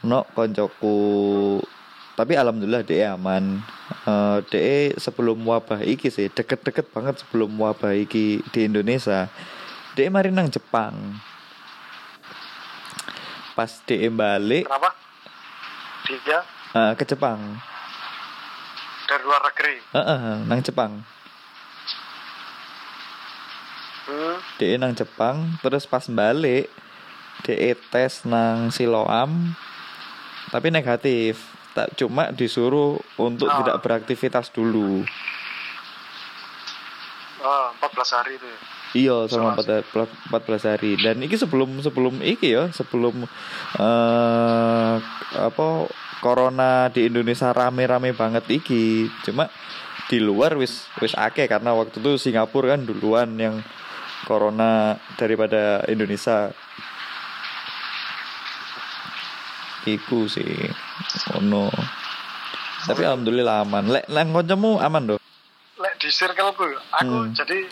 no 0.04 0.28
koncoku 0.36 1.60
tapi 2.20 2.36
alhamdulillah 2.36 2.84
dia 2.84 3.16
aman. 3.16 3.64
Eh 4.04 4.38
dia 4.52 4.92
sebelum 5.00 5.40
wabah 5.48 5.80
iki 5.88 6.12
sih 6.12 6.28
deket-deket 6.28 6.92
banget 6.92 7.24
sebelum 7.24 7.56
wabah 7.56 7.96
iki 7.96 8.44
di 8.52 8.68
Indonesia. 8.68 9.32
Dia 9.96 10.12
mari 10.12 10.28
nang 10.28 10.52
Jepang. 10.52 11.16
Pas 13.60 13.68
dia 13.84 14.08
balik 14.08 14.64
kenapa 14.64 14.96
dia 16.08 16.40
eh, 16.72 16.92
ke 16.96 17.04
Jepang. 17.04 17.60
dari 19.04 19.20
luar 19.22 19.44
negeri 19.44 19.76
Heeh, 19.92 20.48
nang 20.48 20.62
Jepang. 20.62 21.04
hmm. 24.06 24.38
DE 24.56 24.76
nang 24.76 24.94
Jepang 24.94 25.60
terus 25.60 25.84
pas 25.84 26.08
balik 26.08 26.72
DE 27.42 27.58
tes 27.90 28.24
nang 28.24 28.70
Siloam 28.70 29.52
tapi 30.48 30.72
negatif 30.72 31.44
tak 31.74 31.94
cuma 31.96 32.32
disuruh 32.32 32.96
untuk 33.18 33.46
Ah. 33.46 33.60
tidak 33.60 33.78
beraktivitas 33.80 34.50
dulu 34.50 35.04
oh, 37.40 37.66
14 37.78 37.92
hari 38.14 38.36
itu 38.36 38.46
ya. 38.46 38.60
Iya 38.94 39.26
selama 39.30 39.60
Isolasi. 39.60 39.86
14 40.30 40.66
14 40.66 40.70
hari. 40.70 40.92
Dan 40.98 41.22
iki 41.22 41.36
sebelum 41.38 41.82
sebelum 41.82 42.22
iki 42.22 42.54
ya 42.56 42.70
sebelum 42.74 43.26
eh 43.78 44.96
apa 45.36 45.68
corona 46.20 46.90
di 46.92 47.08
Indonesia 47.08 47.54
rame-rame 47.54 48.14
banget 48.18 48.46
iki. 48.50 49.10
Cuma 49.26 49.50
di 50.10 50.18
luar 50.18 50.58
wis 50.58 50.90
wis 51.02 51.14
akeh 51.14 51.46
karena 51.46 51.74
waktu 51.78 52.02
itu 52.02 52.18
Singapura 52.18 52.74
kan 52.74 52.86
duluan 52.86 53.38
yang 53.38 53.62
corona 54.26 54.98
daripada 55.18 55.86
Indonesia. 55.86 56.50
Iku 59.88 60.28
sih 60.28 60.70
ono 61.40 61.72
tapi 62.86 63.06
alhamdulillah 63.06 63.64
aman. 63.64 63.86
Lek 63.92 64.06
nang 64.10 64.34
kancamu 64.34 64.82
aman 64.82 65.16
doh 65.16 65.20
lek 65.80 65.96
di 65.96 66.10
circleku 66.12 66.68
aku 66.92 67.18
Hmm. 67.24 67.32
jadi 67.32 67.64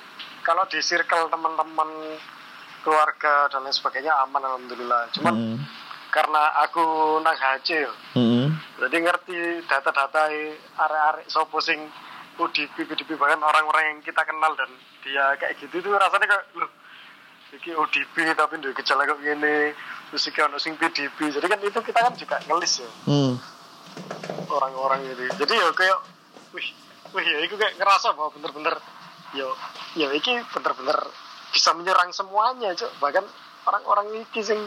kalau 0.47 0.63
di 0.65 0.79
circle 0.79 1.27
teman-teman 1.27 2.15
keluarga 2.79 3.51
dan 3.51 3.61
lain 3.61 3.75
sebagainya 3.75 4.15
aman 4.23 4.39
alhamdulillah 4.41 5.11
cuman 5.11 5.33
Hmm. 5.35 5.57
karena 6.07 6.39
aku 6.63 6.83
nang 7.19 7.35
HC 7.35 7.83
Hmm. 8.15 8.55
jadi 8.79 8.95
ngerti 8.97 9.35
data-data 9.61 10.31
arek-arek 10.73 11.27
sopo 11.27 11.59
sing 11.59 11.83
ODP 12.37 12.85
PDP 12.85 13.13
bahkan 13.13 13.41
orang-orang 13.41 13.83
yang 13.91 13.99
kita 13.99 14.23
kenal 14.23 14.55
dan 14.55 14.71
dia 15.03 15.35
kayak 15.35 15.59
gitu 15.59 15.83
itu 15.83 15.89
rasanya 15.91 16.25
kayak 16.25 16.45
loh 16.55 16.71
iki 17.49 17.71
ODP 17.71 18.15
tapi 18.31 18.53
ndek 18.55 18.77
gejala 18.77 19.03
kok 19.03 19.19
gini 19.19 19.75
terus 20.07 20.23
iki 20.23 20.39
ono 20.39 20.55
sing 20.55 20.75
PDP 20.75 21.27
jadi 21.29 21.43
kan 21.43 21.59
itu 21.59 21.79
kita 21.81 21.99
kan 21.99 22.13
juga 22.13 22.39
ngelis 22.41 22.73
ya 22.79 22.89
Hmm. 23.03 23.35
orang-orang 24.47 25.01
ini 25.03 25.27
jadi 25.33 25.53
ya 25.53 25.67
kayak 25.73 25.97
wih 26.53 26.67
wih 27.11 27.25
ya 27.25 27.39
itu 27.41 27.55
kayak 27.55 27.75
ngerasa 27.75 28.13
bahwa 28.13 28.31
bener-bener 28.31 28.75
ya 29.33 29.47
ya 29.95 30.07
iki 30.11 30.39
bener-bener 30.47 30.97
bisa 31.49 31.71
menyerang 31.71 32.11
semuanya 32.11 32.71
cok 32.73 32.91
bahkan 32.97 33.25
orang-orang 33.63 34.21
iki 34.21 34.39
sing 34.41 34.59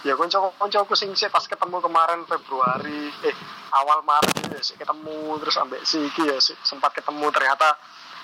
ya 0.00 0.14
konco-konco 0.14 0.78
aku 0.78 0.94
sing 0.94 1.10
sih 1.12 1.26
pas 1.26 1.42
ketemu 1.42 1.78
kemarin 1.78 2.22
Februari 2.24 3.10
eh 3.20 3.34
awal 3.70 4.00
Maret 4.00 4.32
itu 4.38 4.50
ya 4.50 4.62
sih 4.62 4.76
ketemu 4.76 5.36
terus 5.38 5.56
ambek 5.56 5.82
si 5.82 6.00
iki 6.00 6.22
ya 6.24 6.38
sih, 6.38 6.54
sempat 6.62 6.94
ketemu 6.94 7.28
ternyata 7.28 7.74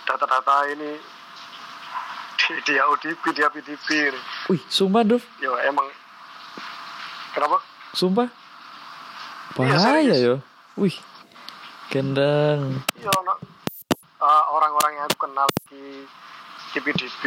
data-data 0.04 0.70
ini 0.70 0.96
di- 2.36 2.60
dia 2.62 2.84
ODP 2.86 3.22
dia 3.32 3.48
PDP 3.48 3.86
ini. 4.06 4.20
Wih, 4.46 4.62
sumpah 4.66 5.02
Dov, 5.02 5.24
ya 5.38 5.48
emang 5.64 5.88
kenapa 7.30 7.58
sumpah. 7.90 8.28
Iya, 9.54 9.56
Bahaya 9.56 9.80
serius. 10.04 10.18
yo. 10.20 10.34
Wih. 10.76 10.96
Gendang. 11.88 12.80
No. 12.98 13.34
Uh, 14.22 14.44
orang-orang 14.54 14.98
yang 14.98 15.04
aku 15.10 15.26
kenal 15.26 15.48
di 15.68 16.06
DP-DP 16.74 17.22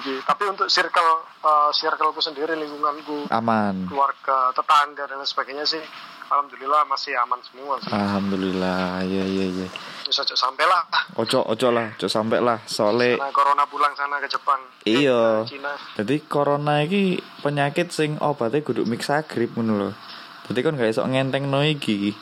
iki. 0.00 0.14
Tapi 0.24 0.42
untuk 0.48 0.72
circle 0.72 1.26
uh, 1.44 1.68
circleku 1.72 2.20
sendiri 2.24 2.56
lingkunganku, 2.56 3.28
Aman. 3.28 3.84
keluarga, 3.88 4.52
tetangga 4.56 5.04
dan 5.04 5.20
lain 5.20 5.28
sebagainya 5.28 5.64
sih 5.68 5.80
alhamdulillah 6.26 6.82
masih 6.90 7.12
aman 7.22 7.40
semua 7.44 7.78
sih. 7.82 7.92
Alhamdulillah. 7.92 9.04
Iya 9.06 9.24
iya 9.28 9.46
iya. 9.52 9.68
Bisa 10.06 10.22
sampai 10.26 10.64
lah. 10.66 10.82
Ojo 11.18 11.44
ojo 11.44 11.68
lah, 11.70 11.92
ojo 11.94 12.08
sampai 12.08 12.38
lah. 12.42 12.58
Soale 12.66 13.20
Karena 13.20 13.30
corona 13.34 13.64
pulang 13.68 13.92
sana 13.94 14.18
ke 14.18 14.28
Jepang. 14.30 14.60
Iya. 14.88 15.44
Jadi 15.98 16.16
corona 16.26 16.82
iki 16.82 17.20
penyakit 17.44 17.92
sing 17.92 18.18
obatnya 18.18 18.64
kudu 18.64 18.88
mixagrip 18.88 19.54
ngono 19.54 19.72
lho. 19.76 19.90
Jadi 20.46 20.58
kan 20.62 20.78
gak 20.78 20.94
iso 20.94 21.02
ngentengno 21.02 21.60
iki. 21.66 22.14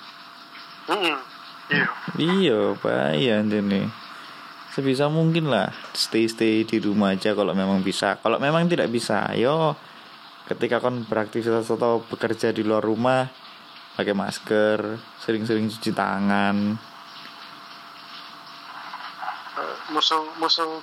Mm-mm. 0.89 1.17
Iya. 1.65 1.89
Iya, 2.21 2.61
bahaya 2.77 3.41
nih. 3.41 4.04
Sebisa 4.75 5.07
mungkin 5.07 5.55
lah 5.55 5.71
stay 5.95 6.27
stay 6.27 6.67
di 6.67 6.83
rumah 6.83 7.15
aja 7.15 7.31
kalau 7.31 7.55
memang 7.55 7.79
bisa. 7.87 8.19
Kalau 8.19 8.43
memang 8.43 8.67
tidak 8.67 8.91
bisa, 8.91 9.31
yo 9.39 9.79
ketika 10.51 10.83
kon 10.83 11.07
beraktivitas 11.07 11.71
atau 11.71 12.03
bekerja 12.03 12.51
di 12.51 12.67
luar 12.67 12.83
rumah 12.83 13.31
pakai 13.95 14.19
masker, 14.19 14.99
sering-sering 15.23 15.71
cuci 15.71 15.95
tangan. 15.95 16.75
Eh, 19.55 19.75
musuh 19.95 20.27
musuh 20.43 20.83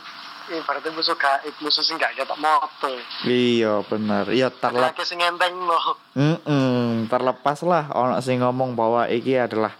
ibaratnya 0.56 0.96
musuh 0.96 1.20
gaib, 1.20 1.52
musuh 1.60 1.84
sing 1.84 2.00
gak 2.00 2.16
ketok 2.16 2.40
moto. 2.40 2.96
Iya 3.28 3.84
benar. 3.84 4.32
Iya 4.32 4.56
terlep 4.56 4.96
Lagi 4.96 5.04
sing 5.04 5.20
ngenteng 5.20 5.52
loh. 5.68 6.00
Mm-mm, 6.16 7.12
terlepas 7.12 7.60
lah 7.68 7.92
orang 7.92 8.24
sing 8.24 8.40
ngomong 8.40 8.72
bahwa 8.72 9.04
iki 9.12 9.36
adalah 9.36 9.76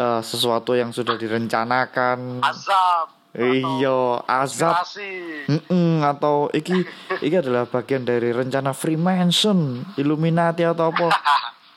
eh, 0.00 0.20
sesuatu 0.24 0.72
yang 0.72 0.96
sudah 0.96 1.20
direncanakan. 1.20 2.40
Azab. 2.40 3.17
Iya, 3.38 4.26
azab 4.26 4.82
Konspirasi. 4.82 5.10
Mm-mm, 5.46 6.02
atau 6.02 6.50
iki 6.50 6.82
iki 7.26 7.36
adalah 7.38 7.70
bagian 7.70 8.02
dari 8.02 8.34
rencana 8.34 8.74
Freemason, 8.74 9.86
Illuminati 9.94 10.66
atau 10.66 10.90
apa? 10.90 11.08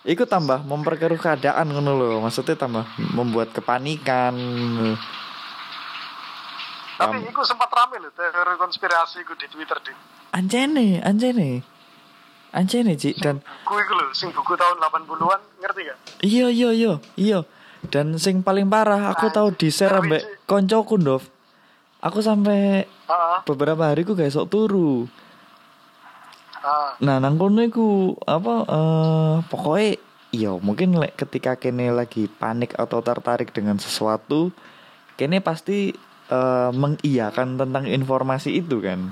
Iku 0.01 0.25
tambah 0.25 0.65
memperkeruh 0.65 1.21
keadaan 1.21 1.69
ngono 1.69 1.93
lho. 1.93 2.09
Maksudnya 2.25 2.57
tambah 2.57 2.89
membuat 3.13 3.53
kepanikan. 3.53 4.33
Tapi 6.97 7.17
Am- 7.17 7.29
iku 7.29 7.41
sempat 7.45 7.69
rame 7.69 8.01
loh 8.01 8.09
teori 8.13 8.57
konspirasi 8.57 9.21
iku 9.21 9.37
di 9.37 9.45
Twitter 9.45 9.77
di. 9.85 9.93
Anjene, 10.33 11.01
anjene. 11.05 11.61
Anjene, 12.51 12.99
Ci. 12.99 13.15
Dan 13.15 13.39
Buku 13.63 13.73
iku 13.79 13.93
lho, 13.95 14.05
sing 14.11 14.29
buku 14.35 14.59
tahun 14.59 14.75
80-an, 14.83 15.41
ngerti 15.63 15.81
gak? 15.87 15.97
iya 16.19 16.51
iya 16.51 16.69
iya, 16.75 16.93
iya. 17.15 17.39
Dan 17.87 18.19
sing 18.19 18.43
paling 18.45 18.69
parah 18.69 19.09
aku 19.15 19.31
tahu 19.31 19.55
di 19.55 19.71
share 19.71 19.97
ambek 19.97 20.45
koncoku, 20.45 20.99
Ndov. 20.99 21.30
Aku 22.01 22.17
sampai 22.19 22.85
Heeh. 22.85 23.37
beberapa 23.45 23.85
hari 23.85 24.01
ku 24.01 24.17
gak 24.17 24.25
esok 24.27 24.49
turu. 24.49 25.05
Ah, 26.57 26.93
Nah, 26.97 27.17
nang 27.17 27.37
kono 27.37 27.61
iku 27.61 27.87
apa 28.21 28.53
eh 28.63 29.35
pokoknya 29.45 29.97
iya 30.31 30.51
mungkin 30.53 30.93
lek 30.93 31.17
ketika 31.17 31.57
kene 31.57 31.89
lagi 31.89 32.29
panik 32.29 32.73
atau 32.73 33.01
tertarik 33.01 33.49
dengan 33.49 33.77
sesuatu, 33.77 34.53
kene 35.13 35.41
pasti 35.41 35.93
eh, 36.27 36.69
mengiyakan 36.71 37.57
tentang 37.57 37.85
informasi 37.85 38.53
itu 38.55 38.77
kan. 38.77 39.09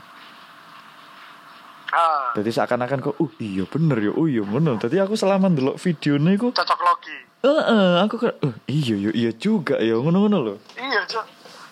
ah. 1.90 2.30
Jadi 2.34 2.54
seakan-akan 2.54 3.02
kok, 3.02 3.18
uh 3.18 3.32
iya 3.38 3.66
bener 3.66 3.98
ya, 4.00 4.12
oh 4.14 4.26
iya 4.26 4.46
bener. 4.46 4.78
Tadi 4.78 4.98
aku 4.98 5.14
selama 5.14 5.50
ndelok 5.50 5.82
videonya 5.82 6.32
iku, 6.38 6.54
Cocok 6.54 6.80
logi. 6.80 7.18
eh 7.40 7.50
eh, 7.66 7.94
aku 8.00 8.16
kan, 8.18 8.34
uh 8.40 8.56
iya 8.70 9.10
ya 9.10 9.12
iya 9.12 9.32
juga 9.34 9.82
ya 9.82 9.98
ngono-ngono 9.98 10.38
loh. 10.38 10.58
Iya, 10.78 11.02
Cok. 11.06 11.26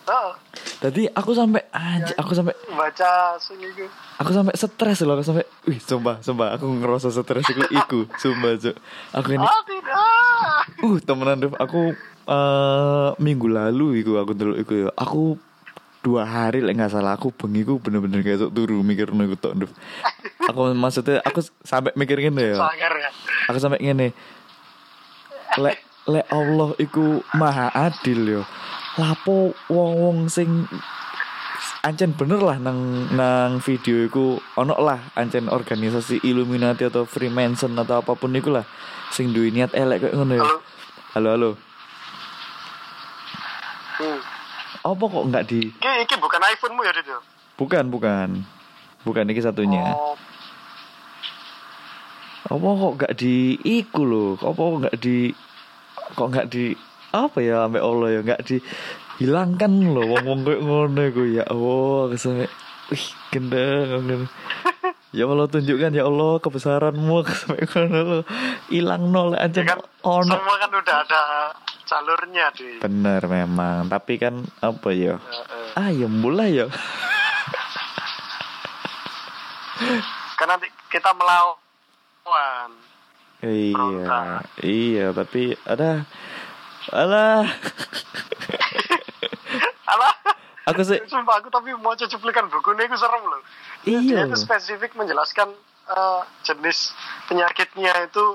Heeh. 0.08 0.34
Tadi 0.78 1.02
aku 1.10 1.34
sampai 1.34 1.68
anjir, 1.74 2.16
aku 2.16 2.32
sampai 2.32 2.54
Baca 2.72 3.36
sing 3.42 3.58
iku. 3.60 3.90
aku 4.22 4.30
sampai 4.30 4.54
stres 4.54 5.02
loh, 5.04 5.18
aku 5.18 5.26
sampai, 5.26 5.44
wih 5.66 5.82
sumpah, 5.82 6.22
sumpah 6.22 6.54
aku 6.54 6.70
ngerasa 6.70 7.10
stres 7.10 7.50
iku 7.50 7.64
iku, 7.68 8.00
sumpah 8.16 8.56
cuk. 8.62 8.76
Aku 9.12 9.28
ini 9.34 9.42
Ah, 9.42 9.62
tidak. 9.66 10.62
Uh, 10.86 10.98
temenan 11.02 11.42
Dev, 11.42 11.54
aku 11.58 11.98
eh 12.28 13.10
minggu 13.18 13.50
lalu 13.50 14.06
iku 14.06 14.22
aku 14.22 14.32
dulu 14.38 14.54
iku 14.56 14.74
ya. 14.86 14.90
Aku 14.96 15.42
dua 16.06 16.24
hari 16.24 16.62
lek 16.64 16.78
nggak 16.78 16.94
salah 16.94 17.18
aku 17.18 17.34
bengi 17.34 17.66
ku 17.66 17.82
bener-bener 17.82 18.24
kayak 18.24 18.48
tok 18.48 18.54
turu 18.54 18.80
mikir 18.86 19.10
iku 19.12 19.36
tok 19.36 19.54
Dev. 19.58 19.72
Aku 20.46 20.72
maksudnya 20.78 21.20
aku 21.26 21.42
sampai 21.66 21.92
mikir 21.98 22.22
ngene 22.22 22.54
ya. 22.54 22.70
Ya. 22.78 23.10
Aku 23.50 23.58
sampai 23.58 23.82
ngene. 23.82 24.14
Lek 25.58 25.82
lek 26.06 26.26
Allah 26.30 26.70
iku 26.78 27.26
maha 27.34 27.74
adil 27.74 28.40
yo. 28.40 28.44
Lapo 28.98 29.54
wong-wong 29.70 30.26
sing 30.26 30.66
ancen 31.86 32.18
bener 32.18 32.42
lah 32.42 32.58
nang 32.58 33.08
nang 33.14 33.62
video 33.62 34.10
iku 34.10 34.42
ono 34.58 34.74
lah 34.82 35.00
ancen 35.14 35.48
organisasi 35.48 36.26
Illuminati 36.26 36.84
atau 36.84 37.06
Freemason 37.06 37.78
atau 37.78 38.02
apa 38.02 38.18
pun 38.18 38.34
iku 38.34 38.50
lah 38.52 38.66
sing 39.14 39.32
duwe 39.32 39.54
niat 39.54 39.72
elek 39.78 40.10
kayak 40.10 40.16
ngono 40.18 40.34
ya. 40.36 40.44
Halo. 40.44 40.58
Halo 41.14 41.30
halo. 41.34 41.52
Hmm. 43.98 44.20
Apa 44.88 45.04
kok 45.04 45.26
nggak 45.34 45.46
di 45.50 45.62
Iki, 45.74 45.92
iki 46.06 46.16
bukan 46.22 46.42
iPhone-mu 46.54 46.82
ya, 46.86 46.94
Dit? 46.94 47.08
ya? 47.10 47.20
Bukan, 47.58 47.90
bukan. 47.90 48.46
Bukan 49.02 49.26
ini 49.26 49.42
satunya. 49.42 49.94
Oh, 49.98 50.16
Apa 52.48 52.68
kok 52.78 52.94
nggak 53.02 53.14
di 53.18 53.58
iku 53.62 54.02
loh? 54.06 54.32
Apa 54.40 54.62
kok 54.62 54.78
nggak 54.86 54.98
di 55.02 55.18
kok 56.16 56.30
nggak 56.32 56.48
di 56.48 56.64
apa 57.14 57.38
ya 57.40 57.68
ambek 57.68 57.84
Allah 57.84 58.08
ya? 58.12 58.20
Nggak 58.24 58.42
dihilangkan 58.48 59.72
loh 59.94 60.06
wong-wong 60.08 60.40
kayak 60.44 60.62
ngono 60.64 61.02
iku. 61.08 61.24
Ya 61.28 61.44
Allah 61.48 62.12
kesane 62.12 62.46
wih 62.92 63.06
gendeng. 63.32 64.28
Ya 65.16 65.24
Allah 65.24 65.48
tunjukkan 65.48 65.96
ya 65.96 66.04
Allah 66.04 66.38
kebesaranmu 66.44 67.16
sampai 67.32 67.64
ngono 67.64 68.00
lo 68.04 68.20
hilang 68.68 69.08
nol 69.08 69.40
aja 69.40 69.64
ya 69.64 69.72
kan 69.74 69.80
ono. 70.04 70.36
semua 70.36 70.56
kan 70.60 70.68
udah 70.68 70.96
ada 71.08 71.22
jalurnya, 71.88 72.52
di. 72.52 72.84
bener 72.84 73.24
memang 73.32 73.88
tapi 73.88 74.20
kan 74.20 74.44
apa 74.60 74.92
ya? 74.92 75.16
Ah 75.80 75.88
ya 75.88 76.12
mulai 76.12 76.60
ya. 76.60 76.68
Kan 80.36 80.48
nanti 80.52 80.68
kita 80.92 81.16
melawan. 81.16 82.72
Iya, 83.38 84.42
iya, 84.66 85.06
tapi 85.14 85.54
ada, 85.62 86.04
alah, 86.90 87.44
Alah. 89.88 90.14
aku 90.66 90.82
sih, 90.84 91.00
Sumpah 91.06 91.40
aku 91.40 91.48
tapi 91.48 91.72
mau 91.74 91.96
cuplikan 91.96 92.48
buku 92.48 92.74
ini 92.74 92.84
aku 92.84 92.96
serem 92.96 93.24
loh. 93.24 93.42
Dia 93.82 94.00
Iya. 94.00 94.20
itu 94.26 94.38
spesifik 94.38 94.94
menjelaskan 94.94 95.52
eh, 95.88 96.22
jenis 96.44 96.92
penyakitnya 97.26 97.92
itu 98.04 98.26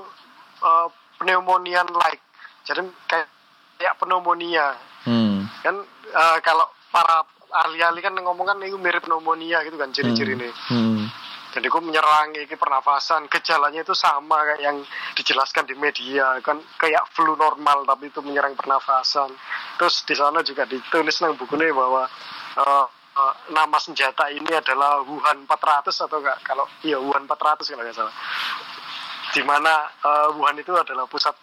eh, 0.59 0.87
pneumonia 1.17 1.85
like. 1.95 2.21
Jadi 2.63 2.81
kayak 3.05 3.27
kayak 3.75 3.95
pneumonia. 3.97 4.73
hmm, 5.03 5.45
Kan 5.61 5.75
eh, 6.07 6.37
kalau 6.41 6.65
para 6.89 7.21
ahli-ahli 7.55 8.01
kan 8.01 8.13
ngomong 8.15 8.47
kan 8.47 8.57
itu 8.59 8.75
mirip 8.75 9.01
pneumonia 9.01 9.61
gitu 9.61 9.77
kan 9.77 9.89
ciri-ciri 9.89 10.33
ini. 10.33 10.49
hmm, 10.49 11.05
Jadi 11.53 11.69
aku 11.69 11.85
menyerang 11.85 12.33
ini 12.33 12.57
pernafasan, 12.57 13.29
gejalanya 13.29 13.85
itu 13.85 13.93
sama 13.93 14.41
kayak 14.41 14.61
yang 14.65 14.77
dijelaskan 15.13 15.69
di 15.69 15.77
media 15.77 16.41
kan 16.41 16.57
kayak 16.81 17.05
flu 17.13 17.37
normal 17.37 17.85
tapi 17.85 18.09
itu 18.09 18.25
menyerang 18.25 18.57
pernafasan. 18.57 19.29
Terus 19.77 20.01
di 20.01 20.17
sana 20.17 20.41
juga 20.41 20.65
ditulis 20.65 21.13
nang 21.21 21.37
bukunya 21.37 21.69
bahwa 21.69 22.09
eh, 22.57 22.85
eh, 22.89 23.33
nama 23.53 23.77
senjata 23.77 24.33
ini 24.33 24.49
adalah 24.49 25.05
Wuhan 25.05 25.45
400 25.45 25.93
atau 25.93 26.17
enggak? 26.17 26.41
Kalau 26.41 26.65
iya 26.81 26.97
Wuhan 26.97 27.29
400 27.29 27.69
kalau 27.69 27.85
nggak 27.85 27.97
salah. 28.01 28.15
Di 29.29 29.41
mana 29.45 29.73
eh, 29.93 30.27
Wuhan 30.33 30.57
itu 30.57 30.73
adalah 30.73 31.05
pusat 31.05 31.37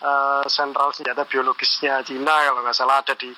eh, 0.00 0.44
sentral 0.48 0.96
senjata 0.96 1.28
biologisnya 1.28 2.00
Cina 2.00 2.48
kalau 2.48 2.64
nggak 2.64 2.76
salah 2.76 3.04
ada 3.04 3.12
di 3.12 3.28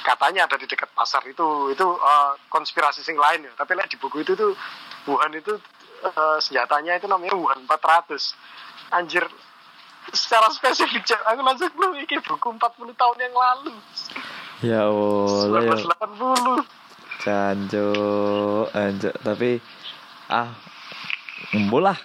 katanya 0.00 0.48
ada 0.48 0.56
di 0.56 0.66
dekat 0.66 0.90
pasar 0.96 1.22
itu 1.30 1.70
itu 1.70 1.86
eh, 1.86 2.32
konspirasi 2.50 3.06
sing 3.06 3.14
lain 3.14 3.46
ya 3.46 3.52
tapi 3.54 3.78
lihat 3.78 3.86
di 3.86 4.00
buku 4.00 4.26
itu 4.26 4.34
tuh 4.34 4.52
Wuhan 5.08 5.32
itu 5.32 5.52
eh, 6.04 6.36
senjatanya 6.40 7.00
itu 7.00 7.06
namanya 7.08 7.36
Wuhan 7.36 7.64
400 7.64 8.36
anjir 8.90 9.24
secara 10.10 10.50
spesifik 10.50 11.06
aku 11.22 11.40
langsung 11.44 11.70
belum 11.76 11.92
ini 11.94 12.16
buku 12.18 12.48
40 12.56 12.92
tahun 12.96 13.16
yang 13.20 13.34
lalu. 13.36 13.72
Ya 14.60 14.80
Allah, 14.84 15.60
ya, 15.64 15.72
1980 15.76 16.66
canjo, 17.20 17.88
anjo, 18.72 19.10
tapi, 19.20 19.60
ah, 20.28 20.52
lah, 21.56 21.96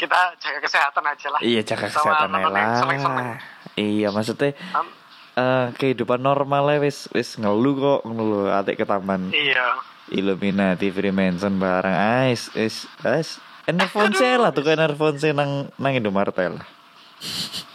kita 0.00 0.20
jaga 0.38 0.58
kesehatan 0.62 1.04
aja 1.06 1.28
lah. 1.30 1.40
Iya 1.42 1.60
jaga 1.66 1.86
Sama 1.90 2.14
kesehatan 2.14 2.30
aja 2.30 2.34
nonton 2.38 2.52
yang 2.54 2.74
seneng-seneng. 2.78 3.26
lah, 3.26 3.38
iya 3.78 4.08
maksudnya, 4.10 4.50
Am- 4.74 5.02
eh 5.32 5.66
kehidupan 5.80 6.20
normalnya 6.20 6.76
wis 6.84 7.08
wis 7.16 7.40
ngeluh 7.40 7.72
kok 7.72 8.00
ngeluh 8.04 8.52
atik 8.52 8.84
ketaman 8.84 9.32
iya 9.32 9.80
Illuminati 10.12 10.92
Freemason 10.92 11.56
barang 11.56 11.96
ais 11.96 12.52
is 12.52 12.84
is 13.08 13.40
Enerphone 13.64 14.12
lah 14.12 14.50
tuh 14.52 14.66
kan 14.66 14.76
Enerphone 14.76 15.16
nang 15.32 15.72
nang 15.80 15.92
Indomaret 15.96 16.36
lah 16.36 16.66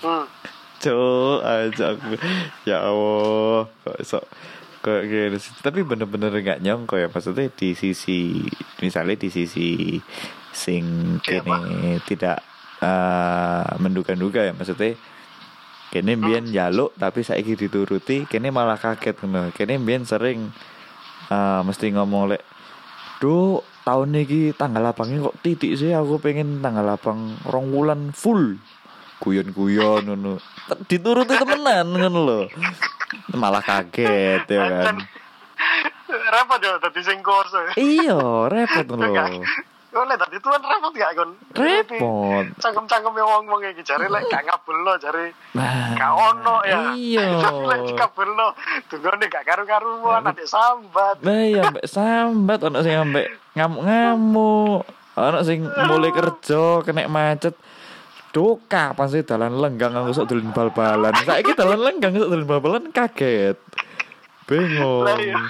hmm. 0.06 0.26
Cuk, 0.78 1.42
aja 1.42 1.98
aku. 1.98 2.22
Ya 2.70 2.86
Allah, 2.86 3.66
kok 3.82 3.98
iso 3.98 4.20
Kayak 4.86 5.02
gitu 5.10 5.38
sih. 5.42 5.52
Tapi 5.66 5.82
bener-bener 5.82 6.30
gak 6.46 6.62
nyongko 6.62 7.02
ya 7.02 7.10
Maksudnya 7.10 7.50
di 7.50 7.74
sisi 7.74 8.46
Misalnya 8.78 9.18
di 9.18 9.30
sisi 9.34 9.98
Sing 10.54 11.18
Kayak 11.26 11.50
kene 11.50 11.98
tidak 12.06 12.46
eh, 12.78 13.74
Menduga-duga 13.82 14.46
ya 14.46 14.54
Maksudnya 14.54 14.94
Kene 15.90 16.14
mbien 16.14 16.46
jaluk 16.54 16.94
Tapi 16.94 17.26
saiki 17.26 17.58
dituruti 17.58 18.30
Kene 18.30 18.54
malah 18.54 18.78
kaget. 18.78 19.18
Kene 19.58 19.82
mbien 19.82 20.06
sering 20.06 20.54
eh, 21.32 21.62
Mesti 21.64 21.92
ngomong 21.94 22.32
lek 22.32 22.44
Duh 23.18 23.66
tahun 23.82 24.14
ini 24.14 24.54
tanggal 24.54 24.84
lapangnya 24.84 25.26
kok 25.26 25.42
titik 25.42 25.74
sih? 25.74 25.90
Aku 25.90 26.22
pengen 26.22 26.62
tanggal 26.62 26.86
lapang 26.86 27.34
rong 27.50 27.74
wulan 27.74 28.14
full. 28.14 28.62
Guyon-guyon 29.18 30.06
ngono. 30.06 30.38
Dituruti 30.86 31.34
temenan 31.34 31.98
ngono 31.98 32.20
lho. 32.22 32.40
Malah 33.34 33.66
kaget 33.66 34.46
ya 34.46 34.62
kan. 34.70 35.02
Repot 36.08 36.60
ya 36.62 36.78
tadi 36.78 37.02
sing 37.04 37.20
kurso 37.20 37.60
iya 37.76 38.48
repot 38.48 38.88
lho 38.96 39.44
Kau 39.88 40.04
lihat 40.04 40.20
tadi 40.20 40.38
tuan 40.44 40.60
repot 40.60 40.92
gak 40.94 41.12
kon? 41.16 41.32
repot 41.56 42.44
Cangkem-cangkem 42.60 43.14
yang 43.16 43.28
ngomong 43.40 43.60
iki 43.72 43.84
jari 43.88 44.12
lek 44.12 44.28
gak 44.28 44.44
ngabulno 44.46 44.94
jari 45.00 45.32
nah 45.56 45.96
gak 45.96 46.14
ono 46.14 46.56
ya. 46.68 46.92
iya 46.94 47.26
lek 47.72 47.80
dikabulno 47.88 48.48
tunggu 48.92 49.16
gak 49.32 49.48
karu-karuan 49.48 50.22
nanti 50.28 50.44
sambat. 50.44 51.24
nah 51.24 51.42
iya 51.42 51.72
ambek 51.72 51.88
sambat 51.88 52.60
ono 52.68 52.84
sing 52.84 53.00
ambek 53.00 53.32
ngamuk-ngamuk 53.56 54.84
ono 55.16 55.40
sing 55.42 55.64
mulai 55.66 56.12
kerja 56.12 56.84
kena 56.84 57.08
macet 57.08 57.56
Duh, 58.36 58.60
kapan 58.70 59.08
sih 59.10 59.26
dalan 59.26 59.56
lenggang 59.56 59.98
aku 59.98 60.14
sok 60.14 60.30
dolen 60.30 60.54
bal-balan. 60.54 61.10
Saiki 61.26 61.58
dalan 61.58 61.82
lenggang 61.82 62.14
sok 62.14 62.30
dolen 62.30 62.46
bal-balan 62.46 62.94
kaget. 62.94 63.58
Bingung. 64.46 65.10
Lah 65.10 65.18
iya. 65.18 65.42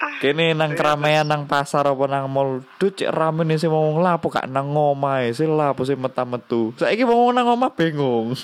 Kene 0.00 0.56
nang 0.56 0.72
keramaian 0.72 1.28
nang 1.28 1.44
pasar 1.44 1.84
apa 1.84 2.04
nang 2.08 2.24
mall 2.32 2.64
Duh 2.80 2.88
cek 2.88 3.12
rame 3.12 3.44
nih 3.44 3.60
sih 3.60 3.68
mau 3.68 3.84
lapo 4.00 4.32
gak 4.32 4.48
nang 4.48 4.72
ngomah 4.72 5.28
sih 5.36 5.44
lapo 5.44 5.84
sih 5.84 5.92
meta 5.92 6.24
metu 6.24 6.72
Saiki 6.80 7.04
mau 7.04 7.28
nang 7.32 7.44
ngomah 7.48 7.70
bingung. 7.76 8.32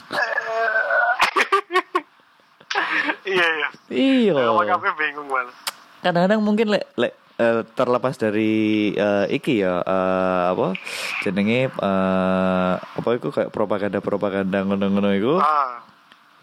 Iya 3.26 3.46
iya. 3.58 3.68
Iya. 3.90 4.32
Ngomong 4.38 4.68
kabeh 4.70 4.92
bingung 4.94 5.26
malah. 5.26 5.54
Kadang-kadang 5.98 6.40
mungkin 6.44 6.70
lek 6.70 6.86
lek 6.94 7.12
eh, 7.42 7.62
terlepas 7.74 8.14
dari 8.14 8.92
eh, 8.94 9.26
iki 9.34 9.66
ya 9.66 9.82
eh, 9.82 10.42
apa 10.54 10.78
jenenge 11.26 11.68
eh, 11.68 12.74
apa 12.78 13.08
itu 13.18 13.28
kayak 13.34 13.50
propaganda 13.50 13.98
propaganda 13.98 14.62
ngono-ngono 14.62 15.10
itu 15.10 15.34
Ah, 15.42 15.82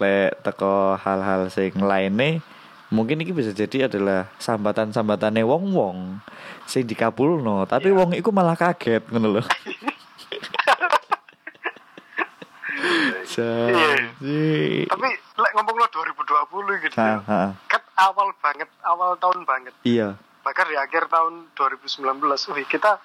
lek 0.02 0.44
teko 0.44 1.00
hal-hal 1.00 1.48
sing 1.48 1.72
lainnya 1.80 2.44
mungkin 2.94 3.26
iki 3.26 3.34
bisa 3.34 3.50
jadi 3.50 3.90
adalah 3.90 4.30
sambatan-sambatane 4.38 5.42
wong-wong 5.42 6.22
sing 6.70 6.86
dikabulno 6.86 7.66
tapi 7.66 7.90
wong 7.90 8.14
iku 8.14 8.30
malah 8.30 8.54
kaget 8.54 9.02
ngono 9.10 9.40
lho. 9.40 9.44
Jadi, 13.24 14.86
tapi 14.86 15.10
lek 15.10 15.52
ngomong 15.58 15.76
lo 15.80 15.88
2020 15.90 16.84
gitu. 16.86 16.96
ha, 17.02 17.08
ya. 17.08 17.18
ha, 17.26 17.42
Kan 17.66 17.82
awal 17.98 18.30
banget, 18.38 18.70
awal 18.86 19.18
tahun 19.18 19.42
banget. 19.48 19.74
iya, 19.82 20.14
Bahkan 20.44 20.66
di 20.70 20.78
akhir 20.78 21.10
tahun 21.10 21.50
2019, 21.58 22.04
wih 22.54 22.68
kita 22.68 23.00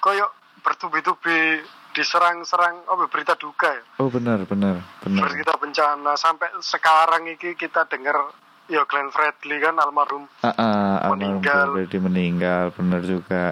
koyok 0.00 0.30
bertubi-tubi 0.64 1.60
diserang-serang 1.92 2.82
apa 2.88 3.04
berita 3.06 3.36
duka 3.36 3.70
ya. 3.70 3.82
oh 4.00 4.08
benar 4.08 4.42
benar 4.48 4.82
benar, 4.98 5.30
Berita 5.30 5.54
bencana 5.54 6.16
sampai 6.16 6.50
sekarang 6.58 7.28
ini 7.28 7.54
kita 7.54 7.86
dengar 7.86 8.34
ya 8.66 8.82
Glenn 8.88 9.12
Fredly 9.12 9.60
kan 9.60 9.76
almarhum 9.76 10.24
ah, 10.40 10.48
ah, 10.48 10.94
almarhum 11.04 11.40
Meninggal. 11.40 11.66
Freddy 11.76 11.98
meninggal, 12.00 12.64
benar 12.72 13.00
juga. 13.04 13.44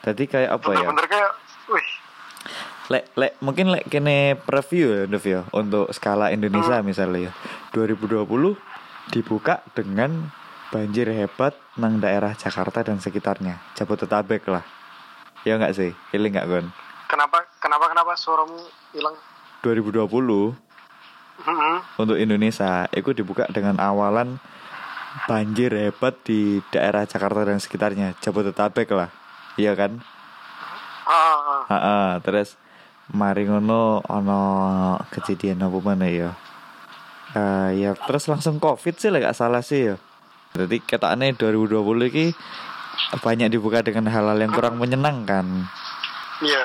Tadi 0.00 0.24
kayak 0.26 0.50
apa 0.50 0.68
ya? 0.74 0.86
bener-bener 0.86 1.06
kayak 1.06 1.30
wih 1.70 1.88
Lek, 2.90 3.04
lek, 3.14 3.38
mungkin 3.38 3.70
lek 3.70 3.86
kene 3.86 4.34
preview 4.34 4.90
ya, 4.90 5.02
Dev 5.06 5.22
ya, 5.22 5.46
untuk 5.54 5.94
skala 5.94 6.34
Indonesia 6.34 6.82
misalnya 6.82 7.30
ya. 7.30 7.32
2020 7.70 8.26
dibuka 9.14 9.62
dengan 9.78 10.34
banjir 10.74 11.06
hebat 11.06 11.54
nang 11.78 12.02
daerah 12.02 12.34
Jakarta 12.34 12.82
dan 12.82 12.98
sekitarnya. 12.98 13.62
Jabodetabek 13.78 14.42
lah. 14.50 14.66
Ya 15.46 15.54
enggak 15.54 15.78
sih? 15.78 15.94
Pilih 16.10 16.34
enggak, 16.34 16.50
Gon? 16.50 16.66
kenapa 17.06 17.42
kenapa 17.58 17.90
kenapa 17.90 18.14
suaramu 18.14 18.58
hilang 18.94 19.14
2020 19.62 20.54
Untuk 22.00 22.16
Indonesia 22.20 22.86
itu 22.92 23.10
dibuka 23.16 23.48
dengan 23.50 23.80
awalan 23.80 24.40
banjir 25.26 25.74
hebat 25.74 26.14
di 26.22 26.62
daerah 26.70 27.04
Jakarta 27.04 27.42
dan 27.42 27.58
sekitarnya. 27.58 28.14
Jabodetabek 28.22 28.88
lah. 28.94 29.10
Iya 29.58 29.74
kan? 29.74 29.98
ah, 31.10 31.14
ah. 31.14 31.62
Heeh, 31.66 32.08
terus 32.22 32.54
mari 33.10 33.46
ngono 33.48 33.98
ono 34.06 34.42
kejadian 35.10 35.66
apa 35.66 35.78
mana 35.82 36.06
ya? 36.06 36.30
Eh 37.34 37.82
ya 37.82 37.94
terus 37.94 38.30
langsung 38.30 38.62
Covid 38.62 38.94
sih 38.98 39.10
lah 39.10 39.18
gak 39.22 39.38
salah 39.38 39.62
sih 39.62 39.94
ya. 39.94 39.96
Jadi 40.54 40.82
ketane 40.82 41.34
2020 41.34 42.10
iki 42.10 42.26
banyak 43.22 43.50
dibuka 43.54 43.82
dengan 43.82 44.10
hal-hal 44.10 44.38
yang 44.38 44.52
kurang 44.54 44.78
menyenangkan. 44.78 45.66
iya 46.42 46.64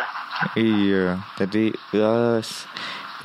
Iya, 0.60 1.24
jadi 1.40 1.72
yes 1.96 2.68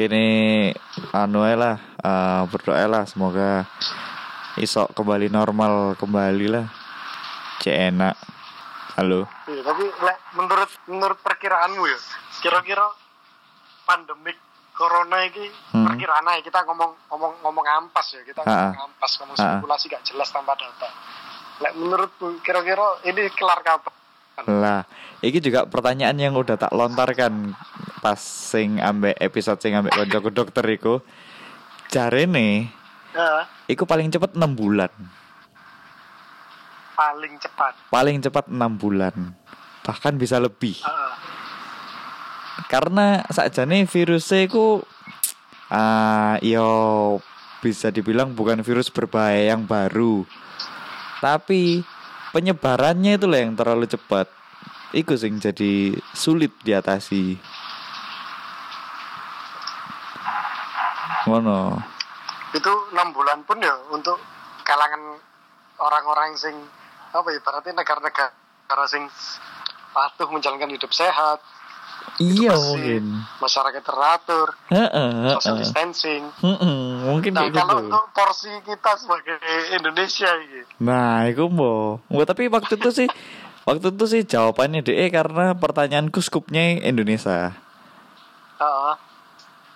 kini 0.01 0.73
anu 1.13 1.45
lah 1.45 1.77
eh, 1.77 2.43
berdoa 2.49 2.89
lah 2.89 3.05
semoga 3.05 3.69
iso 4.57 4.89
kembali 4.97 5.29
normal 5.29 5.93
kembali 6.01 6.47
lah. 6.49 6.65
Cek 7.61 7.77
enak. 7.93 8.17
Halo. 8.97 9.29
Iya, 9.45 9.61
tapi 9.61 9.85
lek, 9.85 10.19
menurut 10.41 10.71
menurut 10.89 11.19
perkiraanmu 11.21 11.85
ya, 11.85 11.99
kira-kira 12.41 12.89
pandemik 13.85 14.41
corona 14.73 15.21
ini 15.29 15.53
Hmm. 15.77 15.85
perkiraan 15.85 16.25
aja 16.33 16.41
kita 16.41 16.65
ngomong 16.65 16.97
ngomong 17.13 17.33
ngomong 17.45 17.67
ampas 17.69 18.17
ya, 18.17 18.25
kita 18.25 18.41
ngomong 18.41 18.81
ampas, 18.91 19.13
ngomong 19.21 19.37
spekulasi 19.37 19.93
gak 19.93 20.05
jelas 20.09 20.33
tanpa 20.33 20.57
data. 20.57 20.89
Lek 21.61 21.77
menurutmu 21.77 22.41
kira-kira 22.41 23.05
ini 23.05 23.29
kelar 23.37 23.61
kapan? 23.61 23.93
Lah, 24.49 24.89
iki 25.21 25.37
juga 25.45 25.69
pertanyaan 25.69 26.17
yang 26.17 26.33
udah 26.33 26.57
tak 26.57 26.73
lontarkan 26.73 27.53
pas 28.01 28.17
sing 28.19 28.81
ambek 28.81 29.17
episode 29.17 29.61
sing 29.61 29.73
ambek 29.73 29.93
koncoku 29.93 30.31
dokter 30.31 30.65
iku. 30.67 31.01
Jarene 31.89 32.71
Ya, 33.11 33.43
iku 33.67 33.83
paling 33.85 34.07
cepet 34.07 34.39
6 34.39 34.55
bulan. 34.55 34.91
paling 36.95 37.35
cepat. 37.41 37.73
Paling 37.89 38.21
cepat 38.21 38.45
6 38.47 38.77
bulan. 38.77 39.35
Bahkan 39.83 40.15
bisa 40.15 40.37
lebih. 40.37 40.79
Ah, 40.85 41.17
Karena 42.69 43.25
sakjane 43.27 43.89
virusnya 43.89 44.45
iku 44.45 44.85
ah 45.73 46.37
yo 46.45 47.19
bisa 47.59 47.89
dibilang 47.89 48.37
bukan 48.37 48.61
virus 48.61 48.93
berbahaya 48.93 49.57
yang 49.57 49.65
baru. 49.65 50.23
Tapi 51.19 51.83
penyebarannya 52.31 53.17
itu 53.17 53.27
yang 53.27 53.57
terlalu 53.57 53.89
cepat. 53.89 54.29
Iku 54.93 55.17
sing 55.17 55.41
jadi 55.41 55.97
sulit 56.13 56.55
diatasi. 56.63 57.35
Ngono. 61.25 61.77
itu 62.51 62.73
enam 62.91 63.15
bulan 63.15 63.47
pun 63.47 63.59
ya 63.59 63.71
untuk 63.91 64.19
kalangan 64.63 65.21
orang-orang 65.79 66.35
sing 66.35 66.55
apa 67.11 67.27
ya 67.29 67.39
berarti 67.39 67.71
negara-negara 67.71 68.85
sing 68.87 69.07
patuh 69.91 70.31
menjalankan 70.31 70.71
hidup 70.71 70.91
sehat, 70.91 71.39
Iya 72.17 72.55
mungkin. 72.55 73.27
masyarakat 73.39 73.83
teratur, 73.83 74.55
Heeh, 74.69 75.11
social 75.35 75.55
heeh. 75.55 75.63
distancing. 75.63 76.23
Heeh, 76.39 76.79
mungkin 77.03 77.31
Nah 77.35 77.51
kalau 77.51 77.83
gitu. 77.83 77.87
untuk 77.87 78.05
porsi 78.11 78.51
kita 78.63 78.95
sebagai 78.95 79.39
Indonesia 79.73 80.31
ini, 80.39 80.63
Nah, 80.81 81.27
itu 81.27 81.45
mau. 81.47 81.99
Nggak, 82.09 82.27
tapi 82.29 82.47
waktu 82.47 82.75
itu 82.75 82.91
sih 82.91 83.09
waktu 83.69 83.91
itu 83.91 84.05
sih 84.07 84.23
jawabannya 84.23 84.81
DE 84.81 85.07
karena 85.11 85.55
pertanyaanku 85.55 86.19
skupnya 86.19 86.79
Indonesia. 86.81 87.55
ah, 88.59 88.95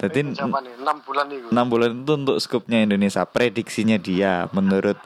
Jadi 0.09 0.21
enam 0.37 0.97
bulan 1.05 1.27
itu. 1.31 1.47
6 1.49 1.73
bulan 1.73 1.91
itu 2.03 2.13
untuk 2.15 2.37
skupnya 2.43 2.79
Indonesia, 2.85 3.23
prediksinya 3.25 3.97
dia 3.97 4.47
menurut 4.53 4.99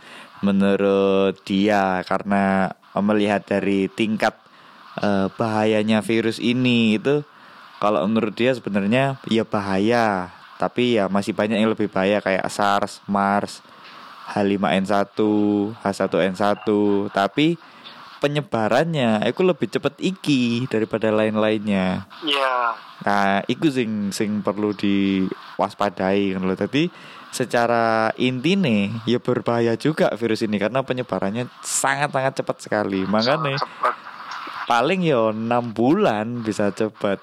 menurut 0.43 1.35
dia. 1.47 2.03
Karena 2.07 2.73
melihat 2.99 3.47
dari 3.47 3.87
tingkat 3.87 4.35
eh, 4.99 5.31
bahayanya 5.39 6.03
virus 6.03 6.43
ini 6.43 6.99
itu 6.99 7.23
kalau 7.79 8.03
menurut 8.11 8.35
dia 8.35 8.51
sebenarnya 8.51 9.23
ya 9.31 9.47
bahaya, 9.47 10.35
tapi 10.59 10.99
ya 10.99 11.07
masih 11.07 11.31
banyak 11.31 11.63
yang 11.63 11.71
lebih 11.71 11.87
bahaya 11.87 12.19
kayak 12.19 12.51
SARS, 12.51 12.99
MERS, 13.07 13.63
H5N1, 14.35 15.15
H1N1, 15.79 16.67
tapi 17.15 17.55
penyebarannya 18.19 19.23
itu 19.27 19.43
lebih 19.47 19.71
cepat 19.71 19.95
iki 20.03 20.67
daripada 20.67 21.11
lain-lainnya. 21.15 22.07
Iya, 22.27 22.75
Nah, 22.99 23.47
iku 23.47 23.71
sing 23.71 24.11
sing 24.11 24.43
perlu 24.43 24.75
diwaspadai 24.75 26.35
kan 26.35 26.43
lho. 26.43 26.55
Dadi 26.59 26.91
secara 27.31 28.11
inti 28.19 28.59
nih 28.59 29.05
ya 29.07 29.23
berbahaya 29.23 29.79
juga 29.79 30.11
virus 30.19 30.43
ini 30.43 30.59
karena 30.59 30.83
penyebarannya 30.83 31.47
sangat-sangat 31.63 32.43
cepat 32.43 32.57
sekali. 32.59 33.07
Makanya 33.07 33.55
Cepet. 33.55 33.95
paling 34.67 35.07
yo 35.07 35.31
6 35.31 35.71
bulan 35.71 36.43
bisa 36.43 36.75
cepat. 36.75 37.23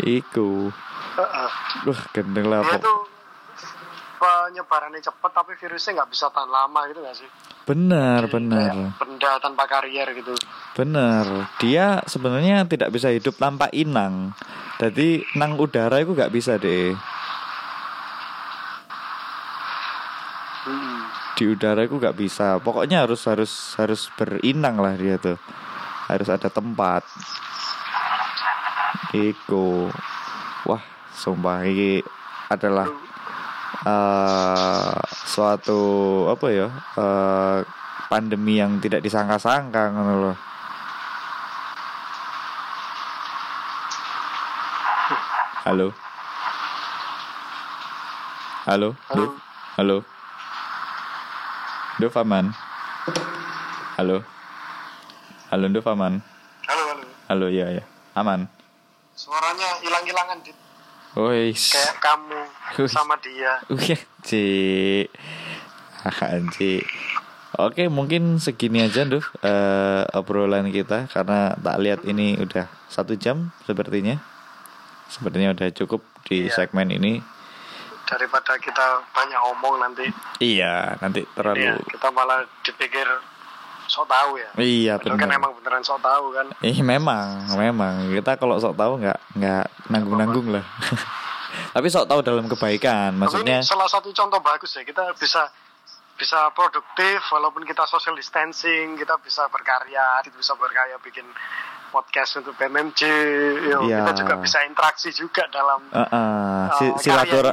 Iku. 0.00 0.72
Heeh. 1.18 1.50
Wah, 1.84 2.02
gendeng 2.16 2.48
lah. 2.48 2.64
Itu 2.64 3.17
penyebarannya 4.18 5.00
cepat 5.00 5.30
tapi 5.30 5.54
virusnya 5.56 6.02
nggak 6.02 6.10
bisa 6.10 6.26
tahan 6.28 6.50
lama 6.50 6.80
gitu 6.90 7.00
nggak 7.00 7.16
sih? 7.16 7.30
Benar, 7.68 8.24
Jadi 8.24 8.32
benar. 8.32 8.74
Benda 8.96 9.30
tanpa 9.44 9.68
karier 9.68 10.08
gitu. 10.16 10.32
Bener, 10.72 11.52
dia 11.60 12.00
sebenarnya 12.08 12.64
tidak 12.64 12.88
bisa 12.88 13.12
hidup 13.12 13.36
tanpa 13.36 13.68
inang. 13.76 14.32
Jadi 14.78 15.26
nang 15.36 15.58
udara 15.58 15.98
itu 16.00 16.14
gak 16.14 16.30
bisa 16.30 16.54
deh. 16.54 16.94
Hmm. 20.64 21.02
Di 21.34 21.44
udara 21.50 21.84
itu 21.84 21.98
gak 21.98 22.16
bisa. 22.16 22.56
Pokoknya 22.62 23.04
harus 23.04 23.26
harus 23.28 23.52
harus 23.76 24.06
berinang 24.16 24.78
lah 24.78 24.94
dia 24.96 25.18
tuh. 25.18 25.36
Harus 26.08 26.30
ada 26.30 26.46
tempat. 26.48 27.04
Iku. 29.12 29.90
Wah, 30.64 30.82
sumpah 31.12 31.66
ini 31.66 32.00
adalah 32.48 32.86
eh 33.86 34.98
suatu 35.28 35.80
apa 36.32 36.46
ya? 36.50 36.66
eh 36.98 37.58
pandemi 38.08 38.56
yang 38.56 38.80
tidak 38.80 39.04
disangka-sangka 39.04 39.92
ngono 39.92 40.14
loh. 40.18 40.36
Halo. 45.68 45.92
Halo. 48.64 48.96
Halo. 49.12 49.20
Duf? 49.20 49.32
Halo. 49.76 49.96
Duf 52.00 52.14
aman. 52.16 52.46
Halo. 54.00 54.24
Halo 55.52 55.66
Duf 55.68 55.84
aman. 55.84 56.24
Halo, 56.64 56.82
halo. 56.88 57.04
Halo 57.28 57.46
ya 57.52 57.68
ya. 57.68 57.84
Aman. 58.16 58.48
Suaranya 59.12 59.76
hilang-hilangan 59.84 60.40
Dit. 60.40 60.67
Woi. 61.12 61.50
kayak 61.52 61.96
kamu 61.98 62.40
Wih. 62.76 62.90
sama 62.90 63.14
dia. 63.18 63.52
Wih, 63.68 63.96
Ci. 64.20 64.44
Ci. 66.50 66.72
Oke, 67.54 67.88
mungkin 67.88 68.36
segini 68.38 68.84
aja, 68.84 69.02
Duh, 69.02 69.24
eh, 69.40 70.04
obrolan 70.12 70.68
kita 70.68 71.08
karena 71.08 71.56
tak 71.56 71.76
lihat 71.80 72.00
ini 72.04 72.36
udah 72.36 72.68
satu 72.86 73.16
jam 73.16 73.50
sepertinya. 73.64 74.20
Sepertinya 75.08 75.50
udah 75.50 75.72
cukup 75.72 76.04
di 76.22 76.46
Iya. 76.46 76.54
segmen 76.54 76.92
ini. 76.92 77.18
Daripada 78.04 78.56
kita 78.56 79.04
banyak 79.10 79.40
omong 79.52 79.80
nanti, 79.80 80.06
Iya, 80.38 80.96
nanti 80.98 81.24
terlalu. 81.30 81.76
kita 81.88 82.08
malah 82.08 82.44
dipikir 82.62 83.04
sok 83.88 84.06
tahu 84.06 84.36
ya. 84.36 84.50
Iya, 84.54 84.94
kan 85.00 85.16
benar. 85.18 85.36
emang 85.36 85.52
beneran 85.56 85.82
sok 85.82 85.98
tahu 85.98 86.32
kan. 86.32 86.46
Eh, 86.60 86.78
memang, 86.78 87.48
memang 87.56 88.12
kita 88.12 88.36
kalau 88.36 88.56
sok 88.56 88.76
tahu 88.76 89.00
nggak 89.00 89.18
nggak 89.34 89.64
nanggung-nanggung 89.88 90.52
lah. 90.52 90.64
Tapi 91.74 91.86
sok 91.88 92.06
tahu 92.06 92.20
dalam 92.20 92.44
kebaikan, 92.46 93.12
Tapi 93.12 93.20
maksudnya. 93.20 93.58
ini 93.58 93.66
salah 93.66 93.88
satu 93.88 94.12
contoh 94.12 94.38
bagus 94.38 94.76
ya. 94.76 94.84
Kita 94.84 95.16
bisa 95.16 95.48
bisa 96.14 96.50
produktif 96.50 97.22
walaupun 97.30 97.62
kita 97.62 97.86
social 97.86 98.12
distancing, 98.12 98.98
kita 98.98 99.16
bisa 99.18 99.46
berkarya, 99.48 100.18
kita 100.20 100.34
bisa 100.34 100.52
berkarya 100.58 100.98
bikin 100.98 101.24
podcast 101.88 102.36
untuk 102.36 102.52
BMMJ. 102.54 103.00
Yo, 103.64 103.78
Iya. 103.86 104.02
Kita 104.04 104.12
juga 104.18 104.34
bisa 104.36 104.58
interaksi 104.66 105.08
juga 105.10 105.48
dalam 105.48 105.80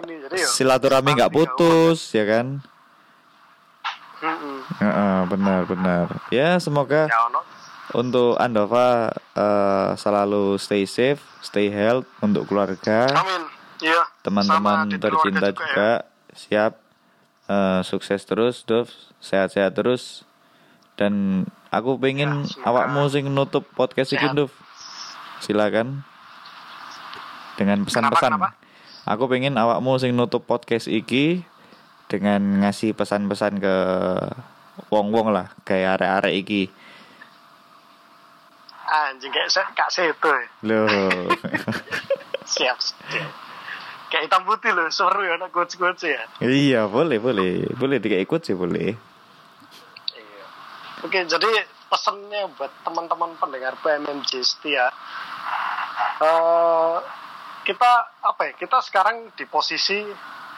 ini, 0.03 0.15
jadi 0.27 0.35
yo, 0.43 0.47
silaturahmi 0.49 1.09
nggak 1.13 1.31
putus, 1.31 2.11
ya 2.11 2.25
kan? 2.25 2.59
Mm-mm. 4.25 4.57
Heeh, 4.81 5.17
benar 5.29 5.59
benar. 5.69 6.05
Ya 6.33 6.57
semoga 6.57 7.05
ya 7.05 7.19
ono 7.29 7.41
untuk 7.93 8.35
Andova 8.41 9.13
eh, 9.37 9.89
selalu 9.95 10.57
stay 10.57 10.89
safe, 10.89 11.21
stay 11.39 11.69
health 11.69 12.09
untuk 12.19 12.49
keluarga, 12.49 13.05
Amin. 13.13 13.45
Iya. 13.79 14.01
teman-teman 14.25 14.89
tercinta 14.97 15.53
keluarga 15.53 15.53
juga, 15.53 15.89
ya. 16.01 16.33
siap 16.33 16.73
Eh, 17.45 17.81
sukses 17.85 18.25
terus, 18.25 18.65
Dov, 18.65 18.89
sehat-sehat 19.21 19.77
terus. 19.77 20.25
Dan 20.97 21.45
aku 21.69 21.93
pengen 22.01 22.41
Ya, 22.41 22.73
awakmu 22.73 23.05
sing 23.05 23.29
nutup 23.29 23.69
podcast 23.77 24.09
iki, 24.09 24.25
sehat. 24.25 24.33
Dov. 24.33 24.49
Silakan. 25.45 26.01
Dengan 27.53 27.85
pesan-pesan. 27.85 28.33
kenapa? 28.33 28.57
Aku 29.05 29.29
pengen 29.29 29.61
awakmu 29.61 29.93
sing 30.01 30.17
nutup 30.17 30.41
podcast 30.49 30.89
iki 30.89 31.45
dengan 32.05 32.65
ngasih 32.65 32.93
pesan-pesan 32.93 33.57
ke 33.57 33.75
wong-wong 34.93 35.33
lah, 35.33 35.49
kayak 35.65 36.01
arek-arek 36.01 36.33
iki. 36.45 36.63
Anjing 38.85 39.33
kayak 39.33 39.49
saya 39.49 39.65
kak 39.73 39.89
seto 39.89 40.29
ya. 40.29 40.47
Loh. 40.61 40.87
Siap. 42.45 42.77
siap. 42.77 43.29
Kayak 44.13 44.29
hitam 44.29 44.45
putih 44.45 44.69
loh, 44.69 44.85
seru 44.93 45.25
ya 45.25 45.35
anak 45.35 45.49
coach-coach 45.49 46.05
ya. 46.05 46.21
iya, 46.45 46.85
boleh, 46.85 47.17
boleh. 47.17 47.65
Boleh 47.73 47.97
ikut 47.97 48.41
sih, 48.45 48.53
boleh. 48.53 48.93
Iya. 50.13 50.45
Oke, 51.01 51.25
jadi 51.25 51.49
pesannya 51.89 52.53
buat 52.53 52.69
teman-teman 52.85 53.33
pendengar 53.41 53.73
PMMJ 53.81 54.31
setia. 54.45 54.93
eh 56.21 56.95
kita 57.65 57.91
apa 58.21 58.41
ya? 58.45 58.53
Kita 58.53 58.77
sekarang 58.85 59.33
di 59.33 59.49
posisi 59.49 60.05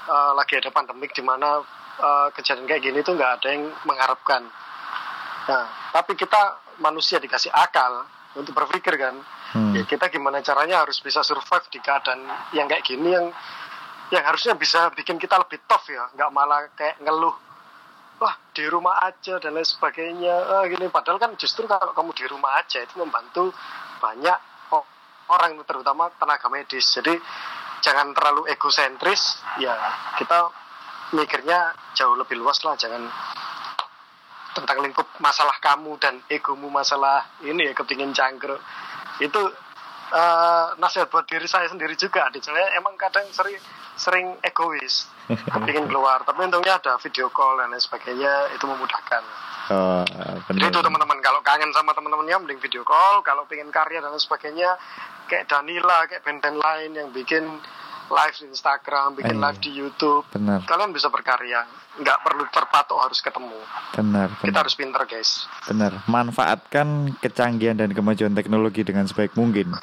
eh, 0.08 0.32
lagi 0.34 0.54
ada 0.56 0.72
pandemik 0.72 1.12
di 1.12 1.24
mana 1.24 1.60
eh, 2.00 2.28
kejadian 2.34 2.66
kayak 2.66 2.82
gini 2.84 3.00
tuh 3.04 3.14
nggak 3.20 3.32
ada 3.42 3.48
yang 3.52 3.68
mengharapkan. 3.84 4.48
Nah, 5.48 5.66
tapi 5.96 6.16
kita 6.16 6.60
manusia 6.84 7.20
dikasih 7.20 7.52
akal 7.52 8.08
untuk 8.36 8.56
berpikir 8.56 8.96
kan. 8.96 9.16
Hmm. 9.56 9.72
Ya 9.72 9.88
kita 9.88 10.12
gimana 10.12 10.44
caranya 10.44 10.84
harus 10.84 11.00
bisa 11.00 11.24
survive 11.24 11.68
di 11.72 11.80
keadaan 11.80 12.28
yang 12.52 12.68
kayak 12.68 12.84
gini 12.84 13.16
yang 13.16 13.32
yang 14.12 14.24
harusnya 14.24 14.56
bisa 14.56 14.92
bikin 14.96 15.20
kita 15.20 15.36
lebih 15.36 15.60
tough 15.68 15.88
ya, 15.88 16.08
nggak 16.16 16.32
malah 16.32 16.68
kayak 16.76 17.00
ngeluh 17.04 17.36
wah 18.18 18.34
di 18.50 18.66
rumah 18.66 18.98
aja 19.06 19.38
dan 19.38 19.54
lain 19.54 19.68
sebagainya 19.68 20.34
ah, 20.50 20.66
gini 20.66 20.90
padahal 20.90 21.22
kan 21.22 21.38
justru 21.38 21.70
kalau 21.70 21.94
kamu 21.94 22.18
di 22.18 22.26
rumah 22.26 22.58
aja 22.58 22.82
itu 22.82 22.98
membantu 22.98 23.54
banyak 24.02 24.40
orang 25.28 25.60
terutama 25.68 26.10
tenaga 26.16 26.48
medis 26.48 26.88
jadi 26.96 27.16
jangan 27.82 28.14
terlalu 28.14 28.50
egosentris 28.50 29.42
ya 29.62 29.74
kita 30.18 30.50
mikirnya 31.14 31.72
jauh 31.96 32.20
lebih 32.20 32.36
luas 32.36 32.60
lah 32.68 32.76
jangan 32.76 33.08
tentang 34.58 34.82
lingkup 34.82 35.06
masalah 35.22 35.54
kamu 35.62 36.02
dan 36.02 36.18
egomu 36.34 36.74
masalah 36.74 37.30
ini 37.46 37.70
ya 37.70 37.74
kepingin 37.78 38.10
cangkruk. 38.10 38.58
Itu 39.22 39.42
eh, 40.10 40.66
nasihat 40.82 41.14
buat 41.14 41.30
diri 41.30 41.46
saya 41.46 41.70
sendiri 41.70 41.94
juga 41.94 42.26
adik. 42.26 42.42
Saya 42.42 42.74
emang 42.74 42.98
kadang 42.98 43.30
sering 43.30 43.62
sering 43.94 44.34
egois 44.42 45.06
kepingin 45.28 45.86
keluar 45.92 46.24
tapi 46.24 46.48
untungnya 46.48 46.80
ada 46.80 46.96
video 46.98 47.28
call 47.28 47.60
dan 47.60 47.72
lain 47.72 47.84
sebagainya 47.84 48.56
itu 48.56 48.64
memudahkan. 48.64 49.24
Oh, 49.68 50.08
jadi 50.48 50.72
itu 50.72 50.80
teman-teman 50.80 51.20
kalau 51.20 51.44
kangen 51.44 51.68
sama 51.76 51.92
teman-temannya 51.92 52.40
mending 52.40 52.64
video 52.64 52.88
call. 52.88 53.20
Kalau 53.20 53.44
pengen 53.44 53.68
karya 53.68 54.00
dan 54.00 54.16
lain 54.16 54.24
sebagainya 54.24 54.80
kayak 55.28 55.52
Danila 55.52 56.08
kayak 56.08 56.24
band-band 56.24 56.56
lain 56.56 56.92
yang 56.96 57.10
bikin 57.12 57.44
live 58.08 58.36
di 58.40 58.48
Instagram 58.48 59.20
bikin 59.20 59.36
Iya. 59.36 59.44
live 59.44 59.60
di 59.60 59.72
YouTube. 59.76 60.24
Benar, 60.32 60.64
kalian 60.64 60.96
bisa 60.96 61.12
berkarya. 61.12 61.68
Nggak 62.00 62.18
perlu 62.24 62.48
terpatok 62.48 62.98
harus 63.04 63.20
ketemu. 63.20 63.60
Benar, 63.92 64.32
kita 64.40 64.48
benar. 64.48 64.60
harus 64.64 64.76
pinter 64.80 65.02
guys. 65.04 65.44
Benar, 65.68 65.92
manfaatkan 66.08 67.12
kecanggihan 67.20 67.76
dan 67.76 67.92
kemajuan 67.92 68.32
teknologi 68.32 68.88
dengan 68.88 69.04
sebaik 69.04 69.36
mungkin. 69.36 69.76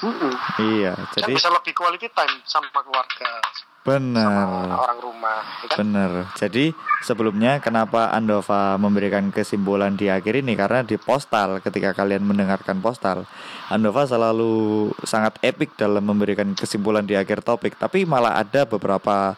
Mm-mm. 0.00 0.32
Iya, 0.60 0.96
jadi 1.16 1.32
bisa 1.36 1.52
lebih 1.52 1.76
quality 1.76 2.08
time 2.12 2.40
sama 2.48 2.80
keluarga 2.80 3.40
sama 3.80 3.96
benar. 3.96 4.76
orang 4.76 4.98
rumah 5.00 5.40
ya 5.64 5.68
kan? 5.72 5.76
Benar. 5.80 6.10
Jadi 6.36 6.64
sebelumnya 7.00 7.64
kenapa 7.64 8.12
Andova 8.12 8.76
memberikan 8.76 9.32
kesimpulan 9.32 9.96
di 9.96 10.12
akhir 10.12 10.44
ini 10.44 10.52
karena 10.52 10.84
di 10.84 11.00
postal 11.00 11.64
ketika 11.64 11.96
kalian 11.96 12.28
mendengarkan 12.28 12.84
postal 12.84 13.24
Andova 13.72 14.04
selalu 14.04 14.92
sangat 15.00 15.40
epic 15.40 15.80
dalam 15.80 16.04
memberikan 16.04 16.52
kesimpulan 16.52 17.08
di 17.08 17.16
akhir 17.16 17.40
topik 17.40 17.80
tapi 17.80 18.04
malah 18.04 18.36
ada 18.36 18.68
beberapa 18.68 19.32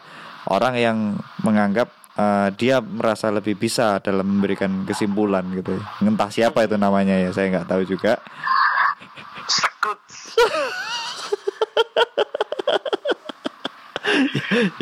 orang 0.51 0.75
yang 0.75 0.97
menganggap 1.39 1.87
eh, 2.19 2.49
dia 2.59 2.83
merasa 2.83 3.31
lebih 3.31 3.55
bisa 3.55 4.03
dalam 4.03 4.27
memberikan 4.27 4.83
kesimpulan 4.83 5.47
gitu. 5.55 5.79
Entah 6.03 6.27
siapa 6.27 6.67
itu 6.67 6.75
namanya 6.75 7.15
ya, 7.15 7.31
saya 7.31 7.47
nggak 7.47 7.69
tahu 7.71 7.83
juga. 7.87 8.19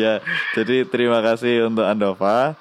Ya, 0.01 0.19
jadi 0.57 0.83
terima 0.89 1.21
kasih 1.23 1.67
untuk 1.71 1.85
Andova 1.87 2.55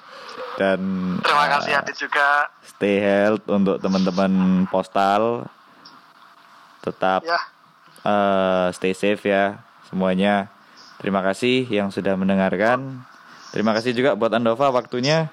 dan 0.60 0.78
terima 1.24 1.44
eh, 1.48 1.50
kasih 1.56 1.72
Adit 1.80 1.96
juga 1.96 2.50
stay 2.62 3.00
health 3.00 3.44
untuk 3.48 3.80
teman-teman 3.80 4.66
postal 4.68 5.48
tetap 6.84 7.24
ya 7.24 7.40
eh, 8.04 8.68
stay 8.76 8.92
safe 8.92 9.24
ya 9.26 9.60
semuanya 9.88 10.52
Terima 11.00 11.24
kasih 11.24 11.64
yang 11.72 11.88
sudah 11.88 12.12
mendengarkan. 12.12 13.00
Terima 13.56 13.72
kasih 13.72 13.96
juga 13.96 14.12
buat 14.12 14.28
Andova 14.36 14.68
waktunya. 14.68 15.32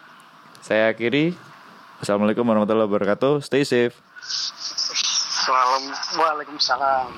Saya 0.63 0.95
akhiri. 0.95 1.35
Assalamualaikum 1.99 2.47
warahmatullahi 2.47 2.87
wabarakatuh. 2.87 3.43
Stay 3.43 3.67
safe. 3.67 3.99
Waalaikumsalam. 5.47 7.11